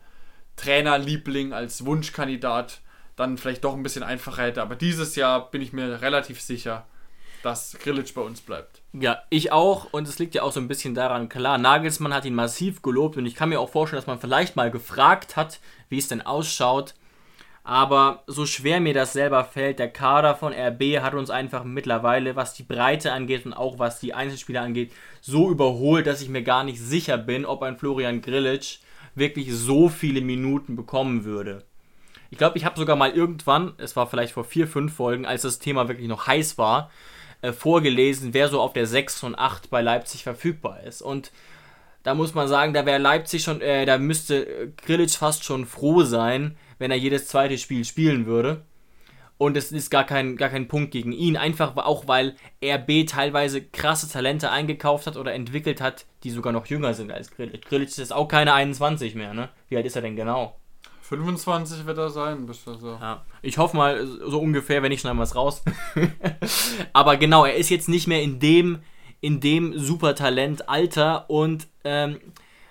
Trainerliebling, 0.57 1.53
als 1.53 1.85
Wunschkandidat 1.85 2.81
dann 3.17 3.39
vielleicht 3.39 3.65
doch 3.65 3.75
ein 3.75 3.83
bisschen 3.83 4.03
einfacher 4.03 4.43
hätte. 4.43 4.63
Aber 4.63 4.77
dieses 4.77 5.17
Jahr 5.17 5.51
bin 5.51 5.61
ich 5.61 5.73
mir 5.73 6.01
relativ 6.01 6.41
sicher, 6.41 6.87
dass 7.43 7.77
Grilic 7.83 8.15
bei 8.15 8.21
uns 8.21 8.41
bleibt. 8.41 8.83
ja, 8.93 9.23
ich 9.31 9.51
auch 9.53 9.93
und 9.93 10.07
es 10.07 10.19
liegt 10.19 10.35
ja 10.35 10.43
auch 10.43 10.53
so 10.53 10.61
ein 10.61 10.69
bisschen 10.69 10.95
daran, 10.95 11.29
klar, 11.29 11.59
Nagelsmann 11.59 12.13
hat 12.15 12.25
ihn 12.25 12.35
massiv 12.35 12.83
gelobt 12.83 13.17
und 13.17 13.27
ich 13.27 13.35
kann 13.35 13.49
mir 13.49 13.61
auch 13.61 13.71
vorstellen, 13.71 14.01
dass 14.01 14.07
man 14.07 14.21
vielleicht 14.21 14.57
mal 14.57 14.71
gefragt 14.71 15.37
hat, 15.37 15.61
wie 15.89 15.99
es 15.99 16.09
denn 16.09 16.23
ausschaut. 16.23 16.95
Aber 17.63 18.23
so 18.27 18.47
schwer 18.47 18.81
mir 18.81 18.95
das 18.95 19.13
selber 19.13 19.45
fällt, 19.45 19.79
der 19.79 19.91
Kader 19.91 20.35
von 20.35 20.53
RB 20.53 21.01
hat 21.03 21.15
uns 21.15 21.31
einfach 21.31 21.63
mittlerweile, 21.65 22.35
was 22.35 22.55
die 22.55 22.63
Breite 22.63 23.13
angeht 23.13 23.45
und 23.45 23.53
auch 23.53 23.79
was 23.79 24.01
die 24.01 24.15
Einzelspieler 24.15 24.63
angeht, 24.63 24.93
so 25.21 25.51
überholt, 25.51 26.07
dass 26.07 26.23
ich 26.23 26.31
mir 26.31 26.43
gar 26.43 26.65
nicht 26.65 26.81
sicher 26.81 27.19
bin, 27.19 27.45
ob 27.45 27.63
ein 27.63 27.77
Florian 27.77 28.23
Grillitsch 28.23 28.79
wirklich 29.15 29.53
so 29.53 29.89
viele 29.89 30.23
Minuten 30.23 30.75
bekommen 30.75 31.25
würde. 31.25 31.65
Ich 32.31 32.39
glaube, 32.39 32.57
ich 32.57 32.65
habe 32.65 32.79
sogar 32.79 32.97
mal 32.97 33.11
irgendwann, 33.11 33.75
es 33.77 33.97
war 33.97 34.07
vielleicht 34.07 34.33
vor 34.33 34.45
vier, 34.45 34.67
fünf 34.67 34.95
Folgen, 34.95 35.27
als 35.27 35.43
das 35.43 35.59
Thema 35.59 35.89
wirklich 35.89 36.09
noch 36.09 36.27
heiß 36.27 36.59
war, 36.59 36.91
äh, 37.43 37.53
vorgelesen, 37.53 38.33
wer 38.35 38.49
so 38.49 38.61
auf 38.61 38.73
der 38.73 38.87
6 38.87 39.25
und 39.25 39.35
8 39.35 39.69
bei 39.69 39.83
Leipzig 39.83 40.23
verfügbar 40.23 40.83
ist. 40.85 41.03
Und 41.03 41.33
da 42.03 42.15
muss 42.15 42.35
man 42.35 42.49
sagen, 42.49 42.73
da 42.73 42.87
wäre 42.87 42.99
Leipzig 42.99 43.43
schon, 43.43 43.61
äh, 43.61 43.85
da 43.85 43.99
müsste 43.99 44.47
äh, 44.47 44.69
Grillitsch 44.85 45.17
fast 45.17 45.45
schon 45.45 45.67
froh 45.67 46.03
sein, 46.03 46.57
wenn 46.81 46.91
er 46.91 46.97
jedes 46.97 47.29
zweite 47.29 47.59
Spiel 47.59 47.85
spielen 47.85 48.27
würde. 48.27 48.65
Und 49.39 49.57
es 49.57 49.73
ist 49.73 49.91
gar 49.91 50.05
kein, 50.05 50.37
gar 50.37 50.49
kein 50.49 50.69
Punkt 50.69 50.91
gegen 50.91 51.13
ihn. 51.13 51.37
Einfach 51.37 51.77
auch, 51.77 52.09
weil 52.09 52.37
RB 52.63 53.07
teilweise 53.07 53.63
krasse 53.63 54.11
Talente 54.11 54.51
eingekauft 54.51 55.07
hat 55.07 55.17
oder 55.17 55.33
entwickelt 55.33 55.81
hat, 55.81 56.05
die 56.25 56.31
sogar 56.31 56.53
noch 56.53 56.67
jünger 56.67 56.93
sind 56.93 57.11
als 57.13 57.31
Grillitsch. 57.31 57.65
Grillitsch 57.67 57.99
ist 57.99 58.13
auch 58.13 58.29
keine 58.29 58.53
21 58.53 59.15
mehr, 59.15 59.33
ne? 59.33 59.49
Wie 59.69 59.77
alt 59.77 59.87
ist 59.87 59.97
er 59.97 60.03
denn 60.03 60.17
genau? 60.17 60.57
25 61.03 61.87
wird 61.87 61.99
er 61.99 62.11
sein, 62.11 62.47
bist 62.47 62.67
du 62.67 62.75
so. 62.75 62.99
Ja, 63.01 63.25
ich 63.43 63.59
hoffe 63.59 63.77
mal, 63.77 64.07
so 64.07 64.41
ungefähr, 64.41 64.83
wenn 64.83 64.93
ich 64.93 65.01
schneiden 65.01 65.21
es 65.21 65.35
raus. 65.35 65.63
Aber 66.93 67.17
genau, 67.17 67.45
er 67.45 67.57
ist 67.57 67.71
jetzt 67.71 67.89
nicht 67.89 68.07
mehr 68.07 68.23
in 68.23 68.41
dem, 68.41 68.81
in 69.21 69.41
dem 69.41 69.77
Supertalent-Alter 69.77 71.29
und 71.29 71.67
ähm, 71.85 72.21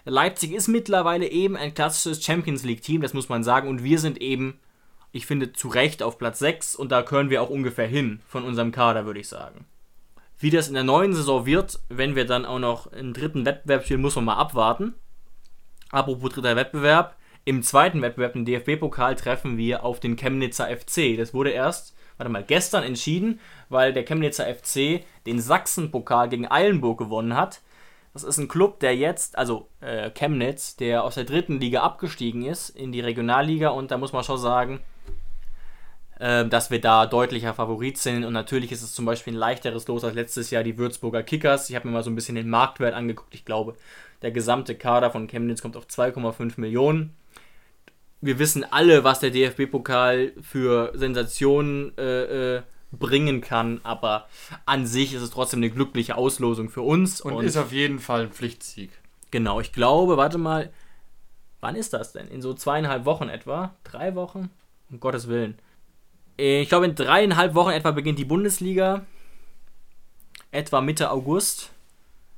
Leipzig 0.05 0.53
ist 0.53 0.67
mittlerweile 0.67 1.27
eben 1.27 1.57
ein 1.57 1.73
klassisches 1.73 2.23
Champions 2.23 2.63
League-Team, 2.63 3.01
das 3.01 3.13
muss 3.13 3.29
man 3.29 3.43
sagen. 3.43 3.67
Und 3.67 3.83
wir 3.83 3.99
sind 3.99 4.21
eben, 4.21 4.59
ich 5.11 5.25
finde, 5.25 5.53
zu 5.53 5.67
Recht 5.67 6.03
auf 6.03 6.17
Platz 6.17 6.39
6 6.39 6.75
und 6.75 6.91
da 6.91 7.01
können 7.01 7.29
wir 7.29 7.41
auch 7.41 7.49
ungefähr 7.49 7.87
hin 7.87 8.21
von 8.27 8.43
unserem 8.43 8.71
Kader, 8.71 9.05
würde 9.05 9.19
ich 9.19 9.27
sagen. 9.27 9.65
Wie 10.37 10.49
das 10.49 10.69
in 10.69 10.73
der 10.73 10.83
neuen 10.83 11.13
Saison 11.13 11.45
wird, 11.45 11.79
wenn 11.89 12.15
wir 12.15 12.25
dann 12.25 12.45
auch 12.45 12.59
noch 12.59 12.91
einen 12.93 13.13
dritten 13.13 13.45
Wettbewerb 13.45 13.83
spielen, 13.83 14.01
muss 14.01 14.15
man 14.15 14.25
mal 14.25 14.37
abwarten. 14.37 14.95
Apropos 15.91 16.31
dritter 16.31 16.55
Wettbewerb, 16.55 17.17
im 17.45 17.63
zweiten 17.63 18.01
Wettbewerb, 18.01 18.33
den 18.33 18.45
DFB-Pokal, 18.45 19.15
treffen 19.15 19.57
wir 19.57 19.83
auf 19.83 19.99
den 19.99 20.15
Chemnitzer 20.15 20.67
FC. 20.67 21.17
Das 21.17 21.33
wurde 21.33 21.49
erst, 21.49 21.95
warte 22.17 22.31
mal, 22.31 22.43
gestern 22.43 22.83
entschieden, 22.83 23.39
weil 23.69 23.91
der 23.91 24.05
Chemnitzer 24.05 24.45
FC 24.45 25.03
den 25.25 25.41
Sachsen-Pokal 25.41 26.29
gegen 26.29 26.49
Eilenburg 26.49 26.99
gewonnen 26.99 27.35
hat. 27.35 27.61
Das 28.13 28.23
ist 28.23 28.37
ein 28.37 28.47
Club, 28.47 28.79
der 28.79 28.95
jetzt, 28.95 29.37
also 29.37 29.69
äh, 29.81 30.09
Chemnitz, 30.09 30.75
der 30.75 31.03
aus 31.03 31.15
der 31.15 31.25
dritten 31.25 31.59
Liga 31.59 31.81
abgestiegen 31.81 32.43
ist 32.43 32.69
in 32.69 32.91
die 32.91 33.01
Regionalliga 33.01 33.69
und 33.69 33.91
da 33.91 33.97
muss 33.97 34.13
man 34.13 34.23
schon 34.23 34.39
sagen, 34.39 34.79
äh, 36.19 36.45
dass 36.45 36.71
wir 36.71 36.81
da 36.81 37.05
deutlicher 37.05 37.53
Favorit 37.53 37.97
sind 37.97 38.25
und 38.25 38.33
natürlich 38.33 38.71
ist 38.71 38.81
es 38.81 38.93
zum 38.93 39.05
Beispiel 39.05 39.33
ein 39.33 39.39
leichteres 39.39 39.87
Los 39.87 40.03
als 40.03 40.15
letztes 40.15 40.49
Jahr 40.49 40.63
die 40.63 40.77
Würzburger 40.77 41.23
Kickers. 41.23 41.69
Ich 41.69 41.75
habe 41.75 41.87
mir 41.87 41.93
mal 41.93 42.03
so 42.03 42.09
ein 42.09 42.15
bisschen 42.15 42.35
den 42.35 42.49
Marktwert 42.49 42.93
angeguckt. 42.93 43.33
Ich 43.35 43.45
glaube, 43.45 43.75
der 44.21 44.31
gesamte 44.31 44.75
Kader 44.75 45.11
von 45.11 45.27
Chemnitz 45.27 45.61
kommt 45.61 45.77
auf 45.77 45.85
2,5 45.85 46.59
Millionen. 46.59 47.15
Wir 48.21 48.37
wissen 48.37 48.65
alle, 48.69 49.05
was 49.05 49.21
der 49.21 49.31
DFB-Pokal 49.31 50.33
für 50.41 50.91
Sensationen 50.93 51.97
äh, 51.97 52.57
äh, 52.57 52.61
bringen 52.91 53.41
kann, 53.41 53.81
aber 53.83 54.27
an 54.65 54.85
sich 54.87 55.13
ist 55.13 55.21
es 55.21 55.29
trotzdem 55.29 55.59
eine 55.59 55.69
glückliche 55.69 56.15
Auslosung 56.17 56.69
für 56.69 56.81
uns. 56.81 57.21
Und, 57.21 57.43
ist 57.43 57.57
auf 57.57 57.71
jeden 57.71 57.99
Fall 57.99 58.23
ein 58.23 58.31
Pflichtsieg. 58.31 58.91
Genau, 59.31 59.59
ich 59.59 59.71
glaube, 59.73 60.17
warte 60.17 60.37
mal, 60.37 60.71
wann 61.59 61.75
ist 61.75 61.93
das 61.93 62.13
denn? 62.13 62.27
In 62.27 62.41
so 62.41 62.53
zweieinhalb 62.53 63.05
Wochen 63.05 63.29
etwa? 63.29 63.75
Drei 63.83 64.15
Wochen? 64.15 64.49
Um 64.89 64.99
Gottes 64.99 65.27
Willen. 65.27 65.59
Äh, 66.37 66.61
Ich 66.61 66.69
glaube, 66.69 66.85
in 66.85 66.95
dreieinhalb 66.95 67.53
Wochen 67.53 67.71
etwa 67.71 67.91
beginnt 67.91 68.17
die 68.17 68.25
Bundesliga. 68.25 69.05
Etwa 70.51 70.81
Mitte 70.81 71.11
August. 71.11 71.71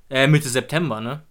Äh, 0.10 0.28
Mitte 0.28 0.50
September, 0.50 1.00
ne? 1.00 1.24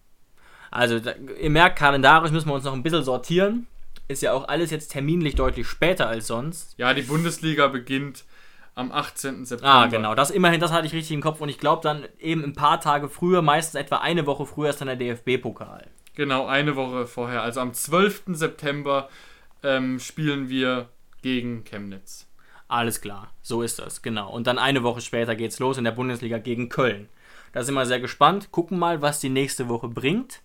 Also, 0.70 0.98
da, 0.98 1.12
ihr 1.40 1.50
merkt, 1.50 1.78
kalendarisch 1.78 2.30
müssen 2.30 2.48
wir 2.48 2.54
uns 2.54 2.64
noch 2.64 2.72
ein 2.72 2.82
bisschen 2.82 3.04
sortieren. 3.04 3.66
Ist 4.08 4.22
ja 4.22 4.32
auch 4.32 4.48
alles 4.48 4.70
jetzt 4.70 4.92
terminlich 4.92 5.34
deutlich 5.34 5.66
später 5.68 6.08
als 6.08 6.28
sonst. 6.28 6.74
Ja, 6.78 6.94
die 6.94 7.02
Bundesliga 7.02 7.68
beginnt 7.68 8.24
am 8.74 8.92
18. 8.92 9.44
September. 9.44 9.74
Ah, 9.74 9.86
genau. 9.86 10.14
Das 10.14 10.30
immerhin, 10.30 10.60
das 10.60 10.72
hatte 10.72 10.86
ich 10.86 10.92
richtig 10.92 11.12
im 11.12 11.20
Kopf. 11.20 11.40
Und 11.40 11.48
ich 11.48 11.58
glaube 11.58 11.82
dann 11.82 12.04
eben 12.18 12.44
ein 12.44 12.54
paar 12.54 12.80
Tage 12.80 13.08
früher, 13.08 13.42
meistens 13.42 13.80
etwa 13.80 13.98
eine 13.98 14.26
Woche 14.26 14.46
früher, 14.46 14.70
ist 14.70 14.80
dann 14.80 14.88
der 14.88 14.96
DFB-Pokal. 14.96 15.86
Genau, 16.14 16.46
eine 16.46 16.76
Woche 16.76 17.06
vorher. 17.06 17.42
Also 17.42 17.60
am 17.60 17.72
12. 17.72 18.22
September 18.28 19.08
ähm, 19.62 19.98
spielen 19.98 20.48
wir 20.48 20.88
gegen 21.22 21.64
Chemnitz. 21.64 22.26
Alles 22.68 23.00
klar, 23.00 23.32
so 23.42 23.62
ist 23.62 23.80
das, 23.80 24.00
genau. 24.00 24.30
Und 24.30 24.46
dann 24.46 24.58
eine 24.58 24.84
Woche 24.84 25.00
später 25.00 25.34
geht's 25.34 25.58
los 25.58 25.76
in 25.76 25.84
der 25.84 25.90
Bundesliga 25.90 26.38
gegen 26.38 26.68
Köln. 26.68 27.08
Da 27.52 27.64
sind 27.64 27.74
wir 27.74 27.84
sehr 27.84 27.98
gespannt. 27.98 28.52
Gucken 28.52 28.78
mal, 28.78 29.02
was 29.02 29.18
die 29.18 29.28
nächste 29.28 29.68
Woche 29.68 29.88
bringt. 29.88 30.40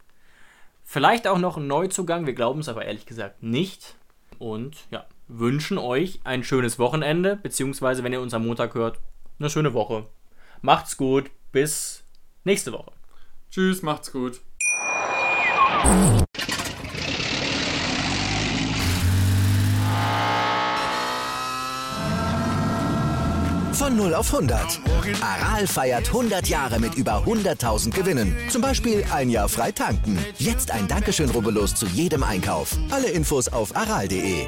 Vielleicht 0.84 1.28
auch 1.28 1.38
noch 1.38 1.58
ein 1.58 1.68
Neuzugang, 1.68 2.26
wir 2.26 2.34
glauben 2.34 2.62
es 2.62 2.70
aber 2.70 2.86
ehrlich 2.86 3.06
gesagt 3.06 3.44
nicht. 3.44 3.96
Und 4.40 4.78
ja, 4.92 5.06
wünschen 5.28 5.78
euch 5.78 6.20
ein 6.24 6.44
schönes 6.44 6.80
Wochenende, 6.80 7.36
beziehungsweise, 7.36 8.04
wenn 8.04 8.14
ihr 8.14 8.22
uns 8.22 8.34
am 8.34 8.46
Montag 8.46 8.76
hört, 8.76 9.00
eine 9.40 9.50
schöne 9.50 9.74
Woche. 9.74 10.06
Macht's 10.62 10.98
gut, 10.98 11.30
bis 11.52 12.04
nächste 12.44 12.72
Woche. 12.72 12.92
Tschüss, 13.52 13.82
macht's 13.82 14.12
gut. 14.12 14.42
0 23.96 24.14
auf 24.14 24.34
100. 24.34 24.82
Aral 25.22 25.68
feiert 25.68 26.08
100 26.08 26.48
Jahre 26.48 26.80
mit 26.80 26.96
über 26.96 27.24
100.000 27.26 27.92
Gewinnen. 27.92 28.36
Zum 28.50 28.62
Beispiel 28.62 29.06
ein 29.12 29.30
Jahr 29.30 29.48
frei 29.48 29.72
tanken. 29.72 30.20
Jetzt 30.38 30.72
ein 30.72 30.88
Dankeschön, 30.88 31.30
rubbellos 31.30 31.76
zu 31.76 31.86
jedem 31.88 32.24
Einkauf. 32.24 32.78
Alle 32.92 33.10
Infos 33.10 33.48
auf 33.48 33.76
aral.de. 33.76 34.48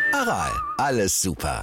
Aral, 0.13 0.51
alles 0.77 1.21
super. 1.21 1.59